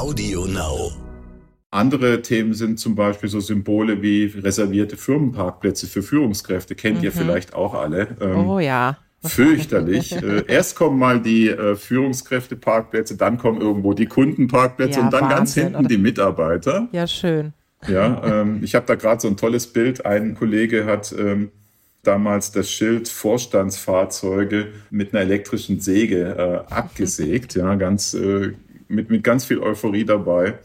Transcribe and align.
Audio 0.00 0.46
Now. 0.46 0.92
Andere 1.70 2.22
Themen 2.22 2.54
sind 2.54 2.80
zum 2.80 2.94
Beispiel 2.94 3.28
so 3.28 3.38
Symbole 3.38 4.00
wie 4.00 4.24
reservierte 4.24 4.96
Firmenparkplätze 4.96 5.86
für 5.88 6.02
Führungskräfte. 6.02 6.74
Kennt 6.74 7.00
mhm. 7.00 7.04
ihr 7.04 7.12
vielleicht 7.12 7.52
auch 7.52 7.74
alle. 7.74 8.16
Ähm, 8.18 8.48
oh 8.48 8.58
ja. 8.58 8.96
Fürchterlich. 9.22 10.12
äh, 10.12 10.44
erst 10.48 10.74
kommen 10.74 10.98
mal 10.98 11.20
die 11.20 11.50
äh, 11.50 11.76
Führungskräfteparkplätze, 11.76 13.18
dann 13.18 13.36
kommen 13.36 13.60
irgendwo 13.60 13.92
die 13.92 14.06
Kundenparkplätze 14.06 15.00
ja, 15.00 15.04
und 15.04 15.12
dann 15.12 15.24
Wahnsinn, 15.24 15.36
ganz 15.36 15.54
hinten 15.54 15.76
oder? 15.76 15.88
die 15.88 15.98
Mitarbeiter. 15.98 16.88
Ja, 16.92 17.06
schön. 17.06 17.52
Ja, 17.86 18.24
ähm, 18.40 18.60
ich 18.62 18.74
habe 18.74 18.86
da 18.86 18.94
gerade 18.94 19.20
so 19.20 19.28
ein 19.28 19.36
tolles 19.36 19.66
Bild. 19.66 20.06
Ein 20.06 20.34
Kollege 20.34 20.86
hat 20.86 21.12
ähm, 21.12 21.50
damals 22.04 22.52
das 22.52 22.70
Schild 22.70 23.06
Vorstandsfahrzeuge 23.06 24.68
mit 24.88 25.12
einer 25.12 25.24
elektrischen 25.24 25.78
Säge 25.78 26.64
äh, 26.68 26.72
abgesägt, 26.72 27.54
ja, 27.54 27.74
ganz 27.74 28.14
äh, 28.14 28.54
mit, 28.90 29.10
mit 29.10 29.24
ganz 29.24 29.44
viel 29.44 29.60
Euphorie 29.60 30.04
dabei. 30.04 30.58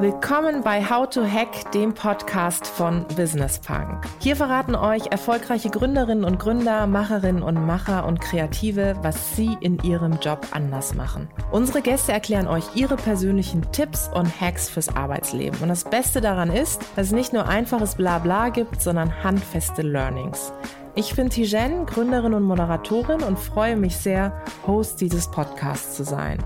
Willkommen 0.00 0.64
bei 0.64 0.82
How 0.82 1.08
to 1.08 1.24
Hack, 1.24 1.70
dem 1.70 1.94
Podcast 1.94 2.66
von 2.66 3.06
Business 3.16 3.60
Punk. 3.60 4.04
Hier 4.18 4.34
verraten 4.34 4.74
euch 4.74 5.06
erfolgreiche 5.12 5.70
Gründerinnen 5.70 6.24
und 6.24 6.40
Gründer, 6.40 6.88
Macherinnen 6.88 7.44
und 7.44 7.64
Macher 7.64 8.04
und 8.04 8.20
Kreative, 8.20 8.96
was 9.02 9.36
sie 9.36 9.56
in 9.60 9.78
ihrem 9.84 10.18
Job 10.20 10.44
anders 10.50 10.94
machen. 10.94 11.28
Unsere 11.52 11.82
Gäste 11.82 12.10
erklären 12.10 12.48
euch 12.48 12.64
ihre 12.74 12.96
persönlichen 12.96 13.70
Tipps 13.70 14.10
und 14.12 14.40
Hacks 14.40 14.68
fürs 14.68 14.88
Arbeitsleben. 14.88 15.60
Und 15.60 15.68
das 15.68 15.84
Beste 15.84 16.20
daran 16.20 16.50
ist, 16.50 16.82
dass 16.96 17.06
es 17.06 17.12
nicht 17.12 17.32
nur 17.32 17.46
einfaches 17.46 17.94
Blabla 17.94 18.48
gibt, 18.48 18.82
sondern 18.82 19.22
handfeste 19.22 19.82
Learnings. 19.82 20.52
Ich 20.94 21.16
bin 21.16 21.30
Tijen, 21.30 21.86
Gründerin 21.86 22.34
und 22.34 22.42
Moderatorin 22.42 23.22
und 23.22 23.38
freue 23.38 23.76
mich 23.76 23.96
sehr, 23.96 24.42
Host 24.66 25.00
dieses 25.00 25.30
Podcasts 25.30 25.96
zu 25.96 26.04
sein. 26.04 26.36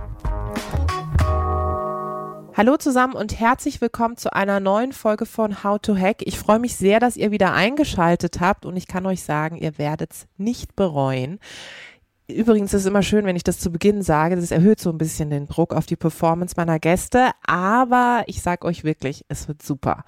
Hallo 2.57 2.77
zusammen 2.77 3.15
und 3.15 3.41
herzlich 3.41 3.81
willkommen 3.81 4.17
zu 4.17 4.33
einer 4.33 4.61
neuen 4.61 4.93
Folge 4.93 5.27
von 5.27 5.65
How 5.65 5.81
to 5.81 5.97
Hack. 5.97 6.19
Ich 6.21 6.39
freue 6.39 6.61
mich 6.61 6.77
sehr, 6.77 7.01
dass 7.01 7.17
ihr 7.17 7.33
wieder 7.33 7.55
eingeschaltet 7.55 8.39
habt 8.39 8.65
und 8.65 8.77
ich 8.77 8.87
kann 8.87 9.05
euch 9.07 9.25
sagen, 9.25 9.57
ihr 9.57 9.79
werdet 9.79 10.13
es 10.13 10.29
nicht 10.37 10.77
bereuen. 10.77 11.41
Übrigens 12.29 12.75
ist 12.75 12.81
es 12.81 12.87
immer 12.87 13.05
schön, 13.05 13.25
wenn 13.25 13.37
ich 13.37 13.45
das 13.45 13.61
zu 13.61 13.71
Beginn 13.71 14.03
sage. 14.03 14.35
Das 14.35 14.51
erhöht 14.51 14.81
so 14.81 14.91
ein 14.91 14.99
bisschen 14.99 15.31
den 15.31 15.47
Druck 15.47 15.73
auf 15.73 15.87
die 15.87 15.95
Performance 15.95 16.55
meiner 16.57 16.81
Gäste. 16.81 17.31
Aber 17.47 18.25
ich 18.27 18.43
sage 18.43 18.67
euch 18.67 18.83
wirklich, 18.83 19.25
es 19.29 19.47
wird 19.47 19.63
super. 19.63 20.03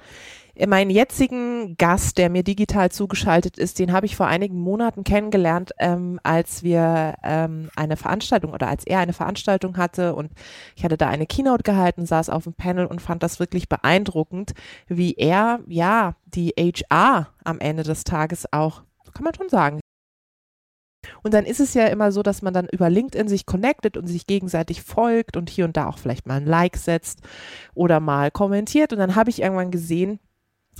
Meinen 0.66 0.90
jetzigen 0.90 1.76
Gast, 1.76 2.18
der 2.18 2.28
mir 2.28 2.42
digital 2.42 2.90
zugeschaltet 2.90 3.56
ist, 3.56 3.78
den 3.78 3.92
habe 3.92 4.06
ich 4.06 4.16
vor 4.16 4.26
einigen 4.26 4.58
Monaten 4.58 5.04
kennengelernt, 5.04 5.70
ähm, 5.78 6.18
als 6.24 6.64
wir 6.64 7.14
ähm, 7.22 7.70
eine 7.76 7.96
Veranstaltung 7.96 8.52
oder 8.52 8.66
als 8.66 8.84
er 8.84 8.98
eine 8.98 9.12
Veranstaltung 9.12 9.76
hatte 9.76 10.16
und 10.16 10.32
ich 10.74 10.82
hatte 10.82 10.96
da 10.96 11.06
eine 11.06 11.26
Keynote 11.26 11.62
gehalten, 11.62 12.06
saß 12.06 12.28
auf 12.30 12.42
dem 12.42 12.54
Panel 12.54 12.86
und 12.86 13.00
fand 13.00 13.22
das 13.22 13.38
wirklich 13.38 13.68
beeindruckend, 13.68 14.54
wie 14.88 15.14
er 15.14 15.60
ja 15.68 16.16
die 16.26 16.54
HR 16.58 17.28
am 17.44 17.60
Ende 17.60 17.84
des 17.84 18.02
Tages 18.02 18.52
auch, 18.52 18.82
kann 19.14 19.22
man 19.22 19.34
schon 19.34 19.48
sagen, 19.48 19.78
und 21.22 21.34
dann 21.34 21.44
ist 21.44 21.60
es 21.60 21.74
ja 21.74 21.86
immer 21.86 22.12
so, 22.12 22.22
dass 22.22 22.42
man 22.42 22.54
dann 22.54 22.68
über 22.70 22.90
LinkedIn 22.90 23.28
sich 23.28 23.46
connectet 23.46 23.96
und 23.96 24.06
sich 24.06 24.26
gegenseitig 24.26 24.82
folgt 24.82 25.36
und 25.36 25.50
hier 25.50 25.64
und 25.64 25.76
da 25.76 25.88
auch 25.88 25.98
vielleicht 25.98 26.26
mal 26.26 26.36
ein 26.36 26.46
Like 26.46 26.76
setzt 26.76 27.20
oder 27.74 28.00
mal 28.00 28.30
kommentiert. 28.30 28.92
Und 28.92 28.98
dann 28.98 29.14
habe 29.14 29.30
ich 29.30 29.42
irgendwann 29.42 29.70
gesehen, 29.70 30.20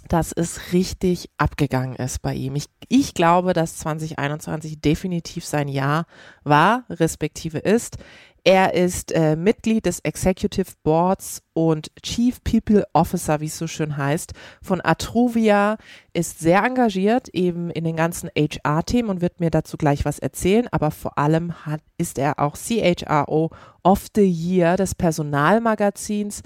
dass 0.08 0.32
es 0.32 0.72
richtig 0.72 1.30
abgegangen 1.38 1.96
ist 1.96 2.22
bei 2.22 2.34
ihm. 2.34 2.54
Ich, 2.56 2.66
ich 2.88 3.14
glaube, 3.14 3.52
dass 3.52 3.78
2021 3.78 4.80
definitiv 4.80 5.44
sein 5.44 5.68
Jahr 5.68 6.06
war, 6.44 6.84
respektive 6.88 7.58
ist. 7.58 7.98
Er 8.44 8.74
ist 8.74 9.12
äh, 9.12 9.36
Mitglied 9.36 9.86
des 9.86 10.00
Executive 10.00 10.72
Boards 10.82 11.42
und 11.52 11.90
Chief 12.02 12.42
People 12.44 12.84
Officer, 12.92 13.40
wie 13.40 13.46
es 13.46 13.58
so 13.58 13.66
schön 13.66 13.96
heißt, 13.96 14.32
von 14.62 14.80
Atruvia, 14.82 15.76
ist 16.12 16.38
sehr 16.40 16.62
engagiert 16.62 17.28
eben 17.30 17.70
in 17.70 17.84
den 17.84 17.96
ganzen 17.96 18.30
HR-Themen 18.36 19.10
und 19.10 19.20
wird 19.20 19.40
mir 19.40 19.50
dazu 19.50 19.76
gleich 19.76 20.04
was 20.04 20.18
erzählen, 20.18 20.68
aber 20.70 20.90
vor 20.90 21.18
allem 21.18 21.66
hat, 21.66 21.80
ist 21.98 22.18
er 22.18 22.38
auch 22.38 22.56
CHRO 22.56 23.50
of 23.82 24.06
the 24.14 24.24
Year 24.24 24.76
des 24.76 24.94
Personalmagazins 24.94 26.42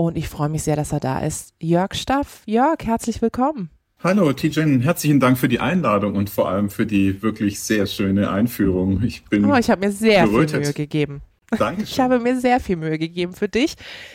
und 0.00 0.16
ich 0.16 0.28
freue 0.28 0.48
mich 0.48 0.62
sehr, 0.62 0.76
dass 0.76 0.92
er 0.92 1.00
da 1.00 1.18
ist. 1.18 1.54
Jörg 1.60 1.94
Staff. 1.94 2.42
Jörg, 2.46 2.78
herzlich 2.84 3.20
willkommen. 3.20 3.70
Hallo, 4.00 4.32
Tijen, 4.32 4.80
herzlichen 4.80 5.18
Dank 5.18 5.38
für 5.38 5.48
die 5.48 5.58
Einladung 5.58 6.14
und 6.14 6.30
vor 6.30 6.48
allem 6.48 6.70
für 6.70 6.86
die 6.86 7.20
wirklich 7.20 7.58
sehr 7.58 7.84
schöne 7.86 8.30
Einführung. 8.30 9.02
Ich 9.02 9.24
bin. 9.24 9.44
Oh, 9.44 9.56
ich 9.56 9.70
habe 9.70 9.84
mir 9.84 9.90
sehr 9.90 10.24
gerötet. 10.24 10.50
viel 10.50 10.60
Mühe 10.60 10.72
gegeben. 10.72 11.22
Danke. 11.50 11.82
Ich 11.82 11.98
habe 11.98 12.20
mir 12.20 12.38
sehr 12.38 12.60
viel 12.60 12.76
Mühe 12.76 12.96
gegeben 12.96 13.32
für 13.32 13.48
dich. 13.48 13.74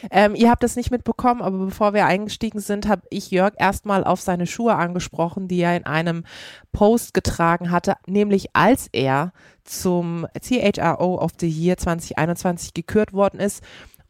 Ähm, 0.10 0.36
ihr 0.36 0.50
habt 0.50 0.64
das 0.64 0.78
nicht 0.78 0.90
mitbekommen, 0.90 1.42
aber 1.42 1.58
bevor 1.58 1.94
wir 1.94 2.06
eingestiegen 2.06 2.62
sind, 2.62 2.88
habe 2.88 3.02
ich 3.10 3.30
Jörg 3.30 3.56
erstmal 3.58 4.06
auf 4.06 4.22
seine 4.22 4.48
Schuhe 4.48 4.76
angesprochen, 4.76 5.50
die 5.50 5.60
er 5.60 5.76
in 5.76 5.86
einem 5.86 6.24
Post 6.72 7.14
getragen 7.14 7.70
hatte, 7.70 7.96
nämlich 8.08 8.56
als 8.56 8.88
er 8.94 9.34
zum 9.66 10.28
CHRO 10.40 11.20
of 11.20 11.32
the 11.42 11.50
Year 11.50 11.76
2021 11.76 12.74
gekürt 12.74 13.12
worden 13.12 13.42
ist 13.42 13.62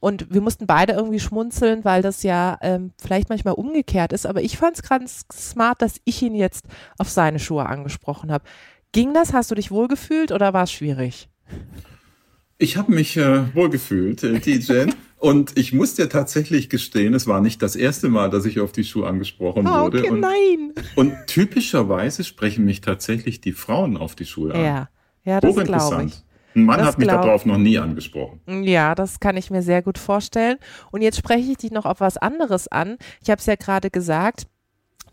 und 0.03 0.34
wir 0.34 0.41
mussten 0.41 0.68
beide 0.68 0.91
irgendwie 0.91 1.22
schmunzeln, 1.22 1.86
weil 1.86 2.02
das 2.02 2.24
ja 2.24 2.58
ähm, 2.62 2.91
vielleicht 3.02 3.30
manchmal 3.30 3.53
umgekehrt 3.53 4.12
ist. 4.12 4.25
Aber 4.25 4.41
ich 4.41 4.58
fand 4.58 4.75
es 4.75 4.84
ganz 4.84 5.25
smart, 5.31 5.81
dass 5.81 6.02
ich 6.03 6.22
ihn 6.22 6.36
jetzt 6.36 6.66
auf 6.97 7.09
seine 7.09 7.40
Schuhe 7.40 7.66
angesprochen 7.66 8.30
habe. 8.30 8.44
Ging 8.91 9.14
das? 9.14 9.31
Hast 9.31 9.50
du 9.50 9.56
dich 9.56 9.72
wohlgefühlt 9.72 10.34
oder 10.34 10.53
war 10.53 10.64
es 10.64 10.74
schwierig? 10.74 11.30
Ich 12.58 12.75
habe 12.75 12.91
mich 12.91 13.16
äh, 13.16 13.56
wohlgefühlt, 13.56 14.24
äh, 14.24 14.41
TJ. 14.41 14.91
Und 15.19 15.58
ich 15.58 15.72
muss 15.72 15.96
dir 15.96 16.09
tatsächlich 16.09 16.70
gestehen, 16.70 17.14
es 17.14 17.25
war 17.25 17.40
nicht 17.40 17.62
das 17.62 17.78
erste 17.78 18.09
Mal, 18.09 18.30
dass 18.30 18.44
ich 18.44 18.59
auf 18.59 18.74
die 18.74 18.84
Schuhe 18.84 19.08
angesprochen 19.08 19.66
oh, 19.66 19.84
wurde. 19.84 20.00
Okay, 20.00 20.09
und, 20.09 20.20
nein. 20.20 20.74
Und 20.97 21.16
typischerweise 21.28 22.25
sprechen 22.25 22.66
mich 22.66 22.81
tatsächlich 22.81 23.40
die 23.40 23.53
Frauen 23.53 23.96
auf 23.96 24.16
die 24.16 24.25
Schuhe 24.25 24.53
an. 24.53 24.62
Ja, 24.62 24.90
ja 25.24 25.40
das 25.40 25.56
glaube 25.56 26.03
ich. 26.08 26.22
Ein 26.56 26.66
Mann 26.66 26.80
das 26.80 26.90
hat 26.90 27.00
mich 27.00 27.08
darauf 27.08 27.46
noch 27.46 27.58
nie 27.58 27.78
angesprochen. 27.78 28.40
Ja, 28.64 28.96
das 28.96 29.19
kann 29.19 29.38
ich 29.38 29.50
mir 29.50 29.62
sehr 29.62 29.81
gut 29.81 29.97
vorstellen. 29.97 30.58
Und 30.91 31.02
jetzt 31.02 31.18
spreche 31.18 31.52
ich 31.52 31.58
dich 31.58 31.72
noch 31.72 31.86
auf 31.86 32.00
was 32.00 32.18
anderes 32.18 32.68
an. 32.68 32.97
Ich 33.22 33.30
habe 33.30 33.40
es 33.40 33.46
ja 33.46 33.56
gerade 33.56 33.90
gesagt, 33.90 34.47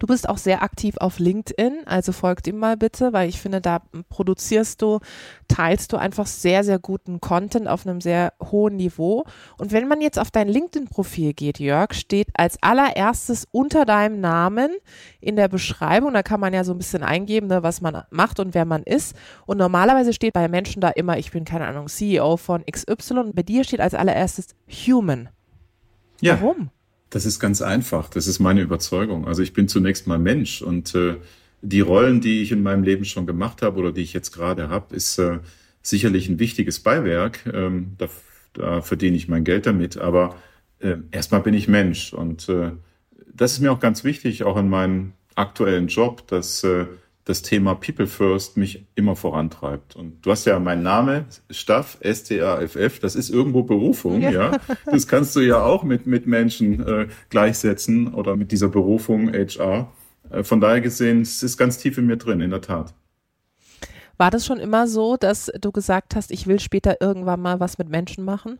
Du 0.00 0.06
bist 0.06 0.28
auch 0.30 0.38
sehr 0.38 0.62
aktiv 0.62 0.96
auf 0.96 1.18
LinkedIn, 1.18 1.82
also 1.84 2.12
folgt 2.12 2.46
ihm 2.46 2.56
mal 2.56 2.78
bitte, 2.78 3.12
weil 3.12 3.28
ich 3.28 3.38
finde, 3.38 3.60
da 3.60 3.82
produzierst 4.08 4.80
du, 4.80 5.00
teilst 5.46 5.92
du 5.92 5.98
einfach 5.98 6.26
sehr, 6.26 6.64
sehr 6.64 6.78
guten 6.78 7.20
Content 7.20 7.68
auf 7.68 7.86
einem 7.86 8.00
sehr 8.00 8.32
hohen 8.42 8.76
Niveau. 8.76 9.24
Und 9.58 9.72
wenn 9.72 9.86
man 9.86 10.00
jetzt 10.00 10.18
auf 10.18 10.30
dein 10.30 10.48
LinkedIn-Profil 10.48 11.34
geht, 11.34 11.58
Jörg, 11.58 11.92
steht 11.92 12.28
als 12.32 12.56
allererstes 12.62 13.46
unter 13.52 13.84
deinem 13.84 14.20
Namen 14.20 14.70
in 15.20 15.36
der 15.36 15.48
Beschreibung, 15.48 16.14
da 16.14 16.22
kann 16.22 16.40
man 16.40 16.54
ja 16.54 16.64
so 16.64 16.72
ein 16.72 16.78
bisschen 16.78 17.02
eingeben, 17.02 17.48
ne, 17.48 17.62
was 17.62 17.82
man 17.82 18.02
macht 18.08 18.40
und 18.40 18.54
wer 18.54 18.64
man 18.64 18.82
ist. 18.84 19.14
Und 19.44 19.58
normalerweise 19.58 20.14
steht 20.14 20.32
bei 20.32 20.48
Menschen 20.48 20.80
da 20.80 20.88
immer, 20.88 21.18
ich 21.18 21.30
bin 21.30 21.44
keine 21.44 21.66
Ahnung, 21.66 21.88
CEO 21.88 22.38
von 22.38 22.64
XY. 22.64 23.32
Bei 23.34 23.42
dir 23.42 23.64
steht 23.64 23.80
als 23.80 23.92
allererstes 23.92 24.56
Human. 24.66 25.28
Ja. 26.22 26.40
Warum? 26.40 26.70
Das 27.10 27.26
ist 27.26 27.40
ganz 27.40 27.60
einfach. 27.60 28.08
Das 28.08 28.26
ist 28.26 28.38
meine 28.38 28.62
Überzeugung. 28.62 29.26
Also 29.26 29.42
ich 29.42 29.52
bin 29.52 29.68
zunächst 29.68 30.06
mal 30.06 30.18
Mensch 30.18 30.62
und 30.62 30.94
äh, 30.94 31.16
die 31.62 31.80
Rollen, 31.80 32.20
die 32.20 32.42
ich 32.42 32.52
in 32.52 32.62
meinem 32.62 32.84
Leben 32.84 33.04
schon 33.04 33.26
gemacht 33.26 33.62
habe 33.62 33.78
oder 33.78 33.92
die 33.92 34.02
ich 34.02 34.12
jetzt 34.12 34.32
gerade 34.32 34.68
habe, 34.68 34.94
ist 34.94 35.18
äh, 35.18 35.40
sicherlich 35.82 36.28
ein 36.28 36.38
wichtiges 36.38 36.80
Beiwerk. 36.80 37.40
Ähm, 37.52 37.96
da, 37.98 38.08
da 38.52 38.80
verdiene 38.80 39.16
ich 39.16 39.28
mein 39.28 39.44
Geld 39.44 39.66
damit. 39.66 39.98
Aber 39.98 40.36
äh, 40.78 40.96
erstmal 41.10 41.42
bin 41.42 41.54
ich 41.54 41.68
Mensch 41.68 42.12
und 42.12 42.48
äh, 42.48 42.72
das 43.32 43.52
ist 43.52 43.60
mir 43.60 43.72
auch 43.72 43.80
ganz 43.80 44.04
wichtig, 44.04 44.44
auch 44.44 44.56
in 44.56 44.68
meinem 44.68 45.12
aktuellen 45.34 45.88
Job, 45.88 46.26
dass 46.28 46.64
äh, 46.64 46.86
das 47.24 47.42
Thema 47.42 47.74
People 47.74 48.06
First 48.06 48.56
mich 48.56 48.86
immer 48.94 49.14
vorantreibt. 49.14 49.94
Und 49.94 50.24
du 50.24 50.30
hast 50.30 50.46
ja 50.46 50.58
meinen 50.58 50.82
Name, 50.82 51.26
Staff, 51.50 51.98
S-T-A-F-F, 52.00 52.98
das 52.98 53.14
ist 53.14 53.30
irgendwo 53.30 53.62
Berufung, 53.62 54.22
ja. 54.22 54.30
ja. 54.30 54.58
Das 54.86 55.06
kannst 55.06 55.36
du 55.36 55.40
ja 55.40 55.62
auch 55.62 55.82
mit, 55.82 56.06
mit 56.06 56.26
Menschen 56.26 56.86
äh, 56.86 57.08
gleichsetzen 57.28 58.14
oder 58.14 58.36
mit 58.36 58.52
dieser 58.52 58.68
Berufung 58.68 59.32
HR. 59.32 59.92
Äh, 60.30 60.42
von 60.42 60.60
daher 60.60 60.80
gesehen, 60.80 61.20
es 61.22 61.42
ist 61.42 61.56
ganz 61.56 61.78
tief 61.78 61.98
in 61.98 62.06
mir 62.06 62.16
drin, 62.16 62.40
in 62.40 62.50
der 62.50 62.62
Tat. 62.62 62.94
War 64.16 64.30
das 64.30 64.44
schon 64.44 64.58
immer 64.58 64.86
so, 64.86 65.16
dass 65.16 65.50
du 65.60 65.72
gesagt 65.72 66.14
hast, 66.14 66.30
ich 66.30 66.46
will 66.46 66.60
später 66.60 67.00
irgendwann 67.00 67.40
mal 67.40 67.60
was 67.60 67.78
mit 67.78 67.88
Menschen 67.88 68.24
machen? 68.24 68.58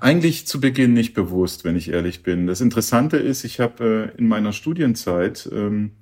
Eigentlich 0.00 0.46
zu 0.46 0.60
Beginn 0.60 0.92
nicht 0.92 1.14
bewusst, 1.14 1.64
wenn 1.64 1.74
ich 1.74 1.90
ehrlich 1.90 2.22
bin. 2.22 2.46
Das 2.46 2.60
Interessante 2.60 3.16
ist, 3.16 3.42
ich 3.42 3.58
habe 3.58 4.12
äh, 4.14 4.18
in 4.18 4.28
meiner 4.28 4.52
Studienzeit 4.52 5.48
ähm, 5.52 5.92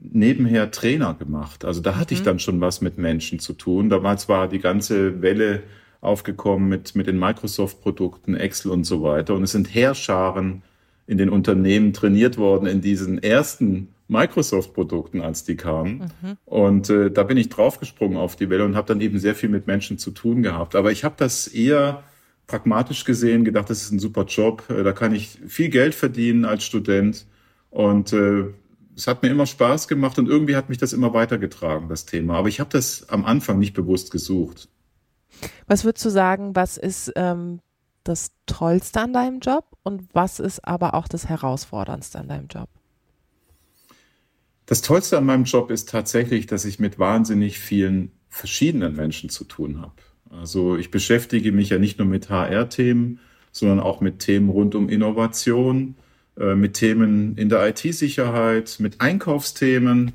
nebenher 0.00 0.70
Trainer 0.70 1.14
gemacht. 1.14 1.64
Also 1.64 1.80
da 1.80 1.96
hatte 1.96 2.14
mhm. 2.14 2.18
ich 2.18 2.24
dann 2.24 2.38
schon 2.38 2.60
was 2.60 2.80
mit 2.80 2.98
Menschen 2.98 3.38
zu 3.38 3.52
tun. 3.52 3.90
Damals 3.90 4.28
war 4.28 4.48
die 4.48 4.58
ganze 4.58 5.22
Welle 5.22 5.62
aufgekommen 6.00 6.68
mit, 6.68 6.94
mit 6.94 7.06
den 7.06 7.18
Microsoft-Produkten, 7.18 8.34
Excel 8.34 8.70
und 8.70 8.84
so 8.84 9.02
weiter. 9.02 9.34
Und 9.34 9.42
es 9.42 9.52
sind 9.52 9.74
Heerscharen 9.74 10.62
in 11.06 11.18
den 11.18 11.28
Unternehmen 11.28 11.92
trainiert 11.92 12.38
worden 12.38 12.66
in 12.66 12.80
diesen 12.80 13.22
ersten 13.22 13.88
Microsoft-Produkten, 14.08 15.20
als 15.20 15.44
die 15.44 15.56
kamen. 15.56 16.10
Mhm. 16.22 16.36
Und 16.44 16.90
äh, 16.90 17.10
da 17.10 17.22
bin 17.22 17.36
ich 17.36 17.48
draufgesprungen 17.48 18.16
auf 18.16 18.36
die 18.36 18.50
Welle 18.50 18.64
und 18.64 18.76
habe 18.76 18.88
dann 18.88 19.00
eben 19.00 19.18
sehr 19.18 19.34
viel 19.34 19.48
mit 19.48 19.66
Menschen 19.66 19.98
zu 19.98 20.10
tun 20.10 20.42
gehabt. 20.42 20.74
Aber 20.74 20.90
ich 20.90 21.04
habe 21.04 21.14
das 21.18 21.46
eher 21.46 22.02
pragmatisch 22.46 23.04
gesehen 23.04 23.44
gedacht, 23.44 23.70
das 23.70 23.82
ist 23.82 23.92
ein 23.92 24.00
super 24.00 24.24
Job, 24.24 24.64
äh, 24.68 24.82
da 24.82 24.92
kann 24.92 25.14
ich 25.14 25.38
viel 25.46 25.68
Geld 25.68 25.94
verdienen 25.94 26.44
als 26.44 26.64
Student 26.64 27.26
und 27.70 28.12
äh, 28.12 28.46
es 28.96 29.06
hat 29.06 29.22
mir 29.22 29.30
immer 29.30 29.46
Spaß 29.46 29.88
gemacht 29.88 30.18
und 30.18 30.28
irgendwie 30.28 30.56
hat 30.56 30.68
mich 30.68 30.78
das 30.78 30.92
immer 30.92 31.14
weitergetragen, 31.14 31.88
das 31.88 32.06
Thema. 32.06 32.36
Aber 32.36 32.48
ich 32.48 32.60
habe 32.60 32.70
das 32.70 33.08
am 33.08 33.24
Anfang 33.24 33.58
nicht 33.58 33.74
bewusst 33.74 34.10
gesucht. 34.10 34.68
Was 35.66 35.84
würdest 35.84 36.04
du 36.04 36.10
sagen, 36.10 36.54
was 36.54 36.76
ist 36.76 37.12
ähm, 37.16 37.60
das 38.04 38.32
Tollste 38.46 39.00
an 39.00 39.12
deinem 39.12 39.40
Job 39.40 39.64
und 39.82 40.08
was 40.12 40.40
ist 40.40 40.66
aber 40.66 40.94
auch 40.94 41.08
das 41.08 41.28
Herausforderndste 41.28 42.18
an 42.18 42.28
deinem 42.28 42.48
Job? 42.48 42.68
Das 44.66 44.82
Tollste 44.82 45.18
an 45.18 45.24
meinem 45.24 45.44
Job 45.44 45.70
ist 45.70 45.88
tatsächlich, 45.88 46.46
dass 46.46 46.64
ich 46.64 46.78
mit 46.78 46.98
wahnsinnig 46.98 47.58
vielen 47.58 48.12
verschiedenen 48.28 48.94
Menschen 48.94 49.30
zu 49.30 49.44
tun 49.44 49.80
habe. 49.80 49.94
Also 50.30 50.76
ich 50.76 50.90
beschäftige 50.90 51.50
mich 51.50 51.70
ja 51.70 51.78
nicht 51.78 51.98
nur 51.98 52.06
mit 52.06 52.30
HR-Themen, 52.30 53.18
sondern 53.50 53.80
auch 53.80 54.00
mit 54.00 54.20
Themen 54.20 54.48
rund 54.48 54.76
um 54.76 54.88
Innovation, 54.88 55.96
mit 56.36 56.74
Themen 56.74 57.36
in 57.36 57.48
der 57.48 57.68
IT-Sicherheit, 57.68 58.76
mit 58.78 59.00
Einkaufsthemen. 59.00 60.12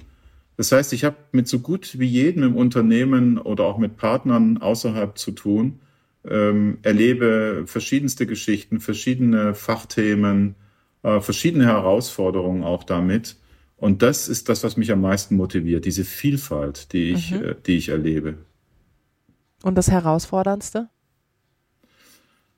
Das 0.57 0.71
heißt, 0.71 0.93
ich 0.93 1.03
habe 1.03 1.17
mit 1.31 1.47
so 1.47 1.59
gut 1.59 1.99
wie 1.99 2.07
jedem 2.07 2.43
im 2.43 2.55
Unternehmen 2.55 3.37
oder 3.37 3.65
auch 3.65 3.77
mit 3.77 3.97
Partnern 3.97 4.57
außerhalb 4.57 5.17
zu 5.17 5.31
tun, 5.31 5.79
ähm, 6.27 6.79
erlebe 6.81 7.63
verschiedenste 7.67 8.25
Geschichten, 8.25 8.79
verschiedene 8.79 9.53
Fachthemen, 9.53 10.55
äh, 11.03 11.19
verschiedene 11.19 11.65
Herausforderungen 11.65 12.63
auch 12.63 12.83
damit. 12.83 13.35
Und 13.77 14.01
das 14.01 14.27
ist 14.27 14.49
das, 14.49 14.63
was 14.63 14.77
mich 14.77 14.91
am 14.91 15.01
meisten 15.01 15.35
motiviert, 15.35 15.85
diese 15.85 16.05
Vielfalt, 16.05 16.93
die 16.93 17.11
ich, 17.11 17.31
mhm. 17.31 17.43
äh, 17.43 17.55
die 17.65 17.77
ich 17.77 17.89
erlebe. 17.89 18.37
Und 19.63 19.75
das 19.75 19.91
Herausforderndste? 19.91 20.89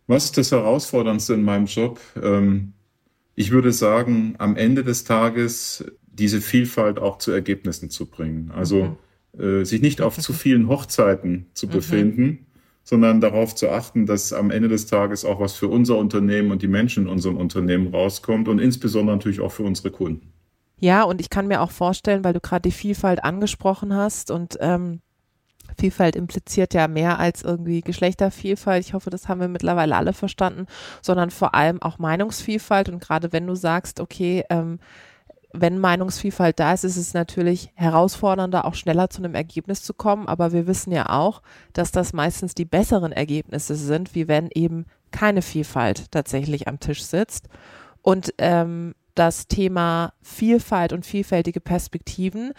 Was 0.05 0.25
ist 0.25 0.37
das 0.37 0.51
Herausforderndste 0.51 1.33
in 1.33 1.43
meinem 1.43 1.65
Job? 1.65 1.99
Ähm, 2.21 2.73
ich 3.37 3.51
würde 3.51 3.71
sagen, 3.71 4.33
am 4.39 4.55
Ende 4.55 4.83
des 4.83 5.03
Tages 5.03 5.85
diese 6.07 6.41
Vielfalt 6.41 6.97
auch 6.97 7.19
zu 7.19 7.31
Ergebnissen 7.31 7.91
zu 7.91 8.07
bringen. 8.07 8.51
Also 8.53 8.97
mhm. 9.33 9.39
äh, 9.39 9.63
sich 9.63 9.79
nicht 9.79 10.01
auf 10.01 10.17
zu 10.17 10.33
vielen 10.33 10.67
Hochzeiten 10.67 11.45
zu 11.53 11.67
mhm. 11.67 11.71
befinden, 11.71 12.23
mhm. 12.23 12.39
sondern 12.83 13.21
darauf 13.21 13.53
zu 13.53 13.69
achten, 13.69 14.07
dass 14.07 14.33
am 14.33 14.49
Ende 14.49 14.69
des 14.69 14.87
Tages 14.87 15.23
auch 15.23 15.39
was 15.39 15.53
für 15.53 15.67
unser 15.67 15.99
Unternehmen 15.99 16.51
und 16.51 16.63
die 16.63 16.67
Menschen 16.67 17.03
in 17.03 17.09
unserem 17.09 17.37
Unternehmen 17.37 17.93
rauskommt 17.93 18.47
und 18.47 18.57
insbesondere 18.57 19.15
natürlich 19.15 19.39
auch 19.39 19.51
für 19.51 19.63
unsere 19.63 19.91
Kunden. 19.91 20.33
Ja, 20.79 21.03
und 21.03 21.21
ich 21.21 21.29
kann 21.29 21.47
mir 21.47 21.61
auch 21.61 21.71
vorstellen, 21.71 22.23
weil 22.23 22.33
du 22.33 22.39
gerade 22.39 22.63
die 22.63 22.75
Vielfalt 22.75 23.23
angesprochen 23.23 23.93
hast 23.93 24.31
und 24.31 24.57
ähm, 24.61 25.01
Vielfalt 25.77 26.15
impliziert 26.15 26.73
ja 26.73 26.87
mehr 26.87 27.19
als 27.19 27.43
irgendwie 27.43 27.81
Geschlechtervielfalt. 27.81 28.83
Ich 28.85 28.93
hoffe, 28.93 29.09
das 29.09 29.27
haben 29.27 29.41
wir 29.41 29.47
mittlerweile 29.47 29.95
alle 29.95 30.13
verstanden, 30.13 30.65
sondern 31.01 31.29
vor 31.29 31.55
allem 31.55 31.81
auch 31.81 31.99
Meinungsvielfalt. 31.99 32.89
Und 32.89 32.99
gerade 32.99 33.31
wenn 33.33 33.47
du 33.47 33.55
sagst, 33.55 33.99
okay, 33.99 34.43
ähm, 34.49 34.79
wenn 35.53 35.79
Meinungsvielfalt 35.79 36.59
da 36.59 36.73
ist, 36.73 36.83
ist 36.83 36.97
es 36.97 37.13
natürlich 37.13 37.71
herausfordernder, 37.75 38.65
auch 38.65 38.75
schneller 38.75 39.09
zu 39.09 39.21
einem 39.21 39.35
Ergebnis 39.35 39.81
zu 39.81 39.93
kommen. 39.93 40.27
Aber 40.27 40.51
wir 40.51 40.67
wissen 40.67 40.91
ja 40.91 41.09
auch, 41.09 41.41
dass 41.73 41.91
das 41.91 42.13
meistens 42.13 42.53
die 42.53 42.65
besseren 42.65 43.11
Ergebnisse 43.11 43.75
sind, 43.75 44.13
wie 44.15 44.27
wenn 44.27 44.49
eben 44.53 44.85
keine 45.11 45.41
Vielfalt 45.41 46.11
tatsächlich 46.11 46.67
am 46.67 46.79
Tisch 46.79 47.03
sitzt. 47.03 47.47
Und 48.01 48.33
ähm, 48.37 48.93
das 49.15 49.47
Thema 49.47 50.13
Vielfalt 50.21 50.93
und 50.93 51.05
vielfältige 51.05 51.59
Perspektiven 51.59 52.53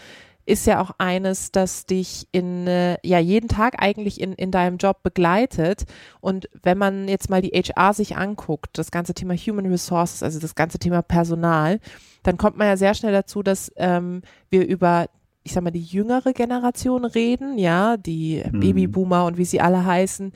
ist 0.48 0.66
ja 0.66 0.80
auch 0.80 0.92
eines, 0.96 1.52
das 1.52 1.84
dich 1.84 2.26
in, 2.32 2.66
äh, 2.66 2.96
ja, 3.06 3.18
jeden 3.18 3.48
Tag 3.48 3.82
eigentlich 3.82 4.20
in, 4.20 4.32
in 4.32 4.50
deinem 4.50 4.78
Job 4.78 5.02
begleitet. 5.02 5.84
Und 6.20 6.48
wenn 6.62 6.78
man 6.78 7.06
jetzt 7.06 7.28
mal 7.28 7.42
die 7.42 7.50
HR 7.50 7.92
sich 7.92 8.16
anguckt, 8.16 8.78
das 8.78 8.90
ganze 8.90 9.12
Thema 9.12 9.34
Human 9.34 9.66
Resources, 9.66 10.22
also 10.22 10.40
das 10.40 10.54
ganze 10.54 10.78
Thema 10.78 11.02
Personal, 11.02 11.80
dann 12.22 12.38
kommt 12.38 12.56
man 12.56 12.66
ja 12.66 12.76
sehr 12.78 12.94
schnell 12.94 13.12
dazu, 13.12 13.42
dass 13.42 13.70
ähm, 13.76 14.22
wir 14.50 14.66
über 14.66 15.06
ich 15.44 15.54
sag 15.54 15.64
mal, 15.64 15.70
die 15.70 15.80
jüngere 15.80 16.34
Generation 16.34 17.06
reden, 17.06 17.56
ja, 17.56 17.96
die 17.96 18.42
mhm. 18.52 18.60
Babyboomer 18.60 19.24
und 19.24 19.38
wie 19.38 19.46
sie 19.46 19.62
alle 19.62 19.86
heißen, 19.86 20.32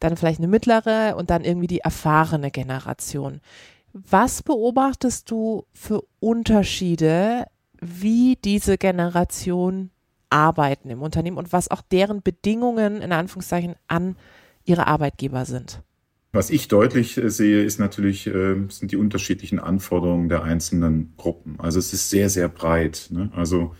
dann 0.00 0.16
vielleicht 0.16 0.38
eine 0.38 0.48
mittlere 0.48 1.16
und 1.18 1.28
dann 1.28 1.44
irgendwie 1.44 1.66
die 1.66 1.80
erfahrene 1.80 2.50
Generation. 2.50 3.40
Was 3.92 4.42
beobachtest 4.42 5.30
du 5.30 5.66
für 5.74 6.02
Unterschiede, 6.18 7.44
wie 7.84 8.36
diese 8.42 8.78
Generation 8.78 9.90
arbeiten 10.30 10.90
im 10.90 11.02
Unternehmen 11.02 11.38
und 11.38 11.52
was 11.52 11.70
auch 11.70 11.82
deren 11.82 12.22
Bedingungen 12.22 13.00
in 13.00 13.12
Anführungszeichen 13.12 13.74
an 13.86 14.16
ihre 14.64 14.86
Arbeitgeber 14.86 15.44
sind? 15.44 15.82
Was 16.32 16.50
ich 16.50 16.66
deutlich 16.66 17.16
äh, 17.16 17.30
sehe, 17.30 17.62
ist 17.62 17.78
natürlich, 17.78 18.26
äh, 18.26 18.56
sind 18.68 18.90
die 18.90 18.96
unterschiedlichen 18.96 19.60
Anforderungen 19.60 20.28
der 20.28 20.42
einzelnen 20.42 21.12
Gruppen. 21.16 21.54
Also 21.58 21.78
es 21.78 21.92
ist 21.92 22.10
sehr, 22.10 22.28
sehr 22.28 22.48
breit. 22.48 23.08
Ne? 23.10 23.30
Also 23.36 23.76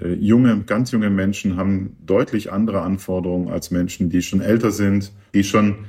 äh, 0.00 0.12
junge, 0.14 0.62
ganz 0.62 0.92
junge 0.92 1.10
Menschen 1.10 1.56
haben 1.56 1.96
deutlich 2.06 2.52
andere 2.52 2.82
Anforderungen 2.82 3.48
als 3.48 3.72
Menschen, 3.72 4.10
die 4.10 4.22
schon 4.22 4.40
älter 4.40 4.70
sind, 4.70 5.12
die 5.34 5.42
schon 5.42 5.86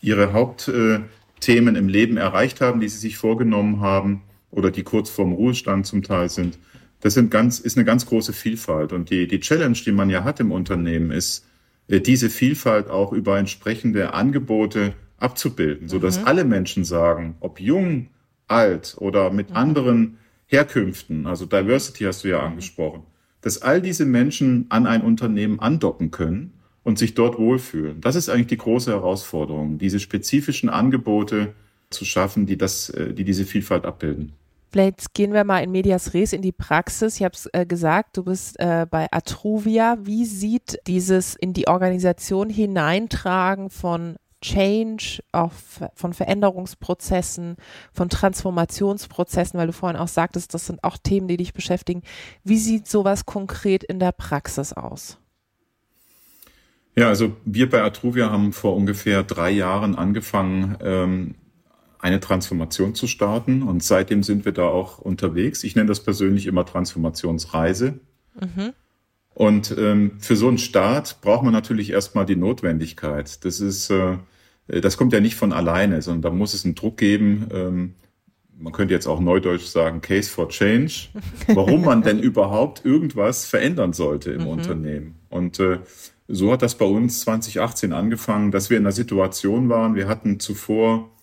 ihre 0.00 0.32
Haupt 0.32 0.68
äh, 0.68 1.00
Themen 1.40 1.74
im 1.74 1.88
Leben 1.88 2.16
erreicht 2.16 2.60
haben, 2.60 2.78
die 2.78 2.88
sie 2.88 2.98
sich 2.98 3.16
vorgenommen 3.16 3.80
haben 3.80 4.22
oder 4.52 4.70
die 4.70 4.84
kurz 4.84 5.10
vorm 5.10 5.32
Ruhestand 5.32 5.84
zum 5.84 6.02
Teil 6.02 6.30
sind. 6.30 6.58
Das 7.04 7.12
sind 7.12 7.30
ganz, 7.30 7.58
ist 7.58 7.76
eine 7.76 7.84
ganz 7.84 8.06
große 8.06 8.32
Vielfalt. 8.32 8.94
Und 8.94 9.10
die, 9.10 9.28
die 9.28 9.38
Challenge, 9.38 9.76
die 9.76 9.92
man 9.92 10.08
ja 10.08 10.24
hat 10.24 10.40
im 10.40 10.50
Unternehmen, 10.50 11.10
ist, 11.10 11.44
äh, 11.86 12.00
diese 12.00 12.30
Vielfalt 12.30 12.88
auch 12.88 13.12
über 13.12 13.38
entsprechende 13.38 14.14
Angebote 14.14 14.94
abzubilden, 15.18 15.86
sodass 15.90 16.20
mhm. 16.20 16.26
alle 16.26 16.44
Menschen 16.46 16.82
sagen, 16.82 17.36
ob 17.40 17.60
jung, 17.60 18.08
alt 18.46 18.96
oder 18.98 19.30
mit 19.30 19.50
mhm. 19.50 19.56
anderen 19.56 20.18
Herkünften, 20.46 21.26
also 21.26 21.44
Diversity 21.44 22.04
hast 22.04 22.24
du 22.24 22.28
ja 22.28 22.40
angesprochen, 22.40 23.02
dass 23.42 23.60
all 23.60 23.82
diese 23.82 24.06
Menschen 24.06 24.64
an 24.70 24.86
ein 24.86 25.02
Unternehmen 25.02 25.60
andocken 25.60 26.10
können 26.10 26.54
und 26.84 26.98
sich 26.98 27.12
dort 27.12 27.38
wohlfühlen. 27.38 28.00
Das 28.00 28.16
ist 28.16 28.30
eigentlich 28.30 28.46
die 28.46 28.56
große 28.56 28.90
Herausforderung, 28.90 29.76
diese 29.76 30.00
spezifischen 30.00 30.70
Angebote 30.70 31.52
zu 31.90 32.06
schaffen, 32.06 32.46
die 32.46 32.56
das, 32.56 32.88
äh, 32.88 33.12
die 33.12 33.24
diese 33.24 33.44
Vielfalt 33.44 33.84
abbilden. 33.84 34.32
Vielleicht 34.74 35.14
gehen 35.14 35.32
wir 35.32 35.44
mal 35.44 35.60
in 35.60 35.70
Medias 35.70 36.14
Res 36.14 36.32
in 36.32 36.42
die 36.42 36.50
Praxis. 36.50 37.14
Ich 37.14 37.22
habe 37.22 37.36
es 37.36 37.48
äh, 37.52 37.64
gesagt, 37.64 38.16
du 38.16 38.24
bist 38.24 38.58
äh, 38.58 38.88
bei 38.90 39.06
Atruvia. 39.12 39.98
Wie 40.00 40.24
sieht 40.24 40.80
dieses 40.88 41.36
in 41.36 41.52
die 41.52 41.68
Organisation 41.68 42.50
hineintragen 42.50 43.70
von 43.70 44.16
Change, 44.42 45.22
auch 45.30 45.52
von 45.94 46.12
Veränderungsprozessen, 46.12 47.54
von 47.92 48.08
Transformationsprozessen, 48.08 49.60
weil 49.60 49.68
du 49.68 49.72
vorhin 49.72 49.96
auch 49.96 50.08
sagtest, 50.08 50.52
das 50.54 50.66
sind 50.66 50.82
auch 50.82 50.98
Themen, 50.98 51.28
die 51.28 51.36
dich 51.36 51.52
beschäftigen. 51.52 52.02
Wie 52.42 52.58
sieht 52.58 52.88
sowas 52.88 53.26
konkret 53.26 53.84
in 53.84 54.00
der 54.00 54.10
Praxis 54.10 54.72
aus? 54.72 55.18
Ja, 56.96 57.06
also 57.06 57.36
wir 57.44 57.70
bei 57.70 57.80
Atruvia 57.80 58.28
haben 58.28 58.52
vor 58.52 58.74
ungefähr 58.74 59.22
drei 59.22 59.52
Jahren 59.52 59.94
angefangen, 59.94 60.78
ähm, 60.82 61.36
eine 62.04 62.20
Transformation 62.20 62.94
zu 62.94 63.06
starten 63.06 63.62
und 63.62 63.82
seitdem 63.82 64.22
sind 64.22 64.44
wir 64.44 64.52
da 64.52 64.68
auch 64.68 64.98
unterwegs. 64.98 65.64
Ich 65.64 65.74
nenne 65.74 65.88
das 65.88 66.00
persönlich 66.00 66.46
immer 66.46 66.66
Transformationsreise. 66.66 67.98
Mhm. 68.38 68.74
Und 69.32 69.74
ähm, 69.78 70.12
für 70.18 70.36
so 70.36 70.48
einen 70.48 70.58
Start 70.58 71.22
braucht 71.22 71.44
man 71.44 71.54
natürlich 71.54 71.88
erstmal 71.88 72.26
die 72.26 72.36
Notwendigkeit. 72.36 73.42
Das 73.46 73.58
ist, 73.58 73.88
äh, 73.88 74.18
das 74.66 74.98
kommt 74.98 75.14
ja 75.14 75.20
nicht 75.20 75.36
von 75.36 75.54
alleine, 75.54 76.02
sondern 76.02 76.20
da 76.20 76.30
muss 76.30 76.52
es 76.52 76.66
einen 76.66 76.74
Druck 76.74 76.98
geben. 76.98 77.46
Ähm, 77.50 77.94
man 78.58 78.74
könnte 78.74 78.92
jetzt 78.92 79.06
auch 79.06 79.18
neudeutsch 79.18 79.64
sagen, 79.64 80.02
Case 80.02 80.28
for 80.28 80.50
Change, 80.50 81.08
warum 81.54 81.86
man 81.86 82.02
denn 82.02 82.18
überhaupt 82.18 82.84
irgendwas 82.84 83.46
verändern 83.46 83.94
sollte 83.94 84.30
im 84.30 84.42
mhm. 84.42 84.48
Unternehmen. 84.48 85.14
Und 85.30 85.58
äh, 85.58 85.78
so 86.28 86.52
hat 86.52 86.60
das 86.60 86.74
bei 86.74 86.84
uns 86.84 87.20
2018 87.20 87.94
angefangen, 87.94 88.50
dass 88.50 88.68
wir 88.68 88.76
in 88.76 88.82
einer 88.82 88.92
Situation 88.92 89.70
waren, 89.70 89.94
wir 89.94 90.06
hatten 90.06 90.38
zuvor 90.38 91.13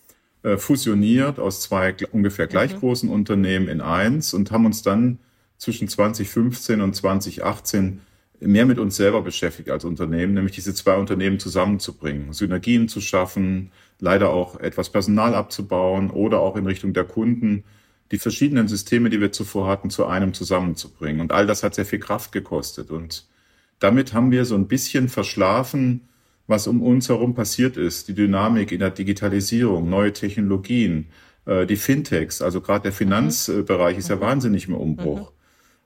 äh, 0.43 0.57
fusioniert 0.57 1.39
aus 1.39 1.61
zwei 1.61 1.95
ungefähr 2.11 2.47
gleich 2.47 2.73
mhm. 2.75 2.79
großen 2.79 3.09
Unternehmen 3.09 3.67
in 3.67 3.81
eins 3.81 4.33
und 4.33 4.51
haben 4.51 4.65
uns 4.65 4.81
dann 4.81 5.19
zwischen 5.57 5.87
2015 5.87 6.81
und 6.81 6.95
2018 6.95 8.01
mehr 8.39 8.65
mit 8.65 8.79
uns 8.79 8.95
selber 8.95 9.21
beschäftigt 9.21 9.69
als 9.69 9.85
Unternehmen, 9.85 10.33
nämlich 10.33 10.55
diese 10.55 10.73
zwei 10.73 10.95
Unternehmen 10.95 11.39
zusammenzubringen, 11.39 12.33
Synergien 12.33 12.87
zu 12.87 12.99
schaffen, 12.99 13.71
leider 13.99 14.31
auch 14.31 14.59
etwas 14.59 14.89
Personal 14.89 15.35
abzubauen 15.35 16.09
oder 16.09 16.39
auch 16.39 16.55
in 16.55 16.65
Richtung 16.65 16.93
der 16.93 17.03
Kunden 17.03 17.63
die 18.11 18.17
verschiedenen 18.17 18.67
Systeme, 18.67 19.09
die 19.09 19.21
wir 19.21 19.31
zuvor 19.31 19.67
hatten, 19.67 19.89
zu 19.89 20.05
einem 20.05 20.33
zusammenzubringen. 20.33 21.21
Und 21.21 21.31
all 21.31 21.47
das 21.47 21.63
hat 21.63 21.75
sehr 21.75 21.85
viel 21.85 21.99
Kraft 21.99 22.31
gekostet. 22.31 22.91
Und 22.91 23.25
damit 23.79 24.13
haben 24.13 24.31
wir 24.31 24.43
so 24.45 24.55
ein 24.55 24.67
bisschen 24.67 25.07
verschlafen, 25.07 26.01
was 26.51 26.67
um 26.67 26.83
uns 26.83 27.09
herum 27.09 27.33
passiert 27.33 27.77
ist, 27.77 28.09
die 28.09 28.13
Dynamik 28.13 28.71
in 28.71 28.79
der 28.79 28.91
Digitalisierung, 28.91 29.89
neue 29.89 30.13
Technologien, 30.13 31.07
äh, 31.47 31.65
die 31.65 31.77
Fintechs, 31.77 32.43
also 32.43 32.61
gerade 32.61 32.83
der 32.83 32.91
Finanzbereich 32.91 33.97
ist 33.97 34.09
ja 34.09 34.17
mhm. 34.17 34.21
wahnsinnig 34.21 34.67
im 34.67 34.75
Umbruch. 34.75 35.31
Mhm. 35.31 35.35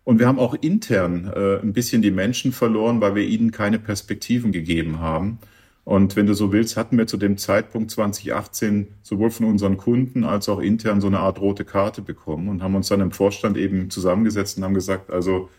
Und 0.04 0.20
wir 0.20 0.28
haben 0.28 0.40
auch 0.40 0.54
intern 0.54 1.32
äh, 1.34 1.60
ein 1.62 1.74
bisschen 1.74 2.02
die 2.02 2.12
Menschen 2.12 2.52
verloren, 2.52 3.00
weil 3.00 3.16
wir 3.16 3.24
ihnen 3.24 3.52
keine 3.52 3.80
Perspektiven 3.80 4.52
gegeben 4.52 5.00
haben. 5.00 5.40
Und 5.84 6.16
wenn 6.16 6.26
du 6.26 6.34
so 6.34 6.52
willst, 6.52 6.78
hatten 6.78 6.98
wir 6.98 7.08
zu 7.08 7.18
dem 7.18 7.38
Zeitpunkt 7.38 7.92
2018 7.92 8.88
sowohl 9.04 9.30
von 9.30 9.46
unseren 9.46 9.78
Kunden 9.78 10.24
als 10.24 10.50
auch 10.50 10.60
intern 10.60 11.00
so 11.00 11.08
eine 11.08 11.20
Art 11.20 11.40
rote 11.40 11.64
Karte 11.64 12.02
bekommen 12.02 12.50
und 12.50 12.64
haben 12.64 12.76
uns 12.76 12.88
dann 12.88 13.02
im 13.02 13.12
Vorstand 13.12 13.56
eben 13.56 13.92
zusammengesetzt 13.92 14.58
und 14.58 14.64
haben 14.64 14.74
gesagt, 14.74 15.12
also 15.12 15.50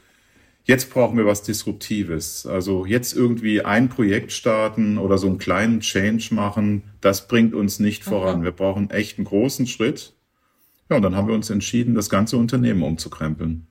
jetzt 0.66 0.90
brauchen 0.90 1.16
wir 1.16 1.26
was 1.26 1.42
Disruptives. 1.42 2.44
Also 2.44 2.84
jetzt 2.84 3.14
irgendwie 3.14 3.62
ein 3.62 3.88
Projekt 3.88 4.32
starten 4.32 4.98
oder 4.98 5.16
so 5.16 5.28
einen 5.28 5.38
kleinen 5.38 5.80
Change 5.80 6.34
machen, 6.34 6.82
das 7.00 7.28
bringt 7.28 7.54
uns 7.54 7.80
nicht 7.80 8.04
mhm. 8.04 8.10
voran. 8.10 8.42
Wir 8.44 8.52
brauchen 8.52 8.90
echt 8.90 9.18
einen 9.18 9.26
großen 9.26 9.66
Schritt. 9.66 10.12
Ja, 10.90 10.96
und 10.96 11.02
dann 11.02 11.16
haben 11.16 11.28
wir 11.28 11.34
uns 11.34 11.50
entschieden, 11.50 11.94
das 11.94 12.10
ganze 12.10 12.36
Unternehmen 12.36 12.82
umzukrempeln. 12.82 13.66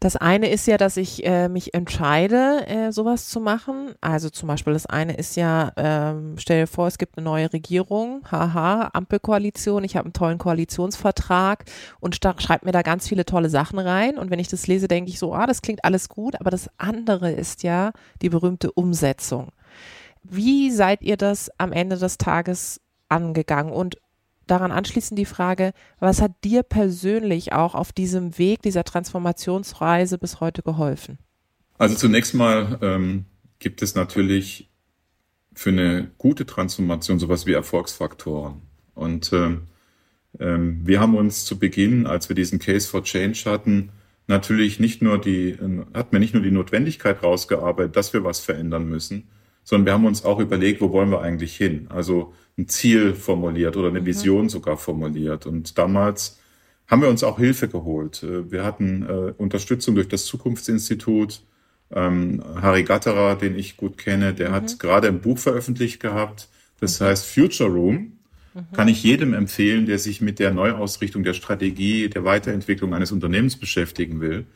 Das 0.00 0.14
eine 0.14 0.48
ist 0.48 0.68
ja, 0.68 0.76
dass 0.76 0.96
ich 0.96 1.26
äh, 1.26 1.48
mich 1.48 1.74
entscheide, 1.74 2.64
äh, 2.68 2.92
sowas 2.92 3.28
zu 3.28 3.40
machen. 3.40 3.96
Also 4.00 4.30
zum 4.30 4.46
Beispiel 4.46 4.72
das 4.72 4.86
eine 4.86 5.16
ist 5.16 5.34
ja, 5.34 5.72
ähm, 5.76 6.36
stell 6.38 6.60
dir 6.60 6.66
vor, 6.68 6.86
es 6.86 6.98
gibt 6.98 7.18
eine 7.18 7.24
neue 7.24 7.52
Regierung, 7.52 8.22
haha, 8.30 8.90
Ampelkoalition, 8.92 9.82
ich 9.82 9.96
habe 9.96 10.06
einen 10.06 10.12
tollen 10.12 10.38
Koalitionsvertrag 10.38 11.64
und 11.98 12.14
schreibe 12.14 12.66
mir 12.66 12.70
da 12.70 12.82
ganz 12.82 13.08
viele 13.08 13.24
tolle 13.24 13.50
Sachen 13.50 13.80
rein. 13.80 14.18
Und 14.18 14.30
wenn 14.30 14.38
ich 14.38 14.46
das 14.46 14.68
lese, 14.68 14.86
denke 14.86 15.10
ich 15.10 15.18
so, 15.18 15.34
ah, 15.34 15.46
das 15.46 15.62
klingt 15.62 15.84
alles 15.84 16.08
gut, 16.08 16.40
aber 16.40 16.50
das 16.50 16.70
andere 16.78 17.32
ist 17.32 17.64
ja 17.64 17.90
die 18.22 18.28
berühmte 18.28 18.70
Umsetzung. 18.70 19.48
Wie 20.22 20.70
seid 20.70 21.02
ihr 21.02 21.16
das 21.16 21.50
am 21.58 21.72
Ende 21.72 21.96
des 21.96 22.18
Tages 22.18 22.80
angegangen? 23.08 23.72
Und 23.72 23.96
daran 24.50 24.72
anschließend 24.72 25.18
die 25.18 25.24
Frage, 25.24 25.72
was 26.00 26.20
hat 26.20 26.32
dir 26.44 26.62
persönlich 26.62 27.52
auch 27.52 27.74
auf 27.74 27.92
diesem 27.92 28.38
Weg 28.38 28.62
dieser 28.62 28.84
Transformationsreise 28.84 30.18
bis 30.18 30.40
heute 30.40 30.62
geholfen? 30.62 31.18
Also 31.78 31.94
zunächst 31.94 32.34
mal 32.34 32.78
ähm, 32.82 33.24
gibt 33.58 33.82
es 33.82 33.94
natürlich 33.94 34.68
für 35.54 35.70
eine 35.70 36.10
gute 36.18 36.46
Transformation 36.46 37.18
sowas 37.18 37.46
wie 37.46 37.52
Erfolgsfaktoren. 37.52 38.62
Und 38.94 39.32
ähm, 39.32 39.62
ähm, 40.38 40.80
wir 40.84 41.00
haben 41.00 41.16
uns 41.16 41.44
zu 41.44 41.58
Beginn, 41.58 42.06
als 42.06 42.28
wir 42.28 42.36
diesen 42.36 42.58
Case 42.58 42.88
for 42.88 43.02
Change 43.02 43.44
hatten, 43.46 43.90
natürlich 44.26 44.78
nicht 44.78 45.02
nur 45.02 45.20
die, 45.20 45.50
äh, 45.50 45.84
hat 45.94 46.12
mir 46.12 46.20
nicht 46.20 46.34
nur 46.34 46.42
die 46.42 46.50
Notwendigkeit 46.50 47.22
rausgearbeitet, 47.22 47.96
dass 47.96 48.12
wir 48.12 48.24
was 48.24 48.40
verändern 48.40 48.88
müssen, 48.88 49.28
sondern 49.68 49.84
wir 49.84 49.92
haben 49.92 50.06
uns 50.06 50.24
auch 50.24 50.38
überlegt, 50.40 50.80
wo 50.80 50.92
wollen 50.92 51.10
wir 51.10 51.20
eigentlich 51.20 51.54
hin? 51.54 51.88
Also 51.90 52.32
ein 52.56 52.68
Ziel 52.68 53.12
formuliert 53.12 53.76
oder 53.76 53.88
eine 53.88 54.00
mhm. 54.00 54.06
Vision 54.06 54.48
sogar 54.48 54.78
formuliert. 54.78 55.44
Und 55.44 55.76
damals 55.76 56.38
haben 56.86 57.02
wir 57.02 57.10
uns 57.10 57.22
auch 57.22 57.38
Hilfe 57.38 57.68
geholt. 57.68 58.22
Äh, 58.22 58.50
wir 58.50 58.64
hatten 58.64 59.02
äh, 59.02 59.32
Unterstützung 59.36 59.94
durch 59.94 60.08
das 60.08 60.24
Zukunftsinstitut. 60.24 61.42
Ähm, 61.90 62.42
Harry 62.62 62.82
Gatterer, 62.82 63.36
den 63.36 63.58
ich 63.58 63.76
gut 63.76 63.98
kenne, 63.98 64.32
der 64.32 64.48
mhm. 64.48 64.54
hat 64.54 64.78
gerade 64.78 65.08
ein 65.08 65.20
Buch 65.20 65.36
veröffentlicht 65.36 66.00
gehabt. 66.00 66.48
Das 66.80 66.98
mhm. 66.98 67.04
heißt 67.04 67.26
Future 67.26 67.68
Room. 67.68 68.12
Mhm. 68.54 68.60
Kann 68.72 68.88
ich 68.88 69.02
jedem 69.02 69.34
empfehlen, 69.34 69.84
der 69.84 69.98
sich 69.98 70.22
mit 70.22 70.38
der 70.38 70.50
Neuausrichtung 70.50 71.24
der 71.24 71.34
Strategie, 71.34 72.08
der 72.08 72.24
Weiterentwicklung 72.24 72.94
eines 72.94 73.12
Unternehmens 73.12 73.58
beschäftigen 73.58 74.22
will. 74.22 74.46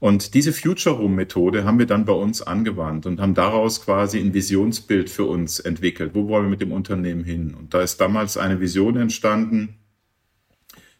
Und 0.00 0.32
diese 0.32 0.54
Future 0.54 0.96
Room 0.96 1.14
Methode 1.14 1.64
haben 1.64 1.78
wir 1.78 1.86
dann 1.86 2.06
bei 2.06 2.14
uns 2.14 2.40
angewandt 2.40 3.04
und 3.04 3.20
haben 3.20 3.34
daraus 3.34 3.84
quasi 3.84 4.18
ein 4.18 4.32
Visionsbild 4.32 5.10
für 5.10 5.24
uns 5.24 5.60
entwickelt. 5.60 6.12
Wo 6.14 6.26
wollen 6.26 6.46
wir 6.46 6.50
mit 6.50 6.62
dem 6.62 6.72
Unternehmen 6.72 7.22
hin? 7.22 7.54
Und 7.54 7.74
da 7.74 7.82
ist 7.82 8.00
damals 8.00 8.38
eine 8.38 8.60
Vision 8.60 8.96
entstanden, 8.96 9.76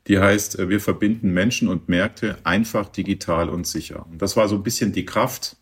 die 0.06 0.18
heißt, 0.18 0.58
äh, 0.58 0.68
wir 0.68 0.80
verbinden 0.80 1.32
Menschen 1.32 1.68
und 1.68 1.88
Märkte 1.88 2.36
einfach, 2.44 2.88
digital 2.90 3.48
und 3.48 3.66
sicher. 3.66 4.06
Und 4.10 4.20
das 4.20 4.36
war 4.36 4.48
so 4.48 4.56
ein 4.56 4.62
bisschen 4.62 4.92
die 4.92 5.06
Kraft, 5.06 5.56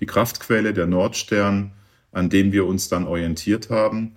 die 0.00 0.06
Kraftquelle, 0.06 0.74
der 0.74 0.86
Nordstern, 0.86 1.72
an 2.10 2.28
dem 2.28 2.52
wir 2.52 2.66
uns 2.66 2.90
dann 2.90 3.06
orientiert 3.06 3.70
haben. 3.70 4.16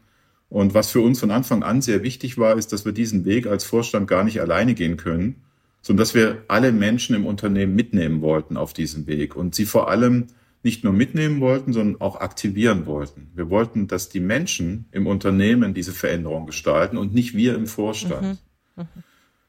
Und 0.49 0.73
was 0.73 0.91
für 0.91 0.99
uns 0.99 1.21
von 1.21 1.31
Anfang 1.31 1.63
an 1.63 1.81
sehr 1.81 2.03
wichtig 2.03 2.37
war, 2.37 2.57
ist, 2.57 2.73
dass 2.73 2.83
wir 2.83 2.91
diesen 2.91 3.23
Weg 3.23 3.47
als 3.47 3.63
Vorstand 3.63 4.07
gar 4.07 4.25
nicht 4.25 4.41
alleine 4.41 4.73
gehen 4.73 4.97
können, 4.97 5.44
sondern 5.85 6.01
dass 6.01 6.15
wir 6.15 6.43
alle 6.47 6.71
Menschen 6.71 7.15
im 7.15 7.27
Unternehmen 7.27 7.75
mitnehmen 7.75 8.21
wollten 8.21 8.57
auf 8.57 8.73
diesem 8.73 9.05
Weg 9.05 9.35
und 9.35 9.53
sie 9.53 9.65
vor 9.65 9.87
allem 9.87 10.25
nicht 10.63 10.83
nur 10.83 10.93
mitnehmen 10.93 11.41
wollten, 11.41 11.73
sondern 11.73 12.01
auch 12.01 12.19
aktivieren 12.19 12.87
wollten. 12.87 13.27
Wir 13.35 13.51
wollten, 13.51 13.87
dass 13.87 14.09
die 14.09 14.19
Menschen 14.19 14.85
im 14.91 15.05
Unternehmen 15.05 15.75
diese 15.75 15.91
Veränderung 15.91 16.47
gestalten 16.47 16.97
und 16.97 17.13
nicht 17.13 17.35
wir 17.35 17.53
im 17.53 17.67
Vorstand. 17.67 18.39
Mhm. 18.75 18.81
Mhm. 18.81 19.03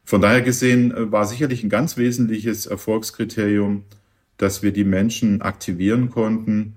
Von 0.05 0.21
daher 0.21 0.43
gesehen 0.43 0.95
äh, 0.95 1.11
war 1.11 1.25
sicherlich 1.25 1.65
ein 1.65 1.71
ganz 1.71 1.97
wesentliches 1.97 2.67
Erfolgskriterium, 2.67 3.85
dass 4.37 4.63
wir 4.63 4.73
die 4.73 4.85
Menschen 4.85 5.41
aktivieren 5.41 6.11
konnten, 6.11 6.77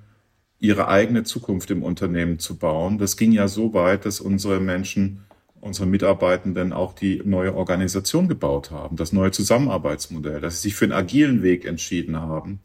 ihre 0.58 0.88
eigene 0.88 1.24
Zukunft 1.24 1.70
im 1.70 1.84
Unternehmen 1.84 2.40
zu 2.40 2.58
bauen. 2.58 2.98
Das 2.98 3.18
ging 3.18 3.34
ja 3.34 3.50
so 3.50 3.74
weit, 3.74 4.06
dass 4.06 4.22
unsere 4.22 4.62
Menschen 4.62 5.26
unsere 5.62 5.88
Mitarbeitenden 5.88 6.74
auch 6.74 6.94
die 6.94 7.22
neue 7.24 7.56
Organisation 7.56 8.28
gebaut 8.28 8.72
haben, 8.72 8.96
das 8.96 9.14
neue 9.14 9.32
Zusammenarbeitsmodell, 9.32 10.42
dass 10.42 10.62
sie 10.62 10.70
sich 10.70 10.76
für 10.76 10.86
einen 10.86 10.94
agilen 10.94 11.44
Weg 11.44 11.66
entschieden 11.66 12.18
haben 12.18 12.60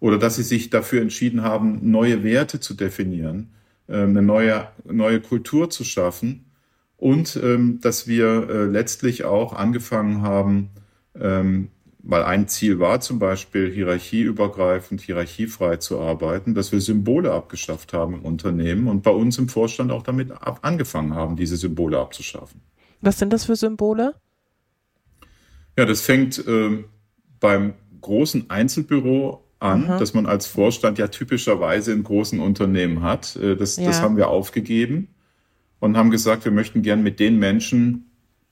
oder 0.00 0.18
dass 0.18 0.36
sie 0.36 0.42
sich 0.42 0.70
dafür 0.70 1.02
entschieden 1.02 1.42
haben, 1.42 1.90
neue 1.90 2.22
Werte 2.22 2.60
zu 2.60 2.74
definieren, 2.74 3.50
ähm, 3.88 4.10
eine 4.10 4.22
neue, 4.22 4.68
neue 4.84 5.20
Kultur 5.20 5.70
zu 5.70 5.84
schaffen 5.84 6.46
und 6.96 7.38
ähm, 7.42 7.80
dass 7.80 8.06
wir 8.06 8.48
äh, 8.48 8.64
letztlich 8.64 9.24
auch 9.24 9.52
angefangen 9.52 10.22
haben, 10.22 10.70
ähm, 11.18 11.68
weil 12.08 12.24
ein 12.24 12.48
Ziel 12.48 12.80
war 12.80 13.00
zum 13.00 13.18
Beispiel 13.18 13.70
hierarchieübergreifend, 13.70 15.02
hierarchiefrei 15.02 15.76
zu 15.76 16.00
arbeiten, 16.00 16.54
dass 16.54 16.72
wir 16.72 16.80
Symbole 16.80 17.30
abgeschafft 17.30 17.92
haben 17.92 18.14
im 18.14 18.22
Unternehmen 18.22 18.88
und 18.88 19.02
bei 19.02 19.10
uns 19.10 19.36
im 19.36 19.50
Vorstand 19.50 19.92
auch 19.92 20.02
damit 20.02 20.32
ab 20.32 20.60
angefangen 20.62 21.14
haben, 21.14 21.36
diese 21.36 21.58
Symbole 21.58 21.98
abzuschaffen. 21.98 22.62
Was 23.02 23.18
sind 23.18 23.30
das 23.30 23.44
für 23.44 23.56
Symbole? 23.56 24.14
Ja, 25.76 25.84
das 25.84 26.00
fängt 26.00 26.38
äh, 26.38 26.82
beim 27.40 27.74
großen 28.00 28.48
Einzelbüro 28.48 29.44
an, 29.58 29.82
mhm. 29.82 29.98
dass 29.98 30.14
man 30.14 30.24
als 30.24 30.46
Vorstand 30.46 30.96
ja 30.96 31.08
typischerweise 31.08 31.92
in 31.92 32.04
großen 32.04 32.40
Unternehmen 32.40 33.02
hat. 33.02 33.36
Äh, 33.36 33.54
das, 33.54 33.76
ja. 33.76 33.84
das 33.84 34.00
haben 34.00 34.16
wir 34.16 34.28
aufgegeben 34.28 35.08
und 35.78 35.98
haben 35.98 36.10
gesagt, 36.10 36.46
wir 36.46 36.52
möchten 36.52 36.80
gern 36.80 37.02
mit 37.02 37.20
den 37.20 37.38
Menschen 37.38 38.07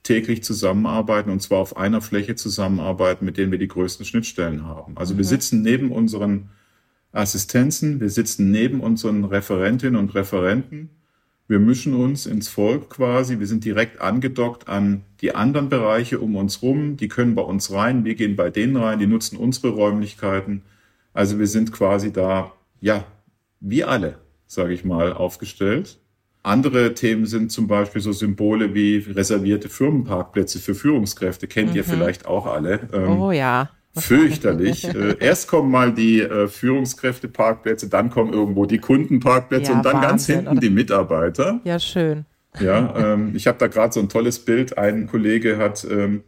täglich 0.06 0.42
zusammenarbeiten 0.42 1.30
und 1.30 1.42
zwar 1.42 1.58
auf 1.58 1.76
einer 1.76 2.00
Fläche 2.00 2.36
zusammenarbeiten, 2.36 3.24
mit 3.24 3.36
denen 3.36 3.52
wir 3.52 3.58
die 3.58 3.68
größten 3.68 4.06
Schnittstellen 4.06 4.64
haben. 4.64 4.96
Also 4.96 5.14
mhm. 5.14 5.18
wir 5.18 5.24
sitzen 5.24 5.62
neben 5.62 5.92
unseren 5.92 6.50
Assistenzen, 7.12 8.00
wir 8.00 8.10
sitzen 8.10 8.50
neben 8.50 8.80
unseren 8.80 9.24
Referentinnen 9.24 9.98
und 9.98 10.14
Referenten. 10.14 10.90
Wir 11.48 11.60
mischen 11.60 11.94
uns 11.94 12.26
ins 12.26 12.48
Volk 12.48 12.90
quasi. 12.90 13.38
Wir 13.38 13.46
sind 13.46 13.64
direkt 13.64 14.00
angedockt 14.00 14.68
an 14.68 15.04
die 15.20 15.34
anderen 15.34 15.68
Bereiche 15.68 16.18
um 16.18 16.34
uns 16.34 16.60
rum. 16.60 16.96
Die 16.96 17.08
können 17.08 17.36
bei 17.36 17.42
uns 17.42 17.72
rein. 17.72 18.04
Wir 18.04 18.16
gehen 18.16 18.34
bei 18.34 18.50
denen 18.50 18.76
rein. 18.76 18.98
Die 18.98 19.06
nutzen 19.06 19.36
unsere 19.36 19.68
Räumlichkeiten. 19.68 20.62
Also 21.14 21.38
wir 21.38 21.46
sind 21.46 21.72
quasi 21.72 22.12
da, 22.12 22.52
ja, 22.80 23.04
wie 23.60 23.84
alle, 23.84 24.18
sage 24.46 24.74
ich 24.74 24.84
mal, 24.84 25.12
aufgestellt. 25.12 25.98
Andere 26.46 26.94
Themen 26.94 27.26
sind 27.26 27.50
zum 27.50 27.66
Beispiel 27.66 28.00
so 28.00 28.12
Symbole 28.12 28.72
wie 28.72 28.98
reservierte 28.98 29.68
Firmenparkplätze 29.68 30.60
für 30.60 30.76
Führungskräfte. 30.76 31.48
Kennt 31.48 31.70
mhm. 31.70 31.76
ihr 31.76 31.84
vielleicht 31.84 32.24
auch 32.24 32.46
alle. 32.46 32.88
Ähm, 32.92 33.20
oh 33.20 33.32
ja. 33.32 33.70
Fürchterlich. 33.96 34.84
äh, 34.94 35.16
erst 35.18 35.48
kommen 35.48 35.72
mal 35.72 35.92
die 35.92 36.20
äh, 36.20 36.46
Führungskräfteparkplätze, 36.46 37.88
dann 37.88 38.10
kommen 38.10 38.32
irgendwo 38.32 38.64
die 38.64 38.78
Kundenparkplätze 38.78 39.72
ja, 39.72 39.76
und 39.76 39.84
dann 39.84 39.94
Wahnsinn, 39.94 40.08
ganz 40.08 40.26
hinten 40.26 40.48
oder? 40.48 40.60
die 40.60 40.70
Mitarbeiter. 40.70 41.60
Ja, 41.64 41.80
schön. 41.80 42.26
Ja, 42.60 42.94
ähm, 43.14 43.32
ich 43.34 43.48
habe 43.48 43.58
da 43.58 43.66
gerade 43.66 43.92
so 43.92 43.98
ein 43.98 44.08
tolles 44.08 44.38
Bild. 44.38 44.78
Ein 44.78 45.08
Kollege 45.08 45.56
hat 45.56 45.84
ähm, 45.90 46.22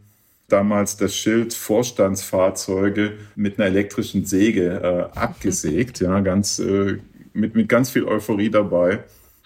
damals 0.49 0.97
das 0.97 1.15
Schild 1.15 1.53
Vorstandsfahrzeuge 1.53 3.13
mit 3.37 3.57
einer 3.57 3.67
elektrischen 3.67 4.25
Säge 4.25 5.09
äh, 5.15 5.17
abgesägt. 5.17 6.01
Ja, 6.01 6.19
ganz 6.19 6.59
äh, 6.59 6.97
mit 7.31 7.55
mit 7.55 7.69
ganz 7.69 7.89
viel 7.89 8.03
Euphorie 8.03 8.49
dabei 8.49 8.99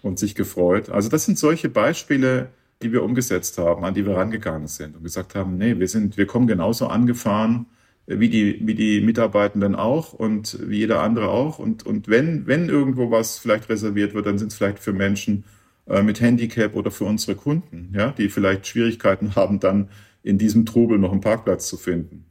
und 0.04 0.20
sich 0.20 0.36
gefreut. 0.36 0.90
Also 0.90 1.10
das 1.10 1.26
sind 1.26 1.40
solche 1.40 1.70
Beispiele, 1.70 2.50
die 2.84 2.92
wir 2.92 3.02
umgesetzt 3.02 3.58
haben, 3.58 3.84
an 3.86 3.96
die 3.96 4.06
wir 4.06 4.16
rangegangen 4.16 4.68
sind 4.68 4.96
und 4.96 5.04
gesagt 5.04 5.34
haben, 5.34 5.58
nee, 5.58 5.80
wir 5.80 5.88
sind, 5.88 6.18
wir 6.18 6.28
kommen 6.28 6.46
genauso 6.46 6.88
angefahren 6.88 7.66
wie 8.06 8.30
die, 8.30 8.60
wie 8.68 8.76
die 8.76 9.02
Mitarbeitenden 9.02 9.76
auch 9.76 10.14
und 10.14 10.60
wie 10.70 10.80
jeder 10.80 11.02
andere 11.02 11.30
auch. 11.30 11.58
Und, 11.58 11.86
und 11.86 12.08
wenn, 12.10 12.46
wenn 12.48 12.70
irgendwo 12.70 13.12
was 13.12 13.40
vielleicht 13.40 13.70
reserviert 13.70 14.14
wird, 14.14 14.26
dann 14.26 14.38
sind 14.38 14.52
es 14.52 14.58
vielleicht 14.58 14.80
für 14.80 14.94
Menschen 14.94 15.46
äh, 15.88 16.04
mit 16.04 16.20
Handicap 16.20 16.76
oder 16.76 16.92
für 16.92 17.06
unsere 17.06 17.36
Kunden, 17.36 17.94
ja, 17.96 18.12
die 18.12 18.30
vielleicht 18.30 18.68
Schwierigkeiten 18.68 19.36
haben, 19.36 19.60
dann 19.60 19.90
in 20.22 20.38
diesem 20.38 20.66
Trubel 20.66 20.98
noch 20.98 21.12
einen 21.12 21.22
Parkplatz 21.22 21.68
zu 21.68 21.78
finden. 21.78 22.26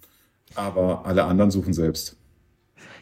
Aber 0.54 1.06
alle 1.06 1.24
anderen 1.24 1.50
suchen 1.50 1.72
selbst. 1.72 2.16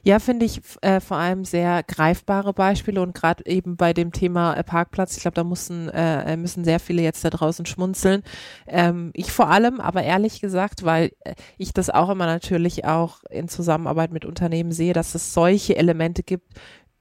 Ja, 0.03 0.19
finde 0.19 0.47
ich 0.47 0.61
äh, 0.81 1.01
vor 1.01 1.17
allem 1.17 1.45
sehr 1.45 1.83
greifbare 1.83 2.53
Beispiele 2.53 3.03
und 3.03 3.15
gerade 3.15 3.45
eben 3.47 3.77
bei 3.77 3.93
dem 3.93 4.13
Thema 4.13 4.55
äh, 4.55 4.65
Parkplatz, 4.65 5.17
ich 5.17 5.23
glaube, 5.23 5.35
da 5.35 5.45
müssen, 5.45 5.89
äh, 5.91 6.37
müssen 6.37 6.65
sehr 6.65 6.81
viele 6.81 7.03
jetzt 7.03 7.25
da 7.25 7.31
draußen 7.31 7.67
schmunzeln. 7.67 8.23
Ähm, 8.67 9.11
ich 9.15 9.33
vor 9.33 9.49
allem, 9.49 9.81
aber 9.81 10.03
ehrlich 10.03 10.41
gesagt, 10.41 10.85
weil 10.85 11.13
äh, 11.21 11.35
ich 11.59 11.73
das 11.73 11.91
auch 11.91 12.09
immer 12.09 12.27
natürlich 12.27 12.85
auch 12.85 13.23
in 13.31 13.49
Zusammenarbeit 13.49 14.13
mit 14.13 14.25
Unternehmen 14.25 14.73
sehe, 14.73 14.93
dass 14.93 15.15
es 15.15 15.35
solche 15.35 15.77
Elemente 15.77 16.23
gibt, 16.23 16.55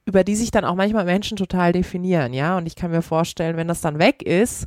über 0.04 0.24
die 0.24 0.36
sich 0.36 0.50
dann 0.50 0.64
auch 0.64 0.74
manchmal 0.74 1.04
Menschen 1.04 1.36
total 1.36 1.72
definieren, 1.72 2.32
ja. 2.32 2.56
Und 2.56 2.66
ich 2.66 2.76
kann 2.76 2.90
mir 2.90 3.02
vorstellen, 3.02 3.56
wenn 3.56 3.68
das 3.68 3.80
dann 3.80 3.98
weg 3.98 4.22
ist, 4.22 4.66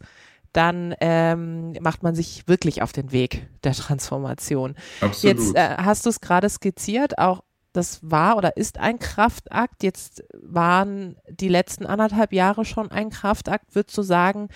dann 0.54 0.96
ähm, 1.02 1.74
macht 1.82 2.04
man 2.04 2.16
sich 2.16 2.48
wirklich 2.48 2.82
auf 2.82 2.92
den 2.92 3.12
Weg 3.12 3.48
der 3.64 3.74
Transformation. 3.74 4.76
Absolut. 5.02 5.38
Jetzt 5.38 5.56
äh, 5.56 5.78
hast 5.78 6.06
du 6.06 6.10
es 6.10 6.22
gerade 6.22 6.48
skizziert, 6.48 7.18
auch 7.18 7.44
das 7.74 8.00
war 8.04 8.38
oder 8.38 8.56
ist 8.56 8.78
ein 8.78 9.00
Kraftakt. 9.00 9.84
Jetzt 9.84 10.24
waren 10.42 11.18
die 11.28 11.50
letzten 11.50 11.86
anderthalb 11.86 12.32
Jahre 12.32 12.66
schon 12.66 12.92
ein 12.92 13.10
Kraftakt. 13.10 13.76
Würdest 13.76 13.98
du 13.98 14.04
sagen, 14.04 14.50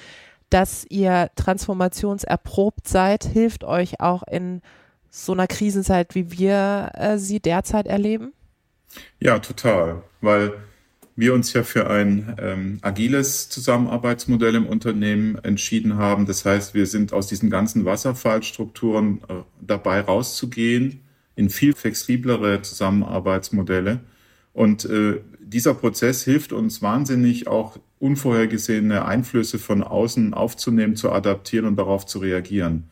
dass 0.49 0.85
ihr 0.89 1.29
transformationserprobt 1.35 2.87
seid, 2.87 3.25
hilft 3.25 3.63
euch 3.63 3.99
auch 3.99 4.23
in 4.23 4.61
so 5.09 5.33
einer 5.33 5.47
Krisenzeit, 5.47 6.15
wie 6.15 6.31
wir 6.31 6.91
äh, 6.93 7.17
sie 7.17 7.39
derzeit 7.39 7.87
erleben? 7.87 8.33
Ja, 9.19 9.39
total, 9.39 10.03
weil 10.21 10.53
wir 11.15 11.33
uns 11.33 11.51
ja 11.53 11.63
für 11.63 11.89
ein 11.89 12.35
ähm, 12.39 12.77
agiles 12.83 13.49
Zusammenarbeitsmodell 13.49 14.53
im 14.53 14.67
Unternehmen 14.67 15.37
entschieden 15.43 15.97
haben. 15.97 16.27
Das 16.27 16.45
heißt, 16.45 16.75
wir 16.75 16.85
sind 16.85 17.11
aus 17.11 17.27
diesen 17.27 17.49
ganzen 17.49 17.85
Wasserfallstrukturen 17.85 19.21
äh, 19.27 19.33
dabei 19.59 20.01
rauszugehen 20.01 21.01
in 21.37 21.49
viel 21.49 21.73
flexiblere 21.73 22.61
Zusammenarbeitsmodelle. 22.61 24.01
Und 24.53 24.85
äh, 24.85 25.21
dieser 25.39 25.75
Prozess 25.75 26.23
hilft 26.23 26.51
uns 26.51 26.81
wahnsinnig, 26.81 27.47
auch 27.47 27.77
unvorhergesehene 27.99 29.05
Einflüsse 29.05 29.59
von 29.59 29.83
außen 29.83 30.33
aufzunehmen, 30.33 30.95
zu 30.95 31.11
adaptieren 31.11 31.67
und 31.67 31.77
darauf 31.77 32.05
zu 32.05 32.19
reagieren. 32.19 32.85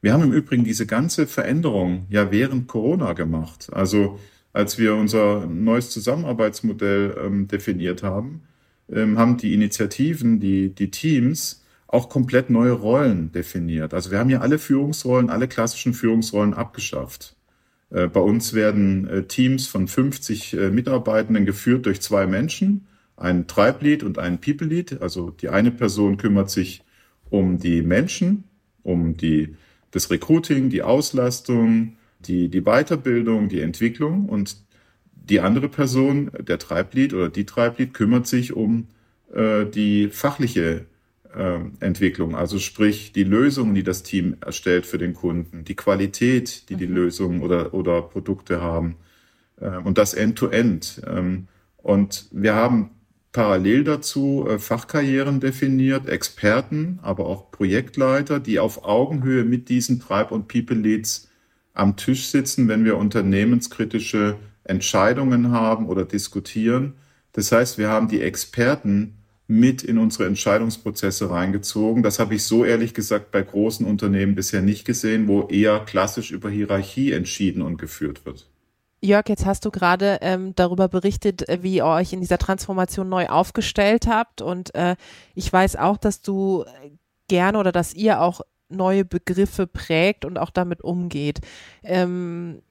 Wir 0.00 0.14
haben 0.14 0.24
im 0.24 0.32
Übrigen 0.32 0.64
diese 0.64 0.86
ganze 0.86 1.26
Veränderung 1.26 2.06
ja 2.08 2.32
während 2.32 2.66
Corona 2.66 3.12
gemacht. 3.12 3.68
Also 3.72 4.18
als 4.54 4.78
wir 4.78 4.94
unser 4.94 5.46
neues 5.46 5.90
Zusammenarbeitsmodell 5.90 7.14
ähm, 7.22 7.46
definiert 7.46 8.02
haben, 8.02 8.42
ähm, 8.90 9.18
haben 9.18 9.36
die 9.36 9.54
Initiativen, 9.54 10.40
die, 10.40 10.74
die 10.74 10.90
Teams 10.90 11.62
auch 11.86 12.08
komplett 12.08 12.48
neue 12.48 12.72
Rollen 12.72 13.32
definiert. 13.32 13.92
Also 13.92 14.10
wir 14.10 14.18
haben 14.18 14.30
ja 14.30 14.40
alle 14.40 14.58
Führungsrollen, 14.58 15.28
alle 15.28 15.46
klassischen 15.46 15.92
Führungsrollen 15.92 16.54
abgeschafft. 16.54 17.36
Äh, 17.92 18.08
bei 18.08 18.20
uns 18.20 18.54
werden 18.54 19.06
äh, 19.06 19.22
Teams 19.24 19.66
von 19.66 19.86
50 19.86 20.54
äh, 20.54 20.70
Mitarbeitenden 20.70 21.44
geführt 21.46 21.86
durch 21.86 22.00
zwei 22.00 22.26
Menschen, 22.26 22.86
ein 23.16 23.46
Treiblead 23.46 24.02
und 24.02 24.18
ein 24.18 24.40
People 24.40 24.66
Lead. 24.66 25.00
Also 25.02 25.30
die 25.30 25.48
eine 25.48 25.70
Person 25.70 26.16
kümmert 26.16 26.50
sich 26.50 26.82
um 27.30 27.58
die 27.58 27.82
Menschen, 27.82 28.44
um 28.82 29.16
die, 29.16 29.54
das 29.90 30.10
Recruiting, 30.10 30.70
die 30.70 30.82
Auslastung, 30.82 31.96
die, 32.20 32.48
die 32.48 32.62
Weiterbildung, 32.62 33.48
die 33.48 33.60
Entwicklung 33.60 34.28
und 34.28 34.56
die 35.14 35.40
andere 35.40 35.68
Person, 35.68 36.30
der 36.40 36.58
Treiblead 36.58 37.14
oder 37.14 37.28
die 37.28 37.46
Treiblead, 37.46 37.94
kümmert 37.94 38.26
sich 38.26 38.52
um 38.54 38.88
äh, 39.32 39.64
die 39.66 40.08
fachliche 40.08 40.86
Entwicklung, 41.80 42.34
also 42.34 42.58
sprich 42.58 43.12
die 43.12 43.24
Lösungen, 43.24 43.74
die 43.74 43.82
das 43.82 44.02
Team 44.02 44.36
erstellt 44.40 44.86
für 44.86 44.98
den 44.98 45.14
Kunden, 45.14 45.64
die 45.64 45.76
Qualität, 45.76 46.68
die 46.68 46.76
die 46.76 46.86
mhm. 46.86 46.94
Lösungen 46.94 47.42
oder, 47.42 47.72
oder 47.74 48.02
Produkte 48.02 48.60
haben 48.60 48.96
äh, 49.60 49.76
und 49.78 49.98
das 49.98 50.14
End-to-End. 50.14 50.84
-End. 50.84 51.18
Ähm, 51.18 51.48
und 51.78 52.28
wir 52.30 52.54
haben 52.54 52.90
parallel 53.32 53.84
dazu 53.84 54.46
äh, 54.48 54.58
Fachkarrieren 54.58 55.40
definiert, 55.40 56.08
Experten, 56.08 56.98
aber 57.02 57.26
auch 57.26 57.50
Projektleiter, 57.50 58.38
die 58.38 58.58
auf 58.58 58.84
Augenhöhe 58.84 59.44
mit 59.44 59.68
diesen 59.68 60.00
Treib- 60.00 60.32
und 60.32 60.48
People-Leads 60.48 61.30
am 61.74 61.96
Tisch 61.96 62.26
sitzen, 62.26 62.68
wenn 62.68 62.84
wir 62.84 62.98
unternehmenskritische 62.98 64.36
Entscheidungen 64.64 65.50
haben 65.50 65.88
oder 65.88 66.04
diskutieren. 66.04 66.94
Das 67.32 67.50
heißt, 67.50 67.78
wir 67.78 67.88
haben 67.88 68.08
die 68.08 68.20
Experten 68.20 69.21
mit 69.46 69.82
in 69.82 69.98
unsere 69.98 70.26
Entscheidungsprozesse 70.26 71.30
reingezogen. 71.30 72.02
Das 72.02 72.18
habe 72.18 72.34
ich 72.34 72.44
so 72.44 72.64
ehrlich 72.64 72.94
gesagt 72.94 73.30
bei 73.30 73.42
großen 73.42 73.86
Unternehmen 73.86 74.34
bisher 74.34 74.62
nicht 74.62 74.84
gesehen, 74.84 75.28
wo 75.28 75.42
eher 75.48 75.80
klassisch 75.80 76.30
über 76.30 76.48
Hierarchie 76.48 77.12
entschieden 77.12 77.62
und 77.62 77.76
geführt 77.76 78.24
wird. 78.24 78.48
Jörg, 79.04 79.28
jetzt 79.28 79.44
hast 79.44 79.64
du 79.64 79.72
gerade 79.72 80.18
ähm, 80.22 80.54
darüber 80.54 80.88
berichtet, 80.88 81.48
äh, 81.48 81.58
wie 81.62 81.76
ihr 81.76 81.86
euch 81.86 82.12
in 82.12 82.20
dieser 82.20 82.38
Transformation 82.38 83.08
neu 83.08 83.26
aufgestellt 83.26 84.06
habt. 84.06 84.40
Und 84.40 84.74
äh, 84.76 84.94
ich 85.34 85.52
weiß 85.52 85.74
auch, 85.76 85.96
dass 85.96 86.22
du 86.22 86.64
gerne 87.26 87.58
oder 87.58 87.72
dass 87.72 87.94
ihr 87.94 88.20
auch 88.20 88.42
neue 88.68 89.04
Begriffe 89.04 89.66
prägt 89.66 90.24
und 90.24 90.38
auch 90.38 90.50
damit 90.50 90.82
umgeht. 90.82 91.40
Ähm, 91.82 92.62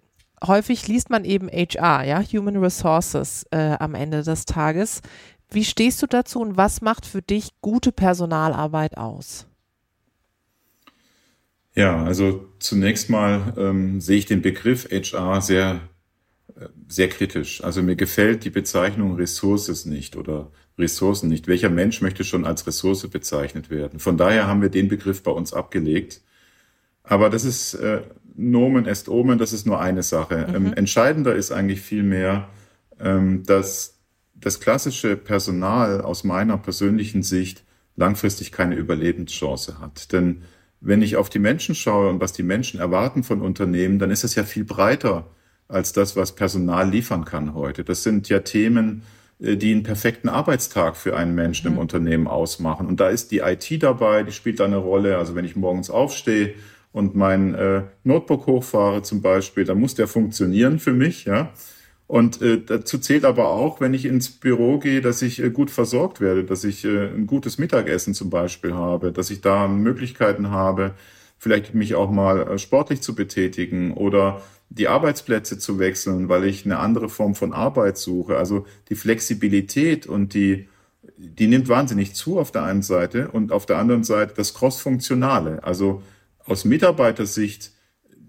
häufig 0.45 0.87
liest 0.87 1.09
man 1.09 1.25
eben 1.25 1.49
HR, 1.49 2.03
ja, 2.03 2.21
Human 2.21 2.57
Resources 2.57 3.45
äh, 3.51 3.75
am 3.79 3.93
Ende 3.93 4.23
des 4.23 4.45
Tages. 4.45 5.01
Wie 5.51 5.65
stehst 5.65 6.01
du 6.01 6.07
dazu 6.07 6.39
und 6.39 6.55
was 6.55 6.81
macht 6.81 7.05
für 7.05 7.21
dich 7.21 7.49
gute 7.61 7.91
Personalarbeit 7.91 8.97
aus? 8.97 9.47
Ja, 11.73 12.03
also 12.03 12.47
zunächst 12.59 13.09
mal 13.09 13.53
ähm, 13.57 14.01
sehe 14.01 14.17
ich 14.17 14.25
den 14.25 14.41
Begriff 14.41 14.87
HR 14.89 15.41
sehr, 15.41 15.81
äh, 16.55 16.67
sehr 16.87 17.09
kritisch. 17.09 17.63
Also 17.63 17.81
mir 17.81 17.95
gefällt 17.95 18.45
die 18.45 18.49
Bezeichnung 18.49 19.15
Ressources 19.15 19.85
nicht 19.85 20.15
oder 20.15 20.51
Ressourcen 20.77 21.29
nicht. 21.29 21.47
Welcher 21.47 21.69
Mensch 21.69 22.01
möchte 22.01 22.23
schon 22.23 22.45
als 22.45 22.65
Ressource 22.65 23.07
bezeichnet 23.07 23.69
werden? 23.69 23.99
Von 23.99 24.17
daher 24.17 24.47
haben 24.47 24.61
wir 24.61 24.69
den 24.69 24.87
Begriff 24.87 25.21
bei 25.21 25.31
uns 25.31 25.53
abgelegt. 25.53 26.21
Aber 27.03 27.29
das 27.29 27.43
ist 27.45 27.73
äh, 27.75 28.01
Nomen 28.35 28.85
est 28.85 29.09
Omen, 29.09 29.37
das 29.37 29.53
ist 29.53 29.65
nur 29.65 29.81
eine 29.81 30.03
Sache. 30.03 30.47
Mhm. 30.47 30.55
Ähm, 30.55 30.73
entscheidender 30.73 31.35
ist 31.35 31.51
eigentlich 31.51 31.81
vielmehr, 31.81 32.49
ähm, 32.99 33.43
dass 33.43 34.00
das 34.41 34.59
klassische 34.59 35.15
Personal 35.15 36.01
aus 36.01 36.23
meiner 36.23 36.57
persönlichen 36.57 37.23
Sicht 37.23 37.63
langfristig 37.95 38.51
keine 38.51 38.75
Überlebenschance 38.75 39.79
hat. 39.79 40.11
Denn 40.11 40.43
wenn 40.79 41.01
ich 41.01 41.15
auf 41.15 41.29
die 41.29 41.39
Menschen 41.39 41.75
schaue 41.75 42.09
und 42.09 42.19
was 42.19 42.33
die 42.33 42.43
Menschen 42.43 42.79
erwarten 42.79 43.23
von 43.23 43.41
Unternehmen, 43.41 43.99
dann 43.99 44.11
ist 44.11 44.23
es 44.23 44.35
ja 44.35 44.43
viel 44.43 44.65
breiter 44.65 45.27
als 45.67 45.93
das, 45.93 46.15
was 46.15 46.35
Personal 46.35 46.89
liefern 46.89 47.23
kann 47.23 47.53
heute. 47.53 47.83
Das 47.83 48.03
sind 48.03 48.27
ja 48.29 48.39
Themen, 48.39 49.03
äh, 49.39 49.55
die 49.55 49.71
einen 49.71 49.83
perfekten 49.83 50.27
Arbeitstag 50.27 50.97
für 50.97 51.15
einen 51.15 51.35
Menschen 51.35 51.69
mhm. 51.69 51.75
im 51.75 51.79
Unternehmen 51.79 52.27
ausmachen. 52.27 52.87
Und 52.87 52.99
da 52.99 53.09
ist 53.09 53.31
die 53.31 53.39
IT 53.39 53.81
dabei, 53.83 54.23
die 54.23 54.31
spielt 54.31 54.59
da 54.59 54.65
eine 54.65 54.77
Rolle. 54.77 55.17
Also 55.17 55.35
wenn 55.35 55.45
ich 55.45 55.55
morgens 55.55 55.89
aufstehe 55.89 56.55
und 56.91 57.15
mein 57.15 57.55
äh, 57.55 57.83
Notebook 58.03 58.47
hochfahre 58.47 59.01
zum 59.03 59.21
Beispiel, 59.21 59.63
dann 59.63 59.79
muss 59.79 59.95
der 59.95 60.07
funktionieren 60.07 60.79
für 60.79 60.93
mich, 60.93 61.25
ja. 61.25 61.53
Und 62.11 62.41
äh, 62.41 62.61
dazu 62.61 62.97
zählt 62.97 63.23
aber 63.23 63.51
auch, 63.51 63.79
wenn 63.79 63.93
ich 63.93 64.03
ins 64.03 64.31
Büro 64.31 64.79
gehe, 64.79 64.99
dass 64.99 65.21
ich 65.21 65.41
äh, 65.41 65.49
gut 65.49 65.71
versorgt 65.71 66.19
werde, 66.19 66.43
dass 66.43 66.65
ich 66.65 66.83
äh, 66.83 67.07
ein 67.07 67.25
gutes 67.25 67.57
Mittagessen 67.57 68.13
zum 68.13 68.29
Beispiel 68.29 68.73
habe, 68.73 69.13
dass 69.13 69.29
ich 69.29 69.39
da 69.39 69.69
Möglichkeiten 69.69 70.49
habe, 70.49 70.93
vielleicht 71.37 71.73
mich 71.73 71.95
auch 71.95 72.11
mal 72.11 72.41
äh, 72.41 72.57
sportlich 72.57 72.99
zu 73.01 73.15
betätigen 73.15 73.93
oder 73.93 74.41
die 74.67 74.89
Arbeitsplätze 74.89 75.57
zu 75.57 75.79
wechseln, 75.79 76.27
weil 76.27 76.43
ich 76.43 76.65
eine 76.65 76.79
andere 76.79 77.07
Form 77.07 77.33
von 77.33 77.53
Arbeit 77.53 77.97
suche. 77.97 78.35
Also 78.35 78.65
die 78.89 78.95
Flexibilität 78.95 80.05
und 80.05 80.33
die, 80.33 80.67
die 81.15 81.47
nimmt 81.47 81.69
wahnsinnig 81.69 82.13
zu 82.13 82.41
auf 82.41 82.51
der 82.51 82.63
einen 82.63 82.81
Seite 82.81 83.31
und 83.31 83.53
auf 83.53 83.65
der 83.65 83.77
anderen 83.77 84.03
Seite 84.03 84.33
das 84.35 84.53
Cross-Funktionale. 84.53 85.63
Also 85.63 86.03
aus 86.43 86.65
Mitarbeitersicht, 86.65 87.71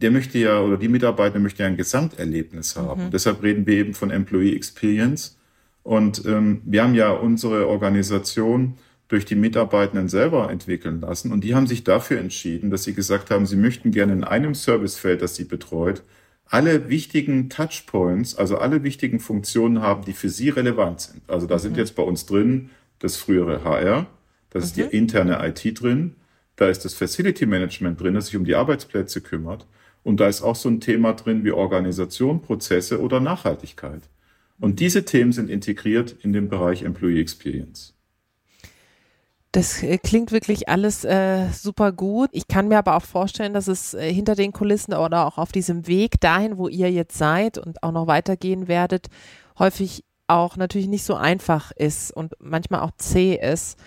der 0.03 0.11
möchte 0.11 0.39
ja 0.39 0.61
oder 0.61 0.77
die 0.77 0.89
Mitarbeiter 0.89 1.39
möchte 1.39 1.63
ja 1.63 1.69
ein 1.69 1.77
Gesamterlebnis 1.77 2.77
haben. 2.77 3.07
Mhm. 3.07 3.11
Deshalb 3.11 3.43
reden 3.43 3.67
wir 3.67 3.77
eben 3.77 3.95
von 3.95 4.11
Employee 4.11 4.55
Experience. 4.55 5.39
Und 5.83 6.25
ähm, 6.27 6.63
wir 6.65 6.83
haben 6.83 6.95
ja 6.95 7.11
unsere 7.11 7.69
Organisation 7.69 8.75
durch 9.09 9.25
die 9.25 9.35
Mitarbeitenden 9.35 10.09
selber 10.09 10.51
entwickeln 10.51 11.01
lassen. 11.01 11.33
Und 11.33 11.45
die 11.45 11.55
haben 11.55 11.67
sich 11.67 11.85
dafür 11.85 12.19
entschieden, 12.19 12.71
dass 12.71 12.85
sie 12.85 12.95
gesagt 12.95 13.31
haben, 13.31 13.47
sie 13.47 13.57
möchten 13.57 13.91
gerne 13.91 14.13
in 14.13 14.25
einem 14.25 14.55
Servicefeld, 14.55 15.23
das 15.23 15.37
sie 15.37 15.45
betreut, 15.45 16.03
alle 16.47 16.89
wichtigen 16.89 17.49
Touchpoints, 17.49 18.37
also 18.37 18.59
alle 18.59 18.83
wichtigen 18.83 19.21
Funktionen 19.21 19.81
haben, 19.81 20.05
die 20.05 20.13
für 20.13 20.29
Sie 20.29 20.51
relevant 20.51 21.01
sind. 21.01 21.23
Also 21.29 21.47
da 21.47 21.57
mhm. 21.57 21.61
sind 21.61 21.77
jetzt 21.77 21.95
bei 21.95 22.03
uns 22.03 22.27
drin 22.27 22.71
das 22.99 23.17
frühere 23.17 23.65
HR, 23.65 24.07
das 24.51 24.65
ist 24.65 24.77
die 24.77 24.83
mhm. 24.83 24.91
interne 24.91 25.47
IT 25.47 25.81
drin, 25.81 26.15
da 26.57 26.69
ist 26.69 26.85
das 26.85 26.95
Facility 26.95 27.47
Management 27.47 28.01
drin, 28.01 28.15
das 28.15 28.27
sich 28.27 28.37
um 28.37 28.45
die 28.45 28.55
Arbeitsplätze 28.55 29.21
kümmert. 29.21 29.67
Und 30.05 30.21
da 30.21 30.29
ist 30.29 30.43
auch 30.43 30.57
so 30.57 30.69
ein 30.69 30.81
Thema 30.81 31.13
drin 31.13 31.45
wie 31.45 31.53
Organisation, 31.53 32.43
Prozesse 32.43 33.01
oder 33.01 33.21
Nachhaltigkeit. 33.21 34.03
Und 34.59 34.81
diese 34.81 35.05
Themen 35.05 35.33
sind 35.33 35.51
integriert 35.51 36.17
in 36.23 36.33
den 36.33 36.49
Bereich 36.49 36.83
Employee 36.83 37.21
Experience. 37.21 37.95
Das 39.53 39.83
äh, 39.83 39.99
klingt 39.99 40.33
wirklich 40.33 40.69
alles 40.69 41.05
äh, 41.05 41.49
super 41.53 41.93
gut. 41.93 42.31
Ich 42.33 42.49
kann 42.49 42.69
mir 42.69 42.79
aber 42.79 42.97
auch 42.97 43.05
vorstellen, 43.05 43.53
dass 43.53 43.69
es 43.69 43.93
äh, 43.93 44.13
hinter 44.13 44.35
den 44.35 44.53
Kulissen 44.53 44.95
oder 44.95 45.27
auch 45.27 45.37
auf 45.37 45.53
diesem 45.53 45.87
Weg 45.87 46.21
dahin, 46.21 46.57
wo 46.57 46.69
ihr 46.69 46.91
jetzt 46.91 47.19
seid 47.19 47.59
und 47.59 47.83
auch 47.83 47.93
noch 47.93 48.07
weitergehen 48.07 48.67
werdet, 48.67 49.09
häufig 49.59 50.05
auch 50.27 50.57
natürlich 50.57 50.89
nicht 50.89 51.05
so 51.05 51.15
einfach 51.15 51.71
ist 51.73 52.17
und 52.17 52.35
manchmal 52.39 52.81
auch 52.81 52.93
zäh 52.97 53.35
ist. 53.35 53.79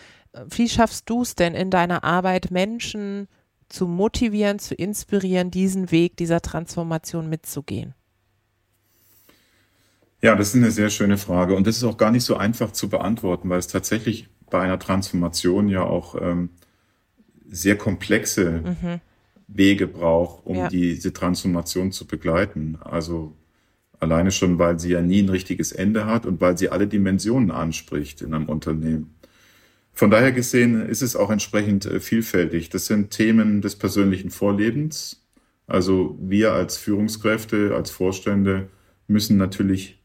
Wie 0.48 0.70
schaffst 0.70 1.10
du 1.10 1.24
es 1.24 1.34
denn 1.34 1.56
in 1.56 1.72
deiner 1.72 2.04
Arbeit, 2.04 2.52
Menschen 2.52 3.28
zu 3.70 3.88
motivieren, 3.88 4.60
zu 4.60 4.76
inspirieren, 4.76 5.52
diesen 5.52 5.92
Weg 5.92 6.18
dieser 6.18 6.42
Transformation 6.42 7.30
mitzugehen? 7.30 7.94
Ja, 10.22 10.36
das 10.36 10.50
ist 10.50 10.56
eine 10.56 10.72
sehr 10.72 10.90
schöne 10.90 11.18
Frage 11.18 11.56
und 11.56 11.68
das 11.68 11.78
ist 11.78 11.84
auch 11.84 11.98
gar 11.98 12.12
nicht 12.12 12.24
so 12.24 12.36
einfach 12.36 12.72
zu 12.72 12.90
beantworten, 12.90 13.50
weil 13.50 13.60
es 13.60 13.68
tatsächlich 13.68 14.28
bei 14.50 14.62
einer 14.62 14.80
Transformation 14.80 15.68
ja 15.70 15.84
auch 15.84 16.16
ähm, 16.20 16.50
sehr 17.48 17.78
komplexe 17.78 18.64
mhm. 18.64 19.02
Wege 19.48 19.88
braucht, 19.88 20.46
um 20.46 20.56
ja. 20.56 20.70
diese 20.70 21.14
Transformation 21.14 21.92
zu 21.92 22.08
begleiten. 22.08 22.78
Also 22.82 23.36
alleine 24.00 24.32
schon, 24.32 24.60
weil 24.60 24.80
sie 24.80 24.92
ja 24.92 25.02
nie 25.02 25.22
ein 25.22 25.30
richtiges 25.30 25.72
Ende 25.72 26.06
hat 26.06 26.26
und 26.26 26.42
weil 26.42 26.58
sie 26.58 26.70
alle 26.70 26.88
Dimensionen 26.88 27.52
anspricht 27.52 28.22
in 28.22 28.34
einem 28.34 28.50
Unternehmen. 28.50 29.15
Von 29.96 30.12
daher 30.12 30.34
gesehen 30.34 30.86
ist 30.88 31.02
es 31.02 31.16
auch 31.16 31.32
entsprechend 31.32 31.86
äh, 31.86 32.00
vielfältig. 32.02 32.70
Das 32.70 32.86
sind 32.86 33.12
Themen 33.12 33.62
des 33.62 33.78
persönlichen 33.78 34.30
Vorlebens. 34.30 35.26
Also 35.68 36.18
wir 36.22 36.52
als 36.52 36.78
Führungskräfte, 36.78 37.74
als 37.74 37.92
Vorstände 37.92 38.68
müssen 39.08 39.38
natürlich 39.38 40.04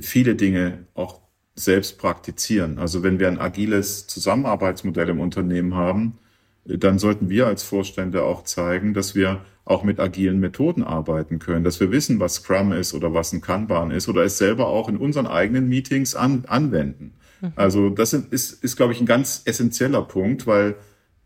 viele 0.00 0.36
Dinge 0.36 0.86
auch 0.94 1.20
selbst 1.56 1.98
praktizieren. 1.98 2.78
Also 2.78 3.02
wenn 3.02 3.18
wir 3.18 3.28
ein 3.28 3.38
agiles 3.40 4.06
Zusammenarbeitsmodell 4.06 5.08
im 5.08 5.20
Unternehmen 5.20 5.74
haben, 5.74 6.18
dann 6.64 6.98
sollten 6.98 7.28
wir 7.28 7.46
als 7.46 7.62
Vorstände 7.62 8.22
auch 8.22 8.44
zeigen, 8.44 8.94
dass 8.94 9.14
wir 9.14 9.44
auch 9.64 9.82
mit 9.82 10.00
agilen 10.00 10.40
Methoden 10.40 10.82
arbeiten 10.82 11.38
können, 11.38 11.64
dass 11.64 11.80
wir 11.80 11.90
wissen, 11.90 12.20
was 12.20 12.36
Scrum 12.36 12.72
ist 12.72 12.94
oder 12.94 13.14
was 13.14 13.32
ein 13.32 13.40
Kanban 13.40 13.90
ist 13.90 14.08
oder 14.08 14.24
es 14.24 14.38
selber 14.38 14.68
auch 14.68 14.88
in 14.88 14.96
unseren 14.96 15.26
eigenen 15.26 15.68
Meetings 15.68 16.14
an, 16.14 16.44
anwenden. 16.46 17.14
Mhm. 17.40 17.52
Also 17.56 17.90
das 17.90 18.12
ist, 18.12 18.64
ist, 18.64 18.76
glaube 18.76 18.92
ich, 18.92 19.00
ein 19.00 19.06
ganz 19.06 19.42
essentieller 19.44 20.02
Punkt, 20.02 20.46
weil 20.46 20.76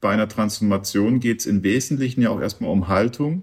bei 0.00 0.10
einer 0.10 0.28
Transformation 0.28 1.20
geht 1.20 1.40
es 1.40 1.46
im 1.46 1.62
Wesentlichen 1.62 2.22
ja 2.22 2.30
auch 2.30 2.40
erstmal 2.40 2.70
um 2.70 2.88
Haltung 2.88 3.42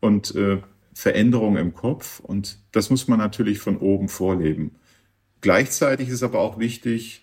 und 0.00 0.34
äh, 0.34 0.58
Veränderung 0.94 1.56
im 1.56 1.74
Kopf 1.74 2.20
und 2.20 2.58
das 2.72 2.90
muss 2.90 3.08
man 3.08 3.18
natürlich 3.18 3.58
von 3.58 3.78
oben 3.78 4.08
vorleben. 4.08 4.72
Gleichzeitig 5.40 6.08
ist 6.08 6.22
aber 6.22 6.38
auch 6.38 6.58
wichtig, 6.58 7.22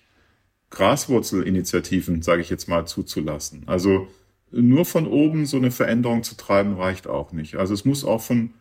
Graswurzelinitiativen, 0.72 2.22
sage 2.22 2.42
ich 2.42 2.50
jetzt 2.50 2.68
mal, 2.68 2.86
zuzulassen. 2.86 3.64
Also 3.68 4.08
nur 4.52 4.86
von 4.86 5.08
oben 5.08 5.46
so 5.46 5.58
eine 5.58 5.72
Veränderung 5.72 6.24
zu 6.24 6.36
treiben, 6.36 6.76
reicht 6.76 7.08
auch 7.08 7.32
nicht. 7.32 7.56
Also 7.56 7.74
es 7.74 7.86
muss 7.86 8.04
auch 8.04 8.22
von, 8.22 8.54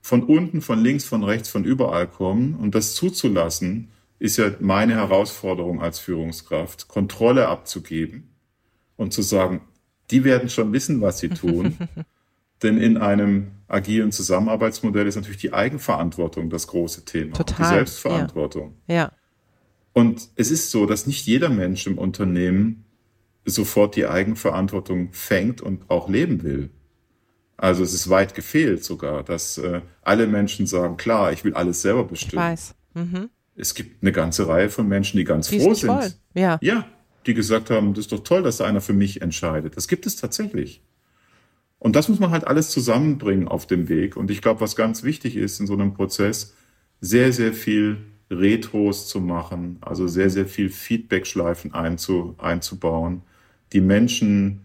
von 0.00 0.22
unten, 0.22 0.60
von 0.60 0.78
links, 0.78 1.04
von 1.04 1.24
rechts, 1.24 1.48
von 1.48 1.64
überall 1.64 2.06
kommen. 2.06 2.54
Und 2.54 2.74
das 2.74 2.94
zuzulassen, 2.94 3.88
ist 4.22 4.36
ja 4.36 4.52
meine 4.60 4.94
Herausforderung 4.94 5.82
als 5.82 5.98
Führungskraft, 5.98 6.86
Kontrolle 6.86 7.48
abzugeben 7.48 8.30
und 8.94 9.12
zu 9.12 9.20
sagen, 9.20 9.62
die 10.12 10.22
werden 10.22 10.48
schon 10.48 10.72
wissen, 10.72 11.00
was 11.00 11.18
sie 11.18 11.30
tun. 11.30 11.76
Denn 12.62 12.78
in 12.78 12.98
einem 12.98 13.50
agilen 13.66 14.12
Zusammenarbeitsmodell 14.12 15.08
ist 15.08 15.16
natürlich 15.16 15.40
die 15.40 15.52
Eigenverantwortung 15.52 16.50
das 16.50 16.68
große 16.68 17.04
Thema. 17.04 17.32
Total. 17.32 17.56
Die 17.56 17.74
Selbstverantwortung. 17.74 18.76
Ja. 18.86 18.94
ja. 18.94 19.12
Und 19.92 20.28
es 20.36 20.52
ist 20.52 20.70
so, 20.70 20.86
dass 20.86 21.08
nicht 21.08 21.26
jeder 21.26 21.48
Mensch 21.48 21.88
im 21.88 21.98
Unternehmen 21.98 22.84
sofort 23.44 23.96
die 23.96 24.06
Eigenverantwortung 24.06 25.12
fängt 25.12 25.60
und 25.60 25.90
auch 25.90 26.08
leben 26.08 26.44
will. 26.44 26.70
Also 27.56 27.82
es 27.82 27.92
ist 27.92 28.08
weit 28.08 28.36
gefehlt 28.36 28.84
sogar, 28.84 29.24
dass 29.24 29.58
äh, 29.58 29.80
alle 30.02 30.28
Menschen 30.28 30.68
sagen, 30.68 30.96
klar, 30.96 31.32
ich 31.32 31.42
will 31.42 31.54
alles 31.54 31.82
selber 31.82 32.04
bestimmen. 32.04 32.40
Ich 32.40 32.50
weiß. 32.50 32.74
Mhm. 32.94 33.30
Es 33.56 33.74
gibt 33.74 34.02
eine 34.02 34.12
ganze 34.12 34.48
Reihe 34.48 34.70
von 34.70 34.88
Menschen, 34.88 35.18
die 35.18 35.24
ganz 35.24 35.48
die 35.48 35.60
froh 35.60 35.74
sind. 35.74 35.88
Toll. 35.88 36.12
Ja. 36.34 36.58
ja, 36.62 36.86
die 37.26 37.34
gesagt 37.34 37.70
haben, 37.70 37.94
das 37.94 38.06
ist 38.06 38.12
doch 38.12 38.24
toll, 38.24 38.42
dass 38.42 38.56
da 38.58 38.64
einer 38.64 38.80
für 38.80 38.94
mich 38.94 39.22
entscheidet. 39.22 39.76
Das 39.76 39.88
gibt 39.88 40.06
es 40.06 40.16
tatsächlich. 40.16 40.82
Und 41.78 41.96
das 41.96 42.08
muss 42.08 42.20
man 42.20 42.30
halt 42.30 42.46
alles 42.46 42.70
zusammenbringen 42.70 43.48
auf 43.48 43.66
dem 43.66 43.88
Weg. 43.88 44.16
Und 44.16 44.30
ich 44.30 44.40
glaube, 44.40 44.60
was 44.60 44.76
ganz 44.76 45.02
wichtig 45.02 45.36
ist 45.36 45.60
in 45.60 45.66
so 45.66 45.74
einem 45.74 45.94
Prozess, 45.94 46.54
sehr, 47.00 47.32
sehr 47.32 47.52
viel 47.52 47.98
Retros 48.30 49.08
zu 49.08 49.20
machen, 49.20 49.78
also 49.80 50.06
sehr, 50.06 50.30
sehr 50.30 50.46
viel 50.46 50.68
Feedback-Schleifen 50.68 51.74
einzu, 51.74 52.34
einzubauen, 52.38 53.22
die 53.72 53.80
Menschen 53.80 54.60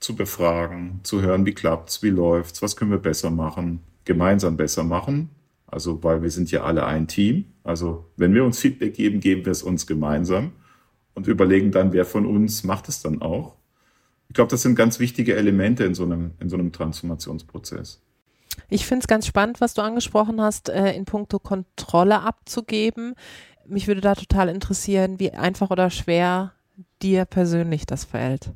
zu 0.00 0.16
befragen, 0.16 1.00
zu 1.02 1.22
hören, 1.22 1.46
wie 1.46 1.54
klappt's, 1.54 2.02
wie 2.02 2.10
läuft's, 2.10 2.62
was 2.62 2.76
können 2.76 2.90
wir 2.90 2.98
besser 2.98 3.30
machen, 3.30 3.80
gemeinsam 4.04 4.56
besser 4.56 4.84
machen. 4.84 5.30
Also, 5.66 6.02
weil 6.02 6.22
wir 6.22 6.30
sind 6.30 6.50
ja 6.50 6.62
alle 6.62 6.86
ein 6.86 7.08
Team. 7.08 7.46
Also, 7.64 8.04
wenn 8.16 8.34
wir 8.34 8.44
uns 8.44 8.58
Feedback 8.58 8.94
geben, 8.94 9.20
geben 9.20 9.44
wir 9.46 9.52
es 9.52 9.62
uns 9.62 9.86
gemeinsam 9.86 10.52
und 11.14 11.26
überlegen 11.26 11.72
dann, 11.72 11.92
wer 11.92 12.04
von 12.04 12.26
uns 12.26 12.62
macht 12.62 12.88
es 12.88 13.02
dann 13.02 13.22
auch. 13.22 13.56
Ich 14.28 14.34
glaube, 14.34 14.50
das 14.50 14.62
sind 14.62 14.76
ganz 14.76 15.00
wichtige 15.00 15.34
Elemente 15.34 15.84
in 15.84 15.94
so 15.94 16.04
einem, 16.04 16.32
in 16.40 16.48
so 16.48 16.56
einem 16.56 16.72
Transformationsprozess. 16.72 18.02
Ich 18.68 18.86
finde 18.86 19.00
es 19.00 19.08
ganz 19.08 19.26
spannend, 19.26 19.60
was 19.60 19.74
du 19.74 19.82
angesprochen 19.82 20.40
hast, 20.40 20.68
äh, 20.68 20.92
in 20.92 21.06
puncto 21.06 21.38
Kontrolle 21.38 22.20
abzugeben. 22.20 23.14
Mich 23.66 23.86
würde 23.86 24.02
da 24.02 24.14
total 24.14 24.48
interessieren, 24.48 25.18
wie 25.18 25.32
einfach 25.32 25.70
oder 25.70 25.90
schwer 25.90 26.52
dir 27.02 27.24
persönlich 27.24 27.86
das 27.86 28.04
fällt. 28.04 28.52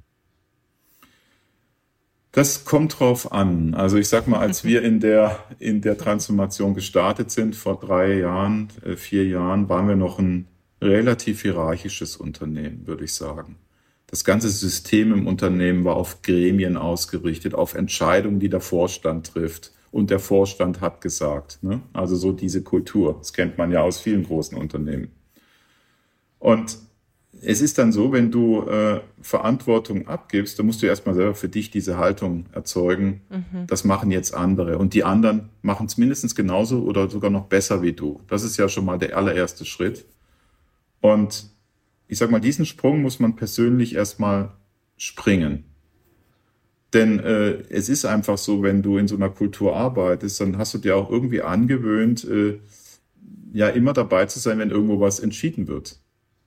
Das 2.33 2.65
kommt 2.65 3.01
drauf 3.01 3.33
an. 3.33 3.75
Also 3.75 3.97
ich 3.97 4.09
sag 4.09 4.29
mal, 4.29 4.39
als 4.39 4.63
wir 4.63 4.83
in 4.83 5.01
der, 5.01 5.39
in 5.59 5.81
der 5.81 5.97
Transformation 5.97 6.75
gestartet 6.75 7.31
sind, 7.31 7.57
vor 7.57 7.81
drei 7.81 8.19
Jahren, 8.19 8.69
äh, 8.85 8.97
vier 8.97 9.27
Jahren, 9.27 9.69
waren 9.69 9.89
wir 9.89 9.97
noch 9.97 10.19
ein 10.19 10.47
relativ 10.81 11.43
hierarchisches 11.43 12.17
Unternehmen, 12.17 12.87
würde 12.87 13.05
ich 13.05 13.15
sagen. 13.15 13.57
Das 14.07 14.25
ganze 14.25 14.49
System 14.49 15.13
im 15.13 15.27
Unternehmen 15.27 15.85
war 15.85 15.97
auf 15.97 16.23
Gremien 16.23 16.77
ausgerichtet, 16.77 17.55
auf 17.55 17.75
Entscheidungen, 17.75 18.41
die 18.41 18.49
der 18.49 18.61
Vorstand 18.61 19.29
trifft 19.29 19.73
und 19.91 20.11
der 20.11 20.19
Vorstand 20.19 20.81
hat 20.81 21.01
gesagt. 21.01 21.59
Ne? 21.63 21.81
Also 21.93 22.17
so 22.17 22.33
diese 22.33 22.63
Kultur. 22.63 23.17
Das 23.19 23.33
kennt 23.33 23.59
man 23.59 23.71
ja 23.71 23.83
aus 23.83 24.01
vielen 24.01 24.25
großen 24.25 24.57
Unternehmen. 24.57 25.11
Und 26.39 26.79
es 27.41 27.61
ist 27.61 27.79
dann 27.79 27.93
so, 27.93 28.13
wenn 28.13 28.31
du 28.31 28.63
äh, 28.63 29.01
Verantwortung 29.21 30.09
abgibst, 30.09 30.59
dann 30.59 30.67
musst 30.67 30.83
du 30.83 30.87
erstmal 30.87 31.15
selber 31.15 31.35
für 31.35 31.49
dich 31.49 31.71
diese 31.71 31.99
Haltung 31.99 32.47
erzeugen. 32.53 33.21
Mhm. 33.31 33.67
Das 33.67 33.85
machen 33.85 34.11
jetzt 34.11 34.35
andere. 34.35 34.79
Und 34.79 34.95
die 34.95 35.05
anderen 35.05 35.51
machen 35.63 35.87
es 35.87 35.99
mindestens 35.99 36.35
genauso 36.35 36.83
oder 36.83 37.09
sogar 37.09 37.31
noch 37.31 37.47
besser 37.47 37.83
wie 37.83 37.93
du. 37.93 38.21
Das 38.29 38.43
ist 38.43 38.57
ja 38.57 38.69
schon 38.69 38.85
mal 38.85 38.99
der 38.99 39.17
allererste 39.17 39.65
Schritt. 39.65 40.07
Und 41.01 41.51
ich 42.09 42.19
sag 42.19 42.31
mal, 42.31 42.41
diesen 42.41 42.67
Sprung 42.67 43.03
muss 43.03 43.21
man 43.21 43.37
persönlich 43.37 43.95
erstmal 43.95 44.53
springen. 44.97 45.65
Denn 46.95 47.21
äh, 47.21 47.63
es 47.69 47.91
ist 47.91 48.07
einfach 48.07 48.39
so, 48.39 48.63
wenn 48.63 48.83
du 48.83 48.97
in 48.97 49.07
so 49.07 49.17
einer 49.17 49.29
Kultur 49.29 49.77
arbeitest, 49.77 50.41
dann 50.41 50.57
hast 50.57 50.73
du 50.73 50.79
dir 50.79 50.97
auch 50.97 51.11
irgendwie 51.11 51.43
angewöhnt, 51.43 52.25
äh, 52.25 52.59
ja 53.53 53.69
immer 53.69 53.93
dabei 53.93 54.25
zu 54.27 54.39
sein, 54.39 54.59
wenn 54.59 54.71
irgendwo 54.71 54.99
was 54.99 55.21
entschieden 55.21 55.69
wird. 55.69 56.01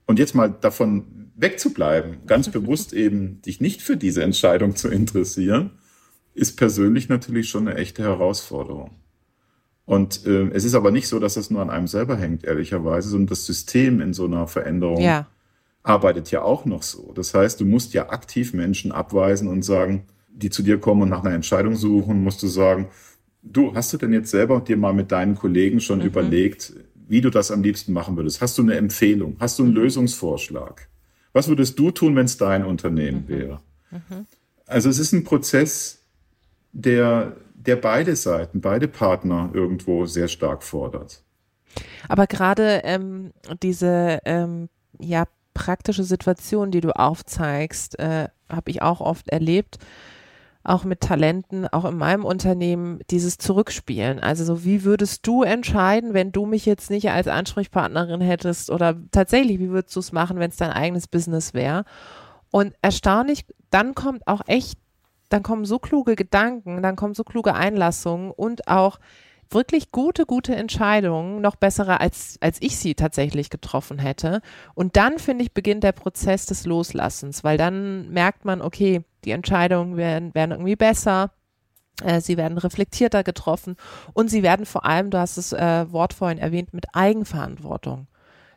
Und 0.06 0.20
jetzt 0.20 0.36
mal 0.36 0.50
davon 0.50 1.32
wegzubleiben, 1.36 2.26
ganz 2.26 2.50
bewusst 2.50 2.94
eben 2.94 3.42
dich 3.42 3.62
nicht 3.62 3.82
für 3.82 3.98
diese 3.98 4.24
Entscheidung 4.24 4.76
zu 4.76 4.90
interessieren, 4.90 5.72
ist 6.34 6.58
persönlich 6.58 7.10
natürlich 7.10 7.50
schon 7.50 7.68
eine 7.68 7.78
echte 7.78 8.04
Herausforderung. 8.04 8.92
Und 9.86 10.26
äh, 10.26 10.50
es 10.54 10.64
ist 10.64 10.76
aber 10.76 10.92
nicht 10.92 11.08
so, 11.08 11.20
dass 11.20 11.34
das 11.34 11.50
nur 11.50 11.62
an 11.62 11.70
einem 11.70 11.88
selber 11.88 12.16
hängt, 12.16 12.46
ehrlicherweise, 12.46 13.10
sondern 13.10 13.28
das 13.28 13.46
System 13.46 14.00
in 14.00 14.14
so 14.14 14.26
einer 14.26 14.48
Veränderung 14.48 15.02
ja. 15.02 15.28
arbeitet 15.84 16.32
ja 16.32 16.44
auch 16.44 16.66
noch 16.66 16.84
so. 16.84 17.12
Das 17.14 17.34
heißt, 17.34 17.60
du 17.60 17.66
musst 17.66 17.94
ja 17.94 18.10
aktiv 18.10 18.54
Menschen 18.54 18.92
abweisen 18.92 19.50
und 19.50 19.64
sagen, 19.64 20.06
die 20.30 20.50
zu 20.50 20.64
dir 20.64 20.80
kommen 20.80 21.02
und 21.02 21.10
nach 21.10 21.24
einer 21.24 21.36
Entscheidung 21.36 21.76
suchen, 21.76 22.24
musst 22.24 22.42
du 22.42 22.48
sagen, 22.48 22.88
du, 23.44 23.76
hast 23.76 23.92
du 23.92 23.98
denn 23.98 24.14
jetzt 24.14 24.32
selber 24.32 24.62
dir 24.62 24.78
mal 24.78 24.94
mit 24.94 25.12
deinen 25.12 25.36
Kollegen 25.36 25.82
schon 25.82 26.00
mhm. 26.00 26.06
überlegt, 26.06 26.74
wie 27.12 27.19
du 27.19 27.30
das 27.30 27.52
am 27.52 27.62
liebsten 27.62 27.91
machen 27.91 28.15
würdest? 28.15 28.39
Hast 28.39 28.58
du 28.58 28.62
eine 28.62 28.76
Empfehlung? 28.76 29.36
Hast 29.38 29.60
du 29.60 29.63
einen 29.63 29.74
Lösungsvorschlag? 29.74 30.88
Was 31.34 31.50
würdest 31.50 31.78
du 31.78 31.91
tun, 31.91 32.15
wenn 32.15 32.24
es 32.24 32.38
dein 32.38 32.65
Unternehmen 32.65 33.26
mhm. 33.26 33.28
wäre? 33.28 33.60
Mhm. 33.91 34.26
Also 34.65 34.89
es 34.89 34.97
ist 34.97 35.12
ein 35.12 35.26
Prozess, 35.26 36.00
der, 36.71 37.36
der 37.54 37.76
beide 37.76 38.15
Seiten, 38.15 38.62
beide 38.62 38.88
Partner 38.88 39.50
irgendwo 39.54 40.06
sehr 40.06 40.30
stark 40.30 40.63
fordert. 40.63 41.21
Aber 42.08 42.28
gerade 42.28 42.80
ähm, 42.86 43.34
diese 43.62 44.19
ähm, 44.24 44.69
ja, 44.97 45.26
praktische 45.54 46.06
Situation, 46.06 46.71
die 46.71 46.80
du 46.80 46.95
aufzeigst, 46.95 48.00
äh, 48.00 48.30
habe 48.47 48.71
ich 48.71 48.82
auch 48.82 49.02
oft 49.02 49.28
erlebt 49.28 49.80
auch 50.63 50.84
mit 50.84 51.02
Talenten, 51.02 51.67
auch 51.67 51.86
in 51.86 51.97
meinem 51.97 52.24
Unternehmen, 52.24 53.00
dieses 53.10 53.38
Zurückspielen. 53.38 54.19
Also 54.19 54.43
so, 54.43 54.63
wie 54.63 54.84
würdest 54.84 55.26
du 55.26 55.43
entscheiden, 55.43 56.13
wenn 56.13 56.32
du 56.32 56.45
mich 56.45 56.65
jetzt 56.65 56.91
nicht 56.91 57.10
als 57.10 57.28
Ansprechpartnerin 57.28 58.21
hättest 58.21 58.69
oder 58.69 58.95
tatsächlich, 59.12 59.60
wie 59.60 59.69
würdest 59.69 59.95
du 59.95 60.00
es 60.00 60.12
machen, 60.12 60.39
wenn 60.39 60.52
es 60.52 60.58
dein 60.58 60.71
eigenes 60.71 61.08
Business 61.08 61.54
wäre? 61.54 61.86
Und 62.52 62.74
erstaunlich, 62.82 63.45
dann 63.69 63.95
kommt 63.95 64.28
auch 64.28 64.41
echt, 64.47 64.78
dann 65.30 65.41
kommen 65.41 65.65
so 65.65 65.80
kluge 65.80 66.15
Gedanken, 66.15 66.84
dann 66.84 66.95
kommen 66.95 67.15
so 67.15 67.24
kluge 67.24 67.56
Einlassungen 67.56 68.32
und 68.32 68.67
auch 68.67 69.00
wirklich 69.50 69.91
gute, 69.91 70.26
gute 70.26 70.56
Entscheidungen, 70.56 71.41
noch 71.41 71.56
bessere 71.56 72.00
als, 72.00 72.38
als 72.39 72.58
ich 72.62 72.78
sie 72.78 72.95
tatsächlich 72.95 73.50
getroffen 73.50 74.00
hätte. 74.00 74.41
Und 74.76 74.95
dann, 74.95 75.19
finde 75.19 75.43
ich, 75.43 75.54
beginnt 75.54 75.84
der 75.84 75.91
Prozess 75.91 76.45
des 76.45 76.65
Loslassens, 76.65 77.43
weil 77.43 77.58
dann 77.58 78.10
merkt 78.10 78.45
man, 78.45 78.62
okay, 78.62 79.04
die 79.26 79.32
Entscheidungen 79.32 79.98
werden, 79.98 80.34
werden 80.34 80.52
irgendwie 80.52 80.76
besser. 80.76 81.32
Äh, 82.04 82.22
sie 82.22 82.38
werden 82.38 82.58
reflektierter 82.58 83.24
getroffen 83.24 83.76
und 84.14 84.30
sie 84.30 84.44
werden 84.44 84.66
vor 84.66 84.86
allem, 84.86 85.10
du 85.10 85.20
hast 85.20 85.38
das 85.38 85.54
äh, 85.54 85.92
Wort 85.92 86.14
vorhin 86.14 86.38
erwähnt, 86.38 86.74
mit 86.74 86.86
Eigenverantwortung 86.94 88.08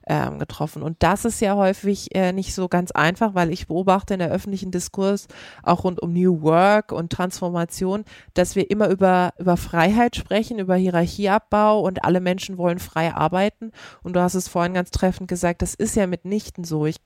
ähm, 0.06 0.38
getroffen. 0.38 0.82
Und 0.82 1.02
das 1.02 1.24
ist 1.24 1.40
ja 1.40 1.56
häufig 1.56 2.14
äh, 2.14 2.32
nicht 2.32 2.54
so 2.54 2.68
ganz 2.68 2.90
einfach, 2.90 3.34
weil 3.34 3.50
ich 3.50 3.66
beobachte 3.68 4.14
in 4.14 4.20
der 4.20 4.30
öffentlichen 4.30 4.70
Diskurs 4.70 5.28
auch 5.62 5.84
rund 5.84 6.00
um 6.00 6.12
New 6.12 6.42
Work 6.42 6.92
und 6.92 7.10
Transformation, 7.10 8.04
dass 8.34 8.56
wir 8.56 8.70
immer 8.70 8.88
über, 8.88 9.32
über 9.38 9.56
Freiheit 9.56 10.16
sprechen, 10.16 10.58
über 10.58 10.76
Hierarchieabbau 10.76 11.80
und 11.80 12.04
alle 12.04 12.20
Menschen 12.20 12.58
wollen 12.58 12.78
frei 12.78 13.14
arbeiten. 13.14 13.72
Und 14.02 14.14
du 14.14 14.20
hast 14.20 14.34
es 14.34 14.48
vorhin 14.48 14.74
ganz 14.74 14.90
treffend 14.90 15.28
gesagt, 15.28 15.62
das 15.62 15.74
ist 15.74 15.96
ja 15.96 16.06
mitnichten 16.06 16.64
so. 16.64 16.86
Es 16.86 16.96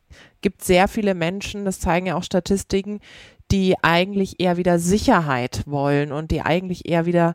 gibt 0.40 0.64
sehr 0.64 0.88
viele 0.88 1.14
Menschen, 1.14 1.64
das 1.64 1.80
zeigen 1.80 2.06
ja 2.06 2.16
auch 2.16 2.24
Statistiken, 2.24 3.00
die 3.50 3.76
eigentlich 3.82 4.40
eher 4.40 4.56
wieder 4.56 4.78
Sicherheit 4.78 5.62
wollen 5.66 6.12
und 6.12 6.30
die 6.30 6.42
eigentlich 6.42 6.88
eher 6.88 7.06
wieder 7.06 7.34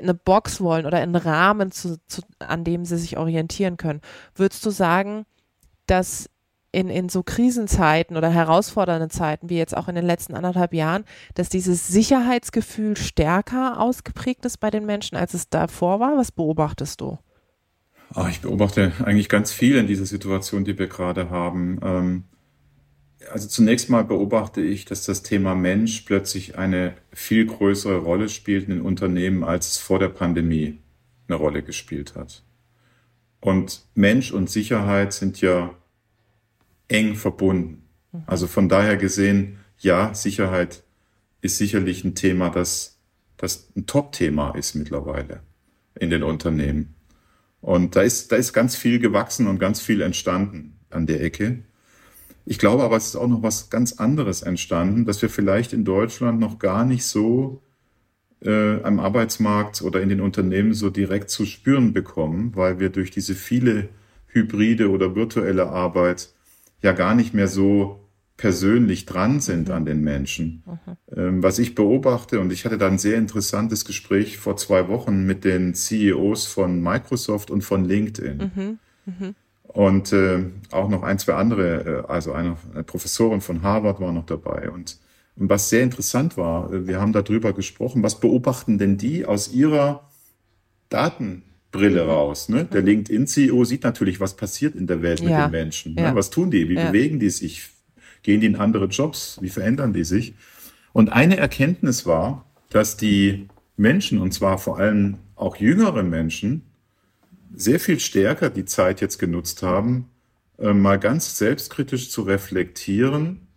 eine 0.00 0.14
Box 0.14 0.60
wollen 0.60 0.86
oder 0.86 0.98
einen 0.98 1.16
Rahmen, 1.16 1.70
zu, 1.72 1.98
zu, 2.06 2.22
an 2.38 2.64
dem 2.64 2.84
sie 2.84 2.96
sich 2.96 3.18
orientieren 3.18 3.76
können. 3.76 4.00
Würdest 4.34 4.64
du 4.64 4.70
sagen, 4.70 5.26
dass 5.86 6.28
in, 6.72 6.88
in 6.88 7.08
so 7.08 7.22
Krisenzeiten 7.22 8.16
oder 8.16 8.30
herausfordernden 8.30 9.10
Zeiten, 9.10 9.50
wie 9.50 9.58
jetzt 9.58 9.76
auch 9.76 9.88
in 9.88 9.94
den 9.94 10.06
letzten 10.06 10.34
anderthalb 10.34 10.72
Jahren, 10.72 11.04
dass 11.34 11.48
dieses 11.48 11.88
Sicherheitsgefühl 11.88 12.96
stärker 12.96 13.80
ausgeprägt 13.80 14.44
ist 14.44 14.58
bei 14.58 14.70
den 14.70 14.86
Menschen, 14.86 15.16
als 15.16 15.34
es 15.34 15.48
davor 15.48 16.00
war? 16.00 16.16
Was 16.16 16.30
beobachtest 16.30 17.00
du? 17.00 17.18
Oh, 18.14 18.26
ich 18.28 18.40
beobachte 18.40 18.92
eigentlich 19.04 19.28
ganz 19.28 19.52
viel 19.52 19.76
in 19.76 19.86
dieser 19.86 20.06
Situation, 20.06 20.64
die 20.64 20.78
wir 20.78 20.88
gerade 20.88 21.30
haben. 21.30 21.78
Ähm, 21.82 22.24
also 23.28 23.48
zunächst 23.48 23.90
mal 23.90 24.04
beobachte 24.04 24.60
ich, 24.60 24.84
dass 24.84 25.04
das 25.04 25.22
Thema 25.22 25.54
Mensch 25.54 26.02
plötzlich 26.02 26.56
eine 26.56 26.94
viel 27.12 27.46
größere 27.46 27.98
Rolle 27.98 28.28
spielt 28.28 28.64
in 28.64 28.70
den 28.70 28.80
Unternehmen, 28.80 29.44
als 29.44 29.68
es 29.68 29.78
vor 29.78 29.98
der 29.98 30.08
Pandemie 30.08 30.78
eine 31.28 31.36
Rolle 31.36 31.62
gespielt 31.62 32.14
hat. 32.14 32.42
Und 33.40 33.86
Mensch 33.94 34.32
und 34.32 34.50
Sicherheit 34.50 35.12
sind 35.12 35.40
ja 35.40 35.74
eng 36.88 37.14
verbunden. 37.14 37.88
Also 38.26 38.46
von 38.46 38.68
daher 38.68 38.96
gesehen, 38.96 39.58
ja, 39.78 40.12
Sicherheit 40.14 40.82
ist 41.40 41.58
sicherlich 41.58 42.04
ein 42.04 42.14
Thema, 42.14 42.50
das, 42.50 42.98
das 43.36 43.70
ein 43.76 43.86
Top-Thema 43.86 44.50
ist 44.50 44.74
mittlerweile 44.74 45.42
in 45.98 46.10
den 46.10 46.22
Unternehmen. 46.22 46.94
Und 47.60 47.96
da 47.96 48.02
ist, 48.02 48.32
da 48.32 48.36
ist 48.36 48.52
ganz 48.52 48.76
viel 48.76 48.98
gewachsen 48.98 49.46
und 49.46 49.58
ganz 49.58 49.80
viel 49.80 50.00
entstanden 50.00 50.78
an 50.90 51.06
der 51.06 51.22
Ecke. 51.22 51.62
Ich 52.50 52.58
glaube 52.58 52.82
aber, 52.82 52.96
es 52.96 53.06
ist 53.06 53.14
auch 53.16 53.28
noch 53.28 53.44
was 53.44 53.70
ganz 53.70 53.92
anderes 53.92 54.42
entstanden, 54.42 55.04
dass 55.04 55.22
wir 55.22 55.30
vielleicht 55.30 55.72
in 55.72 55.84
Deutschland 55.84 56.40
noch 56.40 56.58
gar 56.58 56.84
nicht 56.84 57.06
so 57.06 57.62
äh, 58.44 58.82
am 58.82 58.98
Arbeitsmarkt 58.98 59.82
oder 59.82 60.02
in 60.02 60.08
den 60.08 60.20
Unternehmen 60.20 60.74
so 60.74 60.90
direkt 60.90 61.30
zu 61.30 61.46
spüren 61.46 61.92
bekommen, 61.92 62.50
weil 62.56 62.80
wir 62.80 62.88
durch 62.88 63.12
diese 63.12 63.36
viele 63.36 63.88
hybride 64.26 64.90
oder 64.90 65.14
virtuelle 65.14 65.68
Arbeit 65.68 66.30
ja 66.82 66.90
gar 66.90 67.14
nicht 67.14 67.34
mehr 67.34 67.46
so 67.46 68.00
persönlich 68.36 69.06
dran 69.06 69.38
sind 69.38 69.68
mhm. 69.68 69.74
an 69.74 69.84
den 69.84 70.02
Menschen. 70.02 70.64
Mhm. 70.66 70.96
Ähm, 71.16 71.42
was 71.44 71.60
ich 71.60 71.76
beobachte, 71.76 72.40
und 72.40 72.52
ich 72.52 72.64
hatte 72.64 72.78
da 72.78 72.88
ein 72.88 72.98
sehr 72.98 73.16
interessantes 73.16 73.84
Gespräch 73.84 74.38
vor 74.38 74.56
zwei 74.56 74.88
Wochen 74.88 75.24
mit 75.24 75.44
den 75.44 75.76
CEOs 75.76 76.46
von 76.46 76.82
Microsoft 76.82 77.52
und 77.52 77.62
von 77.62 77.84
LinkedIn. 77.84 78.50
Mhm. 78.56 78.78
mhm 79.06 79.34
und 79.72 80.12
äh, 80.12 80.46
auch 80.72 80.88
noch 80.88 81.04
ein, 81.04 81.18
zwei 81.18 81.34
andere, 81.34 82.04
äh, 82.04 82.10
also 82.10 82.32
eine, 82.32 82.56
eine 82.74 82.82
Professorin 82.82 83.40
von 83.40 83.62
Harvard 83.62 84.00
war 84.00 84.12
noch 84.12 84.26
dabei. 84.26 84.68
Und, 84.68 84.98
und 85.36 85.48
was 85.48 85.68
sehr 85.68 85.84
interessant 85.84 86.36
war, 86.36 86.72
äh, 86.72 86.88
wir 86.88 87.00
haben 87.00 87.12
darüber 87.12 87.52
gesprochen, 87.52 88.02
was 88.02 88.18
beobachten 88.18 88.78
denn 88.78 88.96
die 88.98 89.24
aus 89.24 89.52
ihrer 89.52 90.08
Datenbrille 90.88 92.04
raus? 92.04 92.48
Ne? 92.48 92.64
Der 92.64 92.82
LinkedIn-CEO 92.82 93.64
sieht 93.64 93.84
natürlich, 93.84 94.18
was 94.18 94.34
passiert 94.34 94.74
in 94.74 94.88
der 94.88 95.02
Welt 95.02 95.20
mit 95.20 95.30
ja. 95.30 95.46
den 95.46 95.52
Menschen. 95.52 95.94
Ne? 95.94 96.02
Ja. 96.02 96.14
Was 96.16 96.30
tun 96.30 96.50
die? 96.50 96.68
Wie 96.68 96.74
ja. 96.74 96.88
bewegen 96.88 97.20
die 97.20 97.30
sich? 97.30 97.70
Gehen 98.22 98.40
die 98.40 98.48
in 98.48 98.56
andere 98.56 98.86
Jobs? 98.86 99.38
Wie 99.40 99.48
verändern 99.50 99.92
die 99.92 100.04
sich? 100.04 100.34
Und 100.92 101.12
eine 101.12 101.36
Erkenntnis 101.36 102.06
war, 102.06 102.44
dass 102.70 102.96
die 102.96 103.46
Menschen, 103.76 104.18
und 104.18 104.34
zwar 104.34 104.58
vor 104.58 104.78
allem 104.78 105.18
auch 105.36 105.56
jüngere 105.56 106.02
Menschen, 106.02 106.69
sehr 107.52 107.80
viel 107.80 108.00
stärker 108.00 108.50
die 108.50 108.64
Zeit 108.64 109.00
jetzt 109.00 109.18
genutzt 109.18 109.62
haben, 109.62 110.10
äh, 110.58 110.72
mal 110.72 110.98
ganz 110.98 111.36
selbstkritisch 111.36 112.10
zu 112.10 112.22
reflektieren, 112.22 113.48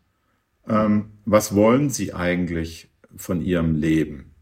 ähm, 0.67 1.11
was 1.25 1.55
wollen 1.55 1.89
sie 1.89 2.13
eigentlich 2.13 2.89
von 3.15 3.41
ihrem 3.41 3.75
Leben? 3.75 4.33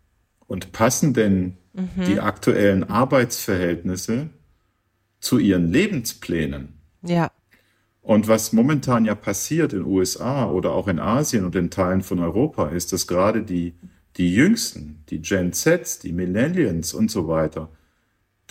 Und 0.47 0.71
passen 0.71 1.13
denn 1.13 1.57
mhm. 1.73 2.05
die 2.05 2.19
aktuellen 2.19 2.83
Arbeitsverhältnisse 2.83 4.29
zu 5.19 5.39
ihren 5.39 5.71
Lebensplänen? 5.71 6.79
Ja. 7.03 7.31
Und 8.01 8.27
was 8.27 8.51
momentan 8.51 9.05
ja 9.05 9.15
passiert 9.15 9.73
in 9.73 9.85
USA 9.85 10.49
oder 10.49 10.71
auch 10.71 10.87
in 10.87 10.99
Asien 10.99 11.45
und 11.45 11.55
in 11.55 11.69
Teilen 11.69 12.01
von 12.01 12.19
Europa, 12.19 12.69
ist, 12.69 12.93
dass 12.93 13.07
gerade 13.07 13.43
die, 13.43 13.75
die 14.17 14.33
Jüngsten, 14.33 15.03
die 15.09 15.21
Gen 15.21 15.53
Zs, 15.53 15.99
die 15.99 16.11
Millennials 16.11 16.93
und 16.93 17.11
so 17.11 17.27
weiter, 17.27 17.69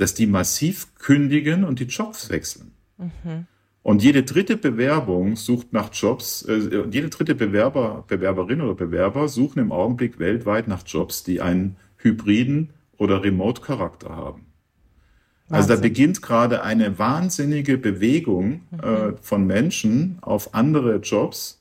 dass 0.00 0.14
die 0.14 0.26
massiv 0.26 0.94
kündigen 0.94 1.62
und 1.62 1.78
die 1.78 1.84
Jobs 1.84 2.30
wechseln. 2.30 2.72
Mhm. 2.96 3.46
Und 3.82 4.02
jede 4.02 4.22
dritte 4.22 4.56
Bewerbung 4.56 5.36
sucht 5.36 5.72
nach 5.72 5.90
Jobs, 5.92 6.42
äh, 6.42 6.84
jede 6.90 7.08
dritte 7.08 7.34
Bewerber, 7.34 8.04
Bewerberin 8.08 8.60
oder 8.62 8.74
Bewerber 8.74 9.28
suchen 9.28 9.58
im 9.58 9.72
Augenblick 9.72 10.18
weltweit 10.18 10.68
nach 10.68 10.82
Jobs, 10.86 11.22
die 11.22 11.40
einen 11.40 11.76
hybriden 11.98 12.70
oder 12.96 13.22
Remote-Charakter 13.22 14.10
haben. 14.10 14.46
Wahnsinn. 15.48 15.56
Also 15.56 15.74
da 15.74 15.80
beginnt 15.80 16.22
gerade 16.22 16.62
eine 16.62 16.98
wahnsinnige 16.98 17.76
Bewegung 17.76 18.62
mhm. 18.70 18.80
äh, 18.80 19.12
von 19.20 19.46
Menschen 19.46 20.18
auf 20.22 20.54
andere 20.54 20.96
Jobs, 20.96 21.59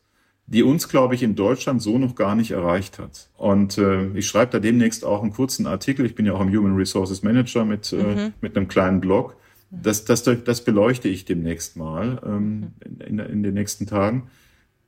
die 0.51 0.63
uns, 0.63 0.89
glaube 0.89 1.13
ich, 1.13 1.21
in 1.21 1.35
Deutschland 1.35 1.79
so 1.79 1.99
noch 1.99 2.15
gar 2.15 2.33
nicht 2.33 2.51
erreicht 2.51 2.97
hat. 2.97 3.29
Und 3.37 3.77
äh, 3.77 4.07
ich 4.17 4.27
schreibe 4.27 4.53
da 4.53 4.59
demnächst 4.59 5.05
auch 5.05 5.21
einen 5.21 5.31
kurzen 5.31 5.67
Artikel. 5.67 6.07
Ich 6.07 6.15
bin 6.15 6.25
ja 6.25 6.33
auch 6.33 6.41
im 6.41 6.49
Human 6.49 6.75
Resources 6.75 7.21
Manager 7.21 7.65
mit, 7.65 7.93
äh, 7.93 7.95
mhm. 7.97 8.17
äh, 8.17 8.31
mit 8.41 8.57
einem 8.57 8.67
kleinen 8.67 8.99
Blog. 8.99 9.35
Das, 9.69 10.05
das, 10.05 10.23
das 10.23 10.63
beleuchte 10.63 11.07
ich 11.07 11.25
demnächst 11.25 11.77
mal 11.77 12.19
ähm, 12.25 12.71
in, 13.05 13.19
in 13.19 13.43
den 13.43 13.53
nächsten 13.53 13.85
Tagen. 13.85 14.29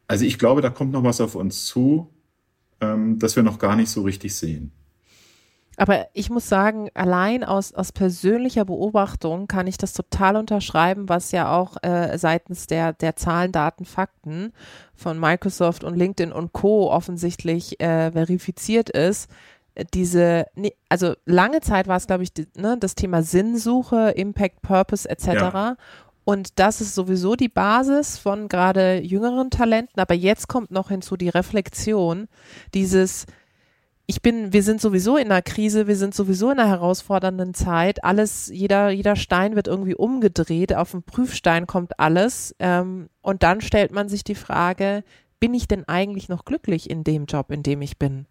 Also 0.07 0.25
ich 0.25 0.39
glaube, 0.39 0.61
da 0.61 0.71
kommt 0.71 0.93
noch 0.93 1.03
was 1.03 1.21
auf 1.21 1.35
uns 1.35 1.67
zu, 1.67 2.09
ähm, 2.81 3.19
das 3.19 3.35
wir 3.35 3.43
noch 3.43 3.59
gar 3.59 3.75
nicht 3.75 3.89
so 3.89 4.01
richtig 4.01 4.35
sehen. 4.35 4.71
Aber 5.81 6.05
ich 6.13 6.29
muss 6.29 6.47
sagen, 6.47 6.91
allein 6.93 7.43
aus, 7.43 7.73
aus 7.73 7.91
persönlicher 7.91 8.65
Beobachtung 8.65 9.47
kann 9.47 9.65
ich 9.65 9.79
das 9.79 9.93
total 9.93 10.35
unterschreiben, 10.35 11.09
was 11.09 11.31
ja 11.31 11.57
auch 11.57 11.75
äh, 11.81 12.19
seitens 12.19 12.67
der, 12.67 12.93
der 12.93 13.15
Zahlen, 13.15 13.51
Daten, 13.51 13.85
Fakten 13.85 14.53
von 14.93 15.19
Microsoft 15.19 15.83
und 15.83 15.97
LinkedIn 15.97 16.31
und 16.31 16.53
Co. 16.53 16.91
offensichtlich 16.91 17.81
äh, 17.81 18.11
verifiziert 18.11 18.91
ist. 18.91 19.27
Diese, 19.95 20.45
also 20.87 21.15
lange 21.25 21.61
Zeit 21.61 21.87
war 21.87 21.97
es, 21.97 22.05
glaube 22.05 22.21
ich, 22.21 22.31
die, 22.31 22.47
ne, 22.55 22.77
das 22.79 22.93
Thema 22.93 23.23
Sinnsuche, 23.23 24.11
Impact, 24.11 24.61
Purpose 24.61 25.09
etc. 25.09 25.25
Ja. 25.25 25.77
Und 26.25 26.59
das 26.59 26.81
ist 26.81 26.93
sowieso 26.93 27.35
die 27.35 27.49
Basis 27.49 28.19
von 28.19 28.49
gerade 28.49 29.01
jüngeren 29.01 29.49
Talenten. 29.49 29.99
Aber 29.99 30.13
jetzt 30.13 30.47
kommt 30.47 30.69
noch 30.69 30.89
hinzu 30.89 31.17
die 31.17 31.29
Reflexion, 31.29 32.27
dieses, 32.75 33.25
ich 34.05 34.21
bin, 34.21 34.51
wir 34.51 34.63
sind 34.63 34.81
sowieso 34.81 35.17
in 35.17 35.31
einer 35.31 35.41
Krise, 35.41 35.87
wir 35.87 35.95
sind 35.95 36.13
sowieso 36.13 36.51
in 36.51 36.59
einer 36.59 36.69
herausfordernden 36.69 37.53
Zeit. 37.53 38.03
Alles, 38.03 38.47
jeder, 38.53 38.89
jeder 38.89 39.15
Stein 39.15 39.55
wird 39.55 39.67
irgendwie 39.67 39.95
umgedreht, 39.95 40.73
auf 40.73 40.91
den 40.91 41.03
Prüfstein 41.03 41.67
kommt 41.67 41.99
alles. 41.99 42.55
Ähm, 42.59 43.09
und 43.21 43.43
dann 43.43 43.61
stellt 43.61 43.91
man 43.91 44.09
sich 44.09 44.23
die 44.23 44.35
Frage, 44.35 45.03
bin 45.39 45.53
ich 45.53 45.67
denn 45.67 45.87
eigentlich 45.87 46.29
noch 46.29 46.45
glücklich 46.45 46.89
in 46.89 47.03
dem 47.03 47.25
Job, 47.25 47.51
in 47.51 47.63
dem 47.63 47.81
ich 47.81 47.97
bin? 47.97 48.27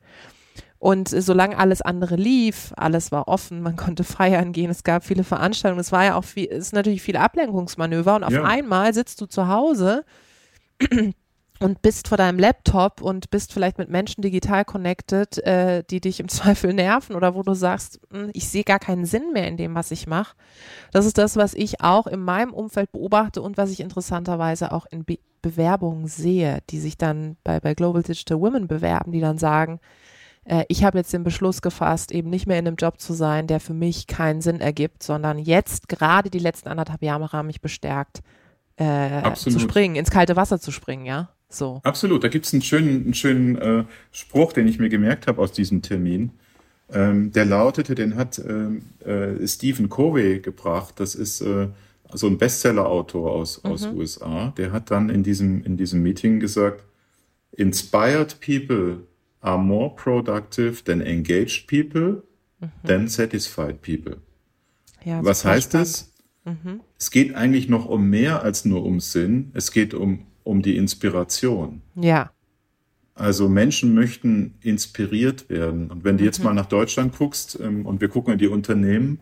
Und 0.78 1.08
solange 1.08 1.58
alles 1.58 1.82
andere 1.82 2.16
lief, 2.16 2.72
alles 2.76 3.12
war 3.12 3.28
offen, 3.28 3.60
man 3.60 3.76
konnte 3.76 4.02
feiern 4.02 4.52
gehen, 4.52 4.70
es 4.70 4.82
gab 4.82 5.04
viele 5.04 5.24
Veranstaltungen, 5.24 5.80
es 5.80 5.92
war 5.92 6.04
ja 6.04 6.14
auch 6.14 6.24
viel, 6.24 6.48
es 6.50 6.68
ist 6.68 6.72
natürlich 6.72 7.02
viel 7.02 7.18
Ablenkungsmanöver 7.18 8.16
und 8.16 8.24
auf 8.24 8.32
ja. 8.32 8.44
einmal 8.44 8.94
sitzt 8.94 9.20
du 9.20 9.26
zu 9.26 9.48
Hause 9.48 10.04
und 11.60 11.82
bist 11.82 12.08
vor 12.08 12.16
deinem 12.16 12.38
Laptop 12.38 13.02
und 13.02 13.30
bist 13.30 13.52
vielleicht 13.52 13.78
mit 13.78 13.90
Menschen 13.90 14.22
digital 14.22 14.64
connected, 14.64 15.38
äh, 15.38 15.84
die 15.88 16.00
dich 16.00 16.18
im 16.18 16.28
Zweifel 16.30 16.72
nerven 16.72 17.14
oder 17.14 17.34
wo 17.34 17.42
du 17.42 17.54
sagst, 17.54 18.00
hm, 18.10 18.30
ich 18.32 18.48
sehe 18.48 18.64
gar 18.64 18.78
keinen 18.78 19.04
Sinn 19.04 19.32
mehr 19.32 19.46
in 19.46 19.56
dem, 19.56 19.74
was 19.74 19.90
ich 19.90 20.06
mache. 20.06 20.34
Das 20.92 21.06
ist 21.06 21.18
das, 21.18 21.36
was 21.36 21.54
ich 21.54 21.80
auch 21.82 22.06
in 22.06 22.20
meinem 22.20 22.52
Umfeld 22.52 22.92
beobachte 22.92 23.42
und 23.42 23.56
was 23.56 23.70
ich 23.70 23.80
interessanterweise 23.80 24.72
auch 24.72 24.86
in 24.90 25.04
Be 25.04 25.18
Bewerbungen 25.42 26.06
sehe, 26.06 26.58
die 26.68 26.78
sich 26.78 26.98
dann 26.98 27.38
bei, 27.44 27.60
bei 27.60 27.72
Global 27.72 28.02
Digital 28.02 28.38
Women 28.42 28.68
bewerben, 28.68 29.10
die 29.10 29.22
dann 29.22 29.38
sagen, 29.38 29.80
äh, 30.44 30.64
ich 30.68 30.84
habe 30.84 30.98
jetzt 30.98 31.14
den 31.14 31.24
Beschluss 31.24 31.62
gefasst, 31.62 32.12
eben 32.12 32.28
nicht 32.28 32.46
mehr 32.46 32.58
in 32.58 32.66
einem 32.66 32.76
Job 32.76 33.00
zu 33.00 33.14
sein, 33.14 33.46
der 33.46 33.58
für 33.58 33.72
mich 33.72 34.06
keinen 34.06 34.42
Sinn 34.42 34.60
ergibt, 34.60 35.02
sondern 35.02 35.38
jetzt 35.38 35.88
gerade 35.88 36.28
die 36.28 36.38
letzten 36.38 36.68
anderthalb 36.68 37.02
Jahre 37.02 37.32
haben 37.32 37.46
mich 37.46 37.62
bestärkt, 37.62 38.20
äh, 38.76 39.32
zu 39.32 39.58
springen, 39.58 39.96
ins 39.96 40.10
kalte 40.10 40.36
Wasser 40.36 40.60
zu 40.60 40.72
springen, 40.72 41.06
ja. 41.06 41.30
So. 41.50 41.80
Absolut. 41.82 42.24
Da 42.24 42.28
gibt 42.28 42.46
es 42.46 42.52
einen 42.52 42.62
schönen, 42.62 43.04
einen 43.04 43.14
schönen 43.14 43.58
äh, 43.58 43.84
Spruch, 44.12 44.52
den 44.52 44.68
ich 44.68 44.78
mir 44.78 44.88
gemerkt 44.88 45.26
habe 45.26 45.42
aus 45.42 45.52
diesem 45.52 45.82
Termin. 45.82 46.30
Ähm, 46.92 47.32
der 47.32 47.44
lautete, 47.44 47.94
den 47.94 48.16
hat 48.16 48.38
ähm, 48.38 48.82
äh, 49.00 49.46
Stephen 49.46 49.88
Covey 49.88 50.40
gebracht. 50.40 50.94
Das 50.98 51.14
ist 51.14 51.40
äh, 51.40 51.68
so 52.12 52.26
ein 52.26 52.38
Bestseller-Autor 52.38 53.32
aus, 53.32 53.62
mhm. 53.62 53.70
aus 53.70 53.86
USA. 53.86 54.52
Der 54.56 54.72
hat 54.72 54.90
dann 54.90 55.10
in 55.10 55.22
diesem, 55.22 55.62
in 55.64 55.76
diesem 55.76 56.02
Meeting 56.02 56.40
gesagt, 56.40 56.84
inspired 57.52 58.40
people 58.40 59.00
are 59.40 59.58
more 59.58 59.94
productive 59.94 60.84
than 60.84 61.00
engaged 61.00 61.66
people, 61.66 62.22
mhm. 62.60 62.70
than 62.86 63.08
satisfied 63.08 63.82
people. 63.82 64.16
Ja, 65.04 65.24
Was 65.24 65.44
heißt 65.44 65.74
das? 65.74 66.12
Mhm. 66.44 66.80
Es 66.98 67.10
geht 67.10 67.34
eigentlich 67.34 67.68
noch 67.68 67.86
um 67.86 68.08
mehr 68.08 68.42
als 68.42 68.64
nur 68.64 68.84
um 68.84 69.00
Sinn. 69.00 69.50
Es 69.54 69.72
geht 69.72 69.94
um, 69.94 70.26
um 70.50 70.62
die 70.62 70.76
Inspiration. 70.76 71.80
Ja. 71.94 72.32
Also 73.14 73.48
Menschen 73.48 73.94
möchten 73.94 74.54
inspiriert 74.62 75.48
werden. 75.48 75.92
Und 75.92 76.02
wenn 76.02 76.18
du 76.18 76.24
jetzt 76.24 76.40
mhm. 76.40 76.46
mal 76.46 76.54
nach 76.54 76.66
Deutschland 76.66 77.16
guckst 77.16 77.58
ähm, 77.62 77.86
und 77.86 78.00
wir 78.00 78.08
gucken 78.08 78.32
in 78.32 78.38
die 78.40 78.48
Unternehmen, 78.48 79.20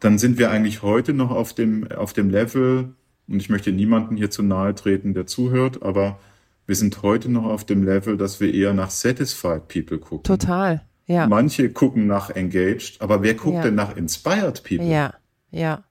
dann 0.00 0.18
sind 0.18 0.38
wir 0.38 0.50
eigentlich 0.50 0.82
heute 0.82 1.12
noch 1.12 1.30
auf 1.30 1.52
dem, 1.52 1.88
auf 1.92 2.12
dem 2.12 2.28
Level, 2.28 2.94
und 3.28 3.40
ich 3.40 3.50
möchte 3.50 3.70
niemanden 3.70 4.16
hier 4.16 4.30
zu 4.30 4.42
nahe 4.42 4.74
treten, 4.74 5.14
der 5.14 5.28
zuhört, 5.28 5.84
aber 5.84 6.18
wir 6.66 6.74
sind 6.74 7.02
heute 7.02 7.30
noch 7.30 7.44
auf 7.44 7.64
dem 7.64 7.84
Level, 7.84 8.16
dass 8.16 8.40
wir 8.40 8.52
eher 8.52 8.74
nach 8.74 8.90
Satisfied 8.90 9.68
People 9.68 9.98
gucken. 9.98 10.24
Total, 10.24 10.82
ja. 11.06 11.28
Manche 11.28 11.70
gucken 11.70 12.08
nach 12.08 12.30
Engaged, 12.30 13.00
aber 13.00 13.22
wer 13.22 13.34
guckt 13.34 13.58
ja. 13.58 13.62
denn 13.62 13.76
nach 13.76 13.96
Inspired 13.96 14.64
People? 14.64 14.90
Ja, 14.90 15.14
ja. 15.52 15.84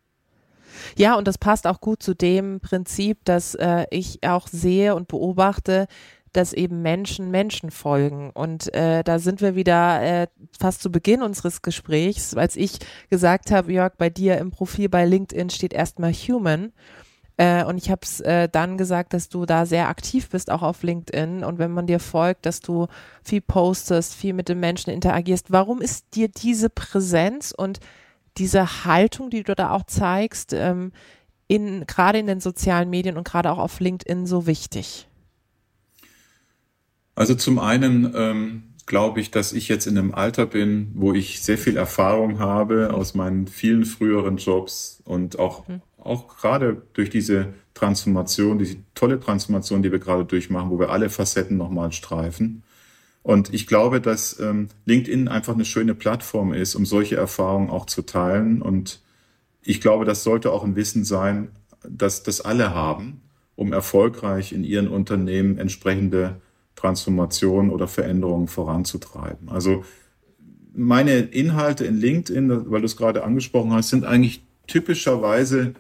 Ja, 0.98 1.16
und 1.16 1.28
das 1.28 1.38
passt 1.38 1.68
auch 1.68 1.82
gut 1.82 2.04
zu 2.04 2.14
dem 2.14 2.60
Prinzip, 2.60 3.24
dass 3.26 3.56
äh, 3.56 3.86
ich 3.90 4.24
auch 4.24 4.48
sehe 4.48 4.96
und 4.96 5.08
beobachte, 5.08 5.88
dass 6.34 6.54
eben 6.54 6.82
Menschen 6.82 7.30
Menschen 7.30 7.72
folgen. 7.72 8.32
Und 8.32 8.74
äh, 8.74 9.04
da 9.04 9.20
sind 9.20 9.42
wir 9.42 9.56
wieder 9.56 10.02
äh, 10.02 10.28
fast 10.60 10.82
zu 10.82 10.92
Beginn 10.92 11.22
unseres 11.22 11.62
Gesprächs, 11.62 12.36
als 12.36 12.56
ich 12.56 12.80
gesagt 13.10 13.52
habe, 13.52 13.74
Jörg, 13.74 13.94
bei 13.98 14.10
dir 14.10 14.38
im 14.38 14.52
Profil 14.52 14.90
bei 14.90 15.06
LinkedIn 15.06 15.50
steht 15.50 15.74
erstmal 15.74 16.14
Human. 16.14 16.72
Äh, 17.38 17.66
und 17.66 17.78
ich 17.78 17.90
habe 17.90 18.02
es 18.04 18.20
äh, 18.22 18.48
dann 18.50 18.78
gesagt, 18.78 19.14
dass 19.14 19.28
du 19.28 19.46
da 19.46 19.66
sehr 19.66 19.90
aktiv 19.90 20.30
bist, 20.30 20.52
auch 20.52 20.62
auf 20.62 20.84
LinkedIn. 20.84 21.44
Und 21.44 21.60
wenn 21.60 21.72
man 21.72 21.88
dir 21.88 22.00
folgt, 22.00 22.46
dass 22.46 22.60
du 22.60 22.88
viel 23.24 23.42
postest, 23.42 24.14
viel 24.14 24.34
mit 24.34 24.48
den 24.48 24.60
Menschen 24.60 24.92
interagierst. 24.92 25.52
Warum 25.52 25.82
ist 25.82 26.16
dir 26.16 26.30
diese 26.30 26.70
Präsenz 26.70 27.54
und 27.56 27.80
diese 28.38 28.86
Haltung, 28.86 29.30
die 29.30 29.44
du 29.44 29.56
da 29.56 29.72
auch 29.72 29.86
zeigst, 29.86 30.54
ähm, 30.54 30.92
in, 31.48 31.86
gerade 31.86 32.20
in 32.20 32.28
den 32.28 32.40
sozialen 32.40 32.90
Medien 32.90 33.18
und 33.18 33.28
gerade 33.28 33.52
auch 33.52 33.58
auf 33.58 33.80
LinkedIn 33.80 34.26
so 34.26 34.48
wichtig? 34.48 35.08
Also 37.16 37.36
zum 37.36 37.60
einen 37.60 38.14
ähm, 38.16 38.64
glaube 38.86 39.20
ich, 39.20 39.32
dass 39.32 39.54
ich 39.54 39.68
jetzt 39.68 39.86
in 39.86 39.98
einem 39.98 40.14
Alter 40.14 40.46
bin, 40.46 40.92
wo 40.96 41.14
ich 41.14 41.42
sehr 41.42 41.58
viel 41.58 41.78
Erfahrung 41.78 42.40
habe 42.40 42.94
aus 42.94 43.14
meinen 43.14 43.48
vielen 43.48 43.86
früheren 43.86 44.38
Jobs 44.38 45.02
und 45.06 45.40
auch, 45.40 45.68
mhm. 45.68 45.82
auch 45.98 46.28
gerade 46.28 46.82
durch 46.94 47.10
diese 47.10 47.54
Transformation, 47.74 48.60
diese 48.60 48.78
tolle 48.96 49.20
Transformation, 49.20 49.82
die 49.82 49.92
wir 49.92 50.00
gerade 50.00 50.26
durchmachen, 50.26 50.70
wo 50.70 50.80
wir 50.80 50.90
alle 50.90 51.10
Facetten 51.10 51.58
nochmal 51.58 51.92
streifen. 51.92 52.64
Und 53.24 53.54
ich 53.54 53.68
glaube, 53.68 54.02
dass 54.02 54.40
ähm, 54.40 54.70
LinkedIn 54.86 55.28
einfach 55.28 55.54
eine 55.54 55.66
schöne 55.66 55.94
Plattform 55.94 56.54
ist, 56.54 56.76
um 56.76 56.86
solche 56.86 57.18
Erfahrungen 57.18 57.70
auch 57.70 57.86
zu 57.86 58.02
teilen. 58.02 58.62
Und 58.62 59.02
ich 59.62 59.80
glaube, 59.80 60.06
das 60.06 60.24
sollte 60.24 60.52
auch 60.52 60.64
ein 60.64 60.76
Wissen 60.76 61.04
sein, 61.04 61.50
dass 61.88 62.24
das 62.24 62.42
alle 62.42 62.74
haben, 62.74 63.22
um 63.56 63.74
erfolgreich 63.74 64.54
in 64.54 64.64
ihren 64.64 64.88
Unternehmen 64.88 65.58
entsprechende 65.58 66.42
Transformation 66.76 67.70
oder 67.70 67.88
Veränderungen 67.88 68.48
voranzutreiben. 68.48 69.50
Also 69.50 69.84
meine 70.74 71.20
Inhalte 71.20 71.86
in 71.86 71.98
LinkedIn, 71.98 72.72
weil 72.72 72.82
du 72.82 72.86
es 72.86 72.98
gerade 72.98 73.24
angesprochen 73.24 73.74
hast, 73.74 73.90
sind 73.90 74.06
eigentlich 74.06 74.42
typischerweise 74.68 75.74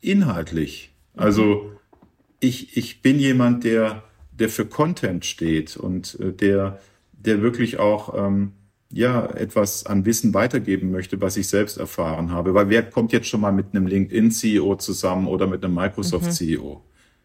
inhaltlich. 0.00 0.92
Also 1.16 1.72
ich, 2.40 2.76
ich 2.76 3.02
bin 3.02 3.18
jemand, 3.18 3.64
der, 3.64 4.04
der 4.38 4.48
für 4.48 4.66
Content 4.66 5.24
steht 5.24 5.76
und 5.76 6.18
äh, 6.20 6.32
der, 6.32 6.80
der 7.12 7.42
wirklich 7.42 7.78
auch 7.78 8.14
ähm, 8.16 8.52
ja 8.92 9.26
etwas 9.26 9.86
an 9.86 10.04
Wissen 10.04 10.34
weitergeben 10.34 10.90
möchte, 10.90 11.20
was 11.20 11.36
ich 11.36 11.48
selbst 11.48 11.78
erfahren 11.78 12.30
habe. 12.30 12.54
Weil 12.54 12.68
wer 12.68 12.82
kommt 12.82 13.12
jetzt 13.12 13.28
schon 13.28 13.40
mal 13.40 13.52
mit 13.52 13.66
einem 13.72 13.86
LinkedIn-CEO 13.86 14.76
zusammen 14.76 15.26
oder 15.26 15.46
mit 15.46 15.64
einem 15.64 15.74
Microsoft-CEO? 15.74 16.82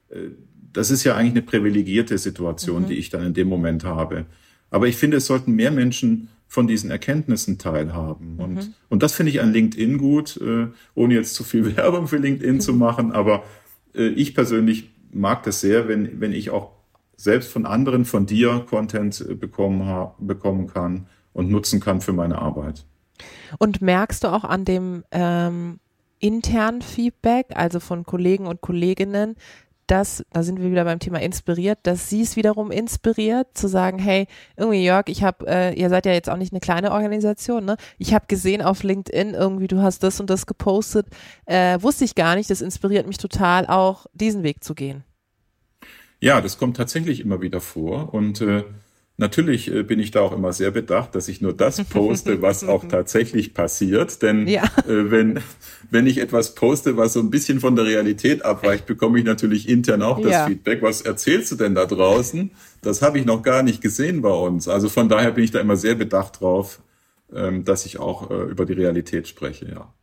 Mhm. 0.10 0.16
Äh, 0.16 0.30
das 0.72 0.92
ist 0.92 1.04
ja 1.04 1.16
eigentlich 1.16 1.34
eine 1.34 1.42
privilegierte 1.42 2.18
Situation, 2.18 2.84
mhm. 2.84 2.88
die 2.88 2.96
ich 2.96 3.10
dann 3.10 3.26
in 3.26 3.34
dem 3.34 3.48
Moment 3.48 3.84
habe. 3.84 4.26
Aber 4.70 4.88
ich 4.88 4.98
finde, 4.98 5.18
es 5.18 5.26
sollten 5.26 5.54
mehr 5.54 5.72
Menschen 5.72 6.30
von 6.48 6.68
diesen 6.68 6.90
Erkenntnissen 6.90 7.58
teilhaben. 7.58 8.40
Und, 8.40 8.56
mhm. 8.56 8.74
und 8.90 9.04
das 9.04 9.14
finde 9.14 9.32
ich 9.32 9.42
an 9.42 9.54
LinkedIn 9.54 9.98
gut, 9.98 10.40
äh, 10.42 10.68
ohne 10.96 11.14
jetzt 11.14 11.36
zu 11.36 11.44
viel 11.44 11.76
Werbung 11.78 12.08
für 12.08 12.18
LinkedIn 12.18 12.62
zu 12.62 12.74
machen. 12.74 13.12
Aber 13.12 13.44
äh, 13.96 14.08
ich 14.10 14.36
persönlich 14.36 14.90
mag 15.12 15.44
das 15.44 15.62
sehr, 15.62 15.88
wenn, 15.88 16.20
wenn 16.22 16.34
ich 16.34 16.50
auch 16.50 16.79
selbst 17.20 17.52
von 17.52 17.66
anderen, 17.66 18.06
von 18.06 18.26
dir 18.26 18.66
Content 18.70 19.20
äh, 19.22 19.36
bekommen, 19.36 20.12
bekommen 20.20 20.68
kann 20.68 21.08
und 21.34 21.50
nutzen 21.50 21.80
kann 21.80 22.02
für 22.02 22.14
meine 22.14 22.40
Arbeit. 22.40 22.86
Und 23.58 23.82
merkst 23.82 24.24
du 24.24 24.30
auch 24.30 24.46
an 24.46 24.64
dem 24.64 25.04
ähm, 25.12 25.80
internen 26.20 26.82
Feedback, 26.82 27.48
also 27.56 27.80
von 27.80 28.06
Kollegen 28.06 28.48
und 28.48 28.62
Kolleginnen, 28.62 29.36
dass, 29.88 30.24
da 30.32 30.44
sind 30.44 30.62
wir 30.62 30.72
wieder 30.72 30.86
beim 30.86 31.00
Thema 31.00 31.20
inspiriert, 31.20 31.80
dass 31.84 32.10
sie 32.10 32.22
es 32.22 32.36
wiederum 32.36 32.72
inspiriert, 32.72 33.48
zu 33.58 33.68
sagen, 33.68 33.98
hey, 33.98 34.28
irgendwie 34.56 34.86
Jörg, 34.86 35.06
ich 35.08 35.24
habe, 35.24 35.48
äh, 35.48 35.74
ihr 35.74 35.90
seid 35.90 36.06
ja 36.06 36.14
jetzt 36.14 36.30
auch 36.30 36.38
nicht 36.38 36.54
eine 36.54 36.60
kleine 36.60 36.92
Organisation, 36.92 37.66
ne? 37.66 37.76
Ich 37.98 38.14
habe 38.14 38.26
gesehen 38.28 38.62
auf 38.62 38.84
LinkedIn 38.84 39.34
irgendwie, 39.34 39.68
du 39.68 39.82
hast 39.82 40.04
das 40.04 40.20
und 40.20 40.30
das 40.30 40.46
gepostet, 40.46 41.08
äh, 41.46 41.82
wusste 41.82 42.06
ich 42.06 42.14
gar 42.14 42.36
nicht, 42.36 42.52
das 42.52 42.62
inspiriert 42.62 43.08
mich 43.08 43.18
total, 43.18 43.66
auch 43.66 44.06
diesen 44.14 44.44
Weg 44.44 44.64
zu 44.64 44.76
gehen. 44.76 45.04
Ja, 46.22 46.42
das 46.42 46.58
kommt 46.58 46.78
tatsächlich 46.78 47.22
immer 47.22 47.42
wieder 47.42 47.62
vor 47.62 48.14
und 48.14 48.42
äh, 48.42 48.64
Natürlich 49.20 49.70
äh, 49.70 49.84
bin 49.84 50.00
ich 50.00 50.12
da 50.12 50.22
auch 50.22 50.32
immer 50.32 50.54
sehr 50.54 50.72
bedacht, 50.72 51.14
dass 51.14 51.28
ich 51.28 51.42
nur 51.42 51.52
das 51.52 51.84
poste, 51.90 52.42
was 52.42 52.64
auch 52.64 52.86
tatsächlich 52.86 53.54
passiert. 53.54 54.22
Denn 54.22 54.48
ja. 54.48 54.64
äh, 54.88 55.12
wenn, 55.12 55.42
wenn 55.92 56.08
ich 56.08 56.20
etwas 56.20 56.56
poste, 56.56 56.96
was 56.96 57.14
so 57.14 57.20
ein 57.20 57.30
bisschen 57.30 57.60
von 57.60 57.76
der 57.76 57.84
Realität 57.84 58.46
abweicht, 58.46 58.86
bekomme 58.86 59.20
ich 59.20 59.26
natürlich 59.26 59.68
intern 59.68 60.04
auch 60.04 60.22
das 60.22 60.32
ja. 60.32 60.48
Feedback. 60.48 60.82
Was 60.82 61.02
erzählst 61.02 61.52
du 61.52 61.58
denn 61.58 61.76
da 61.76 61.86
draußen? 61.86 62.52
Das 62.82 63.02
habe 63.02 63.20
ich 63.20 63.26
noch 63.26 63.44
gar 63.44 63.62
nicht 63.62 63.82
gesehen 63.82 64.22
bei 64.22 64.32
uns. 64.32 64.70
Also 64.70 64.88
von 64.88 65.10
daher 65.10 65.32
bin 65.32 65.44
ich 65.44 65.52
da 65.52 65.60
immer 65.60 65.76
sehr 65.76 65.96
bedacht 65.96 66.40
drauf, 66.40 66.80
ähm, 67.36 67.66
dass 67.66 67.86
ich 67.86 68.00
auch 68.00 68.32
äh, 68.32 68.44
über 68.44 68.66
die 68.66 68.74
Realität 68.74 69.28
spreche, 69.28 69.66
ja. 69.70 69.94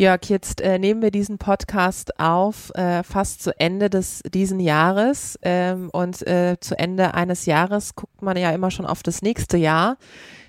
Jörg, 0.00 0.30
jetzt 0.30 0.62
äh, 0.62 0.78
nehmen 0.78 1.02
wir 1.02 1.10
diesen 1.10 1.36
Podcast 1.36 2.18
auf, 2.18 2.74
äh, 2.74 3.02
fast 3.02 3.42
zu 3.42 3.60
Ende 3.60 3.90
des 3.90 4.22
diesen 4.22 4.58
Jahres. 4.58 5.38
Ähm, 5.42 5.90
und 5.90 6.26
äh, 6.26 6.56
zu 6.58 6.78
Ende 6.78 7.12
eines 7.12 7.44
Jahres 7.44 7.94
guckt 7.96 8.22
man 8.22 8.38
ja 8.38 8.50
immer 8.52 8.70
schon 8.70 8.86
auf 8.86 9.02
das 9.02 9.20
nächste 9.20 9.58
Jahr, 9.58 9.98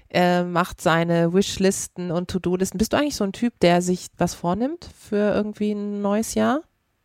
äh, 0.09 0.45
macht 0.45 0.79
seine 0.79 1.33
Wishlisten 1.33 2.11
und 2.11 2.29
To-Do-Listen. 2.29 2.77
Bist 2.77 2.93
du 2.93 2.97
eigentlich 2.97 3.17
so 3.17 3.25
ein 3.25 3.33
Typ, 3.33 3.59
der 3.59 3.81
sich 3.81 4.07
was 4.17 4.35
vornimmt 4.35 4.89
für 4.97 5.33
irgendwie 5.33 5.73
ein 5.73 6.01
neues 6.01 6.33
Jahr? 6.33 6.61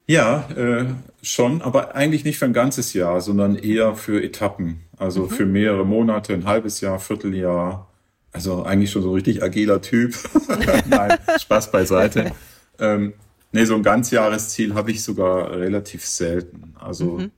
Ja, 0.07 0.49
äh, 0.51 0.85
schon, 1.23 1.63
aber 1.63 1.97
eigentlich 1.97 2.25
nicht 2.25 2.39
für 2.39 2.45
ein 2.45 2.53
ganzes 2.53 2.93
Jahr, 2.93 3.21
sondern 3.23 3.57
eher 3.57 3.97
für 3.97 4.23
Etappen. 4.23 4.83
Also 4.97 5.23
mhm. 5.23 5.31
für 5.31 5.47
mehrere 5.47 5.85
Monate, 5.85 6.35
ein 6.35 6.47
halbes 6.47 6.81
Jahr, 6.81 7.01
Vierteljahr. 7.01 7.89
Also 8.37 8.65
eigentlich 8.65 8.91
schon 8.91 9.01
so 9.01 9.13
richtig 9.13 9.43
agiler 9.43 9.81
Typ. 9.81 10.15
Nein, 10.91 11.17
Spaß 11.41 11.71
beiseite. 11.73 12.33
Ähm, 12.79 13.15
nee, 13.51 13.65
so 13.65 13.75
ein 13.75 13.83
Ganzjahresziel 13.83 14.75
habe 14.75 14.91
ich 14.91 15.03
sogar 15.03 15.53
relativ 15.53 16.05
selten. 16.05 16.75
Also, 16.79 17.13
mhm. 17.13 17.31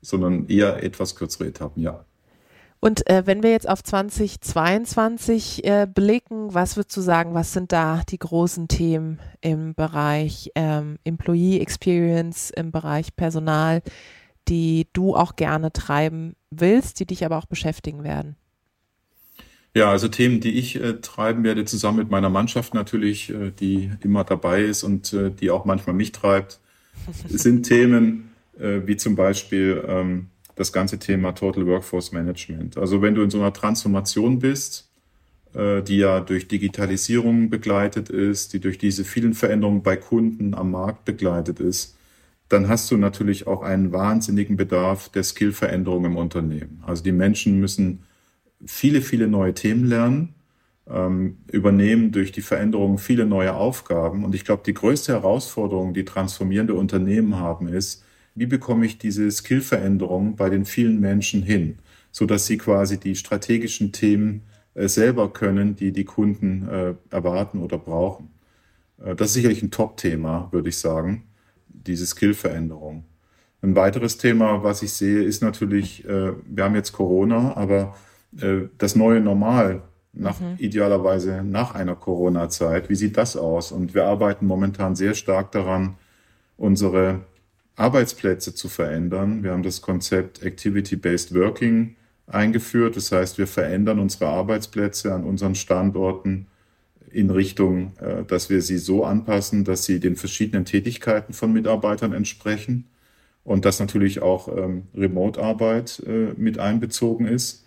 sondern 0.00 0.46
eher 0.46 0.80
etwas 0.84 1.16
kürzere 1.16 1.48
Etappen, 1.48 1.82
ja. 1.82 2.04
Und 2.78 3.10
äh, 3.10 3.26
wenn 3.26 3.42
wir 3.42 3.50
jetzt 3.50 3.68
auf 3.68 3.82
2022 3.82 5.64
äh, 5.64 5.88
blicken, 5.92 6.54
was 6.54 6.76
würdest 6.76 6.96
du 6.96 7.00
sagen, 7.00 7.34
was 7.34 7.52
sind 7.52 7.72
da 7.72 8.02
die 8.08 8.20
großen 8.20 8.68
Themen 8.68 9.18
im 9.40 9.74
Bereich 9.74 10.52
ähm, 10.54 10.98
Employee 11.02 11.58
Experience, 11.58 12.50
im 12.50 12.70
Bereich 12.70 13.16
Personal, 13.16 13.82
die 14.46 14.86
du 14.92 15.16
auch 15.16 15.34
gerne 15.34 15.72
treiben 15.72 16.36
willst, 16.50 17.00
die 17.00 17.06
dich 17.06 17.24
aber 17.24 17.38
auch 17.38 17.46
beschäftigen 17.46 18.04
werden? 18.04 18.36
Ja, 19.76 19.90
also 19.90 20.06
Themen, 20.06 20.40
die 20.40 20.52
ich 20.52 20.80
äh, 20.80 21.00
treiben 21.00 21.42
werde, 21.42 21.64
zusammen 21.64 21.98
mit 21.98 22.10
meiner 22.10 22.30
Mannschaft 22.30 22.74
natürlich, 22.74 23.30
äh, 23.30 23.50
die 23.50 23.90
immer 24.02 24.22
dabei 24.22 24.62
ist 24.62 24.84
und 24.84 25.12
äh, 25.12 25.30
die 25.30 25.50
auch 25.50 25.64
manchmal 25.64 25.96
mich 25.96 26.12
treibt, 26.12 26.60
sind 27.28 27.64
Themen 27.64 28.30
äh, 28.58 28.82
wie 28.86 28.96
zum 28.96 29.16
Beispiel 29.16 29.84
ähm, 29.86 30.28
das 30.54 30.72
ganze 30.72 31.00
Thema 31.00 31.32
Total 31.32 31.66
Workforce 31.66 32.12
Management. 32.12 32.78
Also 32.78 33.02
wenn 33.02 33.16
du 33.16 33.22
in 33.22 33.30
so 33.30 33.40
einer 33.40 33.52
Transformation 33.52 34.38
bist, 34.38 34.88
äh, 35.54 35.82
die 35.82 35.98
ja 35.98 36.20
durch 36.20 36.46
Digitalisierung 36.46 37.50
begleitet 37.50 38.10
ist, 38.10 38.52
die 38.52 38.60
durch 38.60 38.78
diese 38.78 39.04
vielen 39.04 39.34
Veränderungen 39.34 39.82
bei 39.82 39.96
Kunden 39.96 40.54
am 40.54 40.70
Markt 40.70 41.04
begleitet 41.04 41.58
ist, 41.58 41.96
dann 42.48 42.68
hast 42.68 42.90
du 42.92 42.96
natürlich 42.96 43.48
auch 43.48 43.62
einen 43.62 43.90
wahnsinnigen 43.90 44.56
Bedarf 44.56 45.08
der 45.08 45.24
Skillveränderung 45.24 46.04
im 46.04 46.16
Unternehmen. 46.16 46.80
Also 46.86 47.02
die 47.02 47.10
Menschen 47.10 47.58
müssen 47.58 48.04
viele, 48.66 49.02
viele 49.02 49.28
neue 49.28 49.54
Themen 49.54 49.86
lernen. 49.86 50.34
ähm, 50.88 51.38
übernehmen 51.50 52.12
durch 52.12 52.32
die 52.32 52.42
Veränderung 52.42 52.98
viele 52.98 53.26
neue 53.26 53.54
Aufgaben. 53.54 54.24
Und 54.24 54.34
ich 54.34 54.44
glaube, 54.44 54.62
die 54.66 54.74
größte 54.74 55.12
Herausforderung, 55.12 55.94
die 55.94 56.04
transformierende 56.04 56.74
Unternehmen 56.74 57.36
haben, 57.36 57.68
ist, 57.68 58.04
wie 58.34 58.46
bekomme 58.46 58.86
ich 58.86 58.98
diese 58.98 59.30
Skillveränderung 59.30 60.36
bei 60.36 60.50
den 60.50 60.64
vielen 60.64 61.00
Menschen 61.00 61.42
hin, 61.42 61.78
so 62.10 62.26
dass 62.26 62.46
sie 62.46 62.58
quasi 62.58 62.98
die 62.98 63.14
strategischen 63.16 63.92
Themen 63.92 64.42
äh, 64.74 64.88
selber 64.88 65.32
können, 65.32 65.76
die 65.76 65.92
die 65.92 66.04
Kunden 66.04 66.68
äh, 66.68 66.94
erwarten 67.10 67.60
oder 67.60 67.78
brauchen. 67.78 68.30
Äh, 69.02 69.14
das 69.14 69.28
ist 69.28 69.34
sicherlich 69.34 69.62
ein 69.62 69.70
Top-Thema, 69.70 70.48
würde 70.52 70.68
ich 70.68 70.78
sagen, 70.78 71.24
diese 71.68 72.06
Skillveränderung. 72.06 73.04
Ein 73.62 73.76
weiteres 73.76 74.18
Thema, 74.18 74.62
was 74.62 74.82
ich 74.82 74.92
sehe, 74.92 75.22
ist 75.22 75.42
natürlich, 75.42 76.04
äh, 76.06 76.32
wir 76.46 76.64
haben 76.64 76.74
jetzt 76.74 76.92
Corona, 76.92 77.56
aber 77.56 77.96
äh, 78.40 78.68
das 78.78 78.96
neue 78.96 79.20
Normal 79.20 79.82
nach, 80.12 80.40
mhm. 80.40 80.56
idealerweise 80.58 81.42
nach 81.42 81.74
einer 81.74 81.96
Corona-Zeit. 81.96 82.88
Wie 82.88 82.94
sieht 82.94 83.16
das 83.16 83.36
aus? 83.36 83.72
Und 83.72 83.94
wir 83.94 84.04
arbeiten 84.04 84.46
momentan 84.46 84.96
sehr 84.96 85.14
stark 85.14 85.52
daran, 85.52 85.96
unsere 86.56 87.20
Arbeitsplätze 87.76 88.54
zu 88.54 88.68
verändern. 88.68 89.42
Wir 89.42 89.52
haben 89.52 89.64
das 89.64 89.82
Konzept 89.82 90.42
Activity-Based 90.42 91.34
Working 91.34 91.96
eingeführt. 92.26 92.96
Das 92.96 93.10
heißt, 93.12 93.38
wir 93.38 93.46
verändern 93.46 93.98
unsere 93.98 94.28
Arbeitsplätze 94.28 95.12
an 95.12 95.24
unseren 95.24 95.54
Standorten 95.54 96.46
in 97.10 97.30
Richtung, 97.30 97.92
äh, 97.98 98.24
dass 98.24 98.50
wir 98.50 98.62
sie 98.62 98.78
so 98.78 99.04
anpassen, 99.04 99.64
dass 99.64 99.84
sie 99.84 100.00
den 100.00 100.16
verschiedenen 100.16 100.64
Tätigkeiten 100.64 101.32
von 101.32 101.52
Mitarbeitern 101.52 102.12
entsprechen 102.12 102.86
und 103.44 103.64
dass 103.64 103.78
natürlich 103.78 104.22
auch 104.22 104.48
ähm, 104.48 104.84
Remote-Arbeit 104.94 106.02
äh, 106.06 106.32
mit 106.36 106.58
einbezogen 106.58 107.26
ist. 107.26 107.63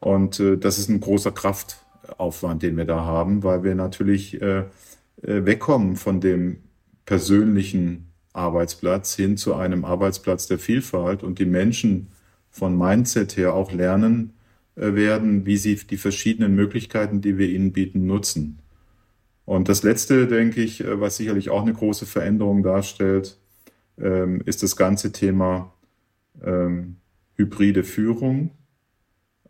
Und 0.00 0.40
äh, 0.40 0.56
das 0.56 0.78
ist 0.78 0.88
ein 0.88 1.00
großer 1.00 1.30
Kraftaufwand, 1.30 2.62
den 2.62 2.76
wir 2.76 2.86
da 2.86 3.04
haben, 3.04 3.42
weil 3.42 3.62
wir 3.62 3.74
natürlich 3.74 4.40
äh, 4.40 4.60
äh, 4.60 4.64
wegkommen 5.22 5.96
von 5.96 6.20
dem 6.20 6.62
persönlichen 7.04 8.12
Arbeitsplatz 8.32 9.14
hin 9.14 9.36
zu 9.36 9.54
einem 9.54 9.84
Arbeitsplatz 9.84 10.46
der 10.46 10.58
Vielfalt 10.58 11.22
und 11.22 11.38
die 11.38 11.46
Menschen 11.46 12.08
von 12.50 12.76
Mindset 12.76 13.36
her 13.36 13.54
auch 13.54 13.72
lernen 13.72 14.32
äh, 14.76 14.94
werden, 14.94 15.46
wie 15.46 15.56
sie 15.56 15.76
die 15.76 15.96
verschiedenen 15.96 16.54
Möglichkeiten, 16.54 17.20
die 17.20 17.38
wir 17.38 17.48
ihnen 17.48 17.72
bieten, 17.72 18.06
nutzen. 18.06 18.60
Und 19.44 19.68
das 19.68 19.82
Letzte, 19.82 20.26
denke 20.26 20.62
ich, 20.62 20.82
äh, 20.82 21.00
was 21.00 21.16
sicherlich 21.16 21.50
auch 21.50 21.62
eine 21.62 21.74
große 21.74 22.06
Veränderung 22.06 22.62
darstellt, 22.62 23.38
ähm, 23.98 24.40
ist 24.46 24.62
das 24.62 24.76
ganze 24.76 25.12
Thema 25.12 25.74
ähm, 26.42 26.96
hybride 27.34 27.84
Führung 27.84 28.52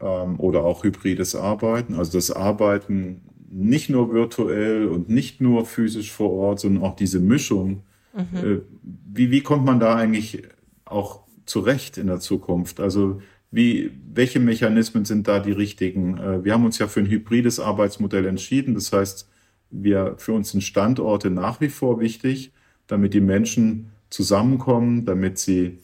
ähm, 0.01 0.38
oder 0.38 0.64
auch 0.64 0.84
hybrides 0.84 1.34
Arbeiten. 1.34 1.94
Also 1.94 2.12
das 2.12 2.30
Arbeiten 2.30 3.22
nicht 3.51 3.90
nur 3.90 4.12
virtuell 4.12 4.86
und 4.86 5.09
nicht 5.09 5.40
nur 5.40 5.66
physisch 5.66 6.12
vor 6.12 6.30
Ort, 6.30 6.61
sondern 6.61 6.84
auch 6.84 6.96
diese 6.96 7.20
Mischung. 7.20 7.82
Mhm. 8.14 8.36
Äh, 8.36 8.61
wie, 8.82 9.30
wie 9.30 9.42
kommt 9.42 9.64
man 9.64 9.80
da 9.80 9.96
eigentlich 9.96 10.42
auch 10.84 11.20
zurecht 11.46 11.98
in 11.98 12.07
der 12.07 12.20
Zukunft? 12.20 12.80
Also 12.80 13.20
wie, 13.51 13.90
welche 14.12 14.38
Mechanismen 14.38 15.05
sind 15.05 15.26
da 15.26 15.40
die 15.40 15.53
richtigen? 15.53 16.18
Äh, 16.18 16.44
wir 16.44 16.53
haben 16.53 16.64
uns 16.64 16.78
ja 16.78 16.86
für 16.86 17.01
ein 17.01 17.11
hybrides 17.11 17.59
Arbeitsmodell 17.59 18.26
entschieden. 18.26 18.74
Das 18.74 18.92
heißt, 18.92 19.28
wir, 19.70 20.14
für 20.18 20.32
uns 20.32 20.51
sind 20.51 20.62
Standorte 20.62 21.30
nach 21.30 21.61
wie 21.61 21.68
vor 21.68 22.01
wichtig, 22.01 22.53
damit 22.86 23.14
die 23.14 23.20
Menschen 23.20 23.90
zusammenkommen, 24.11 25.05
damit 25.05 25.38
sie 25.38 25.78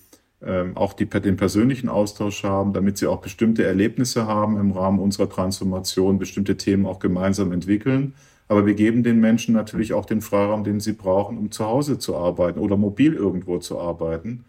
ähm, 0.47 0.77
auch 0.77 0.93
die, 0.93 1.07
den 1.07 1.37
persönlichen 1.37 1.89
Austausch 1.89 2.45
haben, 2.45 2.73
damit 2.73 2.99
sie 2.99 3.09
auch 3.09 3.21
bestimmte 3.21 3.65
Erlebnisse 3.65 4.27
haben 4.27 4.59
im 4.59 4.71
Rahmen 4.71 5.01
unserer 5.01 5.29
Transformation, 5.29 6.19
bestimmte 6.19 6.57
Themen 6.57 6.87
auch 6.87 7.01
gemeinsam 7.01 7.51
entwickeln. 7.51 8.15
Aber 8.49 8.65
wir 8.65 8.75
geben 8.75 9.03
den 9.03 9.19
Menschen 9.19 9.55
natürlich 9.55 9.93
auch 9.93 10.07
den 10.07 10.21
Freiraum, 10.21 10.63
den 10.63 10.79
sie 10.79 10.93
brauchen, 10.93 11.37
um 11.37 11.51
zu 11.51 11.65
Hause 11.65 11.99
zu 11.99 12.17
arbeiten 12.17 12.61
oder 12.61 12.77
mobil 12.77 13.15
irgendwo 13.15 13.59
zu 13.59 13.81
arbeiten. 13.81 14.45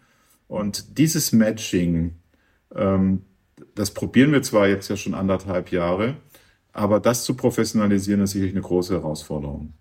Und 0.46 0.98
dieses 0.98 1.32
Matching, 1.32 2.14
ähm, 2.74 3.22
das 3.74 3.92
probieren 3.92 4.30
wir 4.30 4.42
zwar 4.42 4.68
jetzt 4.68 4.88
ja 4.88 4.96
schon 4.96 5.14
anderthalb 5.14 5.72
Jahre, 5.72 6.16
aber 6.72 7.00
das 7.00 7.24
zu 7.24 7.34
professionalisieren 7.34 8.20
ist 8.20 8.30
sicherlich 8.30 8.54
eine 8.54 8.62
große 8.62 8.94
Herausforderung. 8.94 9.72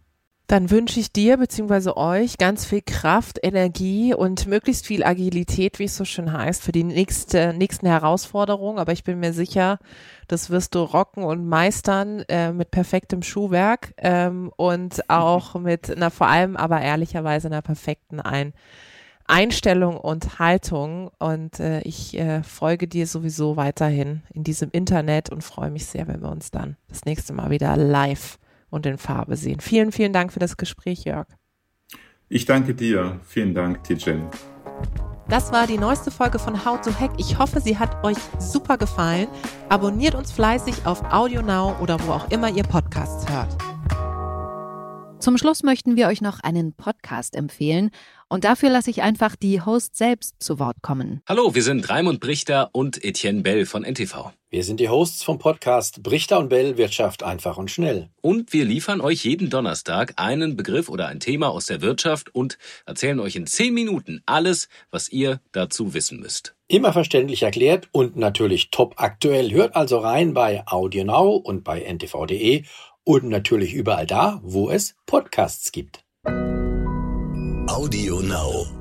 Dann 0.48 0.72
wünsche 0.72 1.02
ich 1.02 1.12
dir 1.12 1.36
bzw. 1.36 1.92
euch 1.98 2.38
ganz 2.38 2.66
viel 2.66 2.82
Kraft, 2.82 3.38
Energie 3.44 4.14
und 4.14 4.48
möglichst 4.48 4.86
viel 4.86 5.04
Agilität, 5.04 5.78
wie 5.78 5.84
es 5.84 5.98
so 5.98 6.06
schön 6.06 6.32
heißt, 6.32 6.64
für 6.64 6.72
die 6.72 6.86
nächste, 6.86 7.54
nächsten 7.54 7.86
Herausforderungen. 7.86 8.80
Aber 8.80 8.94
ich 8.94 9.04
bin 9.04 9.20
mir 9.20 9.34
sicher, 9.34 9.78
das 10.30 10.50
wirst 10.50 10.74
du 10.74 10.80
rocken 10.80 11.24
und 11.26 11.46
meistern 11.50 12.24
äh, 12.30 12.54
mit 12.54 12.72
perfektem 12.72 13.24
Schuhwerk 13.24 13.94
ähm, 13.98 14.50
und 14.56 15.10
auch 15.10 15.56
mit 15.60 15.94
einer 15.94 16.12
vor 16.12 16.28
allem 16.28 16.56
aber 16.56 16.80
ehrlicherweise 16.80 17.48
einer 17.48 17.62
perfekten 17.62 18.22
Ein 18.22 18.54
Einstellung 19.26 19.98
und 19.98 20.40
Haltung. 20.40 21.12
Und 21.20 21.60
äh, 21.60 21.82
ich 21.82 22.18
äh, 22.18 22.42
folge 22.42 22.88
dir 22.88 23.06
sowieso 23.06 23.58
weiterhin 23.58 24.24
in 24.34 24.46
diesem 24.46 24.70
Internet 24.72 25.30
und 25.30 25.44
freue 25.44 25.72
mich 25.72 25.88
sehr, 25.88 26.08
wenn 26.08 26.22
wir 26.22 26.32
uns 26.32 26.52
dann 26.52 26.78
das 26.88 27.04
nächste 27.04 27.34
Mal 27.34 27.50
wieder 27.50 27.76
live 27.76 28.40
und 28.70 28.86
in 28.86 28.98
Farbe 28.98 29.36
sehen. 29.36 29.60
Vielen, 29.60 29.92
vielen 29.92 30.14
Dank 30.14 30.34
für 30.34 30.40
das 30.40 30.58
Gespräch, 30.58 31.04
Jörg. 31.04 31.28
Ich 32.30 32.46
danke 32.46 32.74
dir. 32.74 33.20
Vielen 33.24 33.54
Dank, 33.54 33.84
Tijen. 33.84 34.28
Das 35.30 35.52
war 35.52 35.68
die 35.68 35.78
neueste 35.78 36.10
Folge 36.10 36.40
von 36.40 36.66
How 36.66 36.80
to 36.80 36.98
Hack. 36.98 37.12
Ich 37.18 37.38
hoffe, 37.38 37.60
sie 37.60 37.78
hat 37.78 38.04
euch 38.06 38.18
super 38.40 38.78
gefallen. 38.78 39.28
Abonniert 39.68 40.16
uns 40.16 40.32
fleißig 40.32 40.86
auf 40.86 41.04
AudioNow 41.12 41.82
oder 41.82 42.00
wo 42.06 42.14
auch 42.14 42.32
immer 42.32 42.50
ihr 42.50 42.64
Podcasts 42.64 43.30
hört. 43.30 43.58
Zum 45.20 45.38
Schluss 45.38 45.64
möchten 45.64 45.98
wir 45.98 46.08
euch 46.08 46.22
noch 46.22 46.40
einen 46.42 46.74
Podcast 46.74 47.36
empfehlen. 47.36 47.90
Und 48.30 48.44
dafür 48.44 48.70
lasse 48.70 48.90
ich 48.90 49.02
einfach 49.02 49.38
die 49.38 49.62
Host 49.62 49.96
selbst 49.96 50.36
zu 50.40 50.60
Wort 50.60 50.82
kommen. 50.82 51.22
Hallo, 51.30 51.56
wir 51.56 51.64
sind 51.64 51.90
Raimund 51.90 52.20
Brichter 52.20 52.70
und 52.74 53.04
Etienne 53.04 53.42
Bell 53.42 53.66
von 53.66 53.84
NTV. 53.84 54.32
Wir 54.50 54.66
sind 54.66 54.82
die 54.82 54.90
Hosts 54.90 55.24
vom 55.24 55.40
Podcast 55.40 56.04
Brichter 56.04 56.40
und 56.40 56.50
Bell 56.50 56.78
Wirtschaft 56.78 57.24
einfach 57.24 57.58
und 57.58 57.72
schnell. 57.72 58.10
Und 58.22 58.52
wir 58.52 58.66
liefern 58.66 59.00
euch 59.00 59.24
jeden 59.24 59.50
Donnerstag 59.50 60.14
einen 60.18 60.58
Begriff 60.58 60.90
oder 60.90 61.08
ein 61.08 61.22
Thema 61.22 61.50
aus 61.50 61.68
der 61.68 61.82
Wirtschaft 61.82 62.34
und 62.36 62.58
erzählen 62.86 63.22
euch 63.22 63.38
in 63.38 63.48
zehn 63.48 63.74
Minuten 63.74 64.22
alles, 64.26 64.68
was 64.92 65.10
ihr 65.10 65.40
dazu 65.54 65.94
wissen 65.94 66.20
müsst. 66.20 66.54
Immer 66.68 66.92
verständlich 66.92 67.44
erklärt 67.44 67.88
und 67.94 68.18
natürlich 68.18 68.72
top 68.72 68.96
aktuell. 68.98 69.52
Hört 69.52 69.76
also 69.76 70.00
rein 70.00 70.34
bei 70.34 70.68
AudioNow 70.68 71.42
und 71.46 71.64
bei 71.64 71.80
ntv.de 71.82 72.64
und 73.06 73.24
natürlich 73.24 73.74
überall 73.74 74.06
da, 74.06 74.42
wo 74.44 74.70
es 74.70 74.96
Podcasts 75.06 75.72
gibt. 75.72 76.07
Audio 77.68 78.22
Now. 78.22 78.77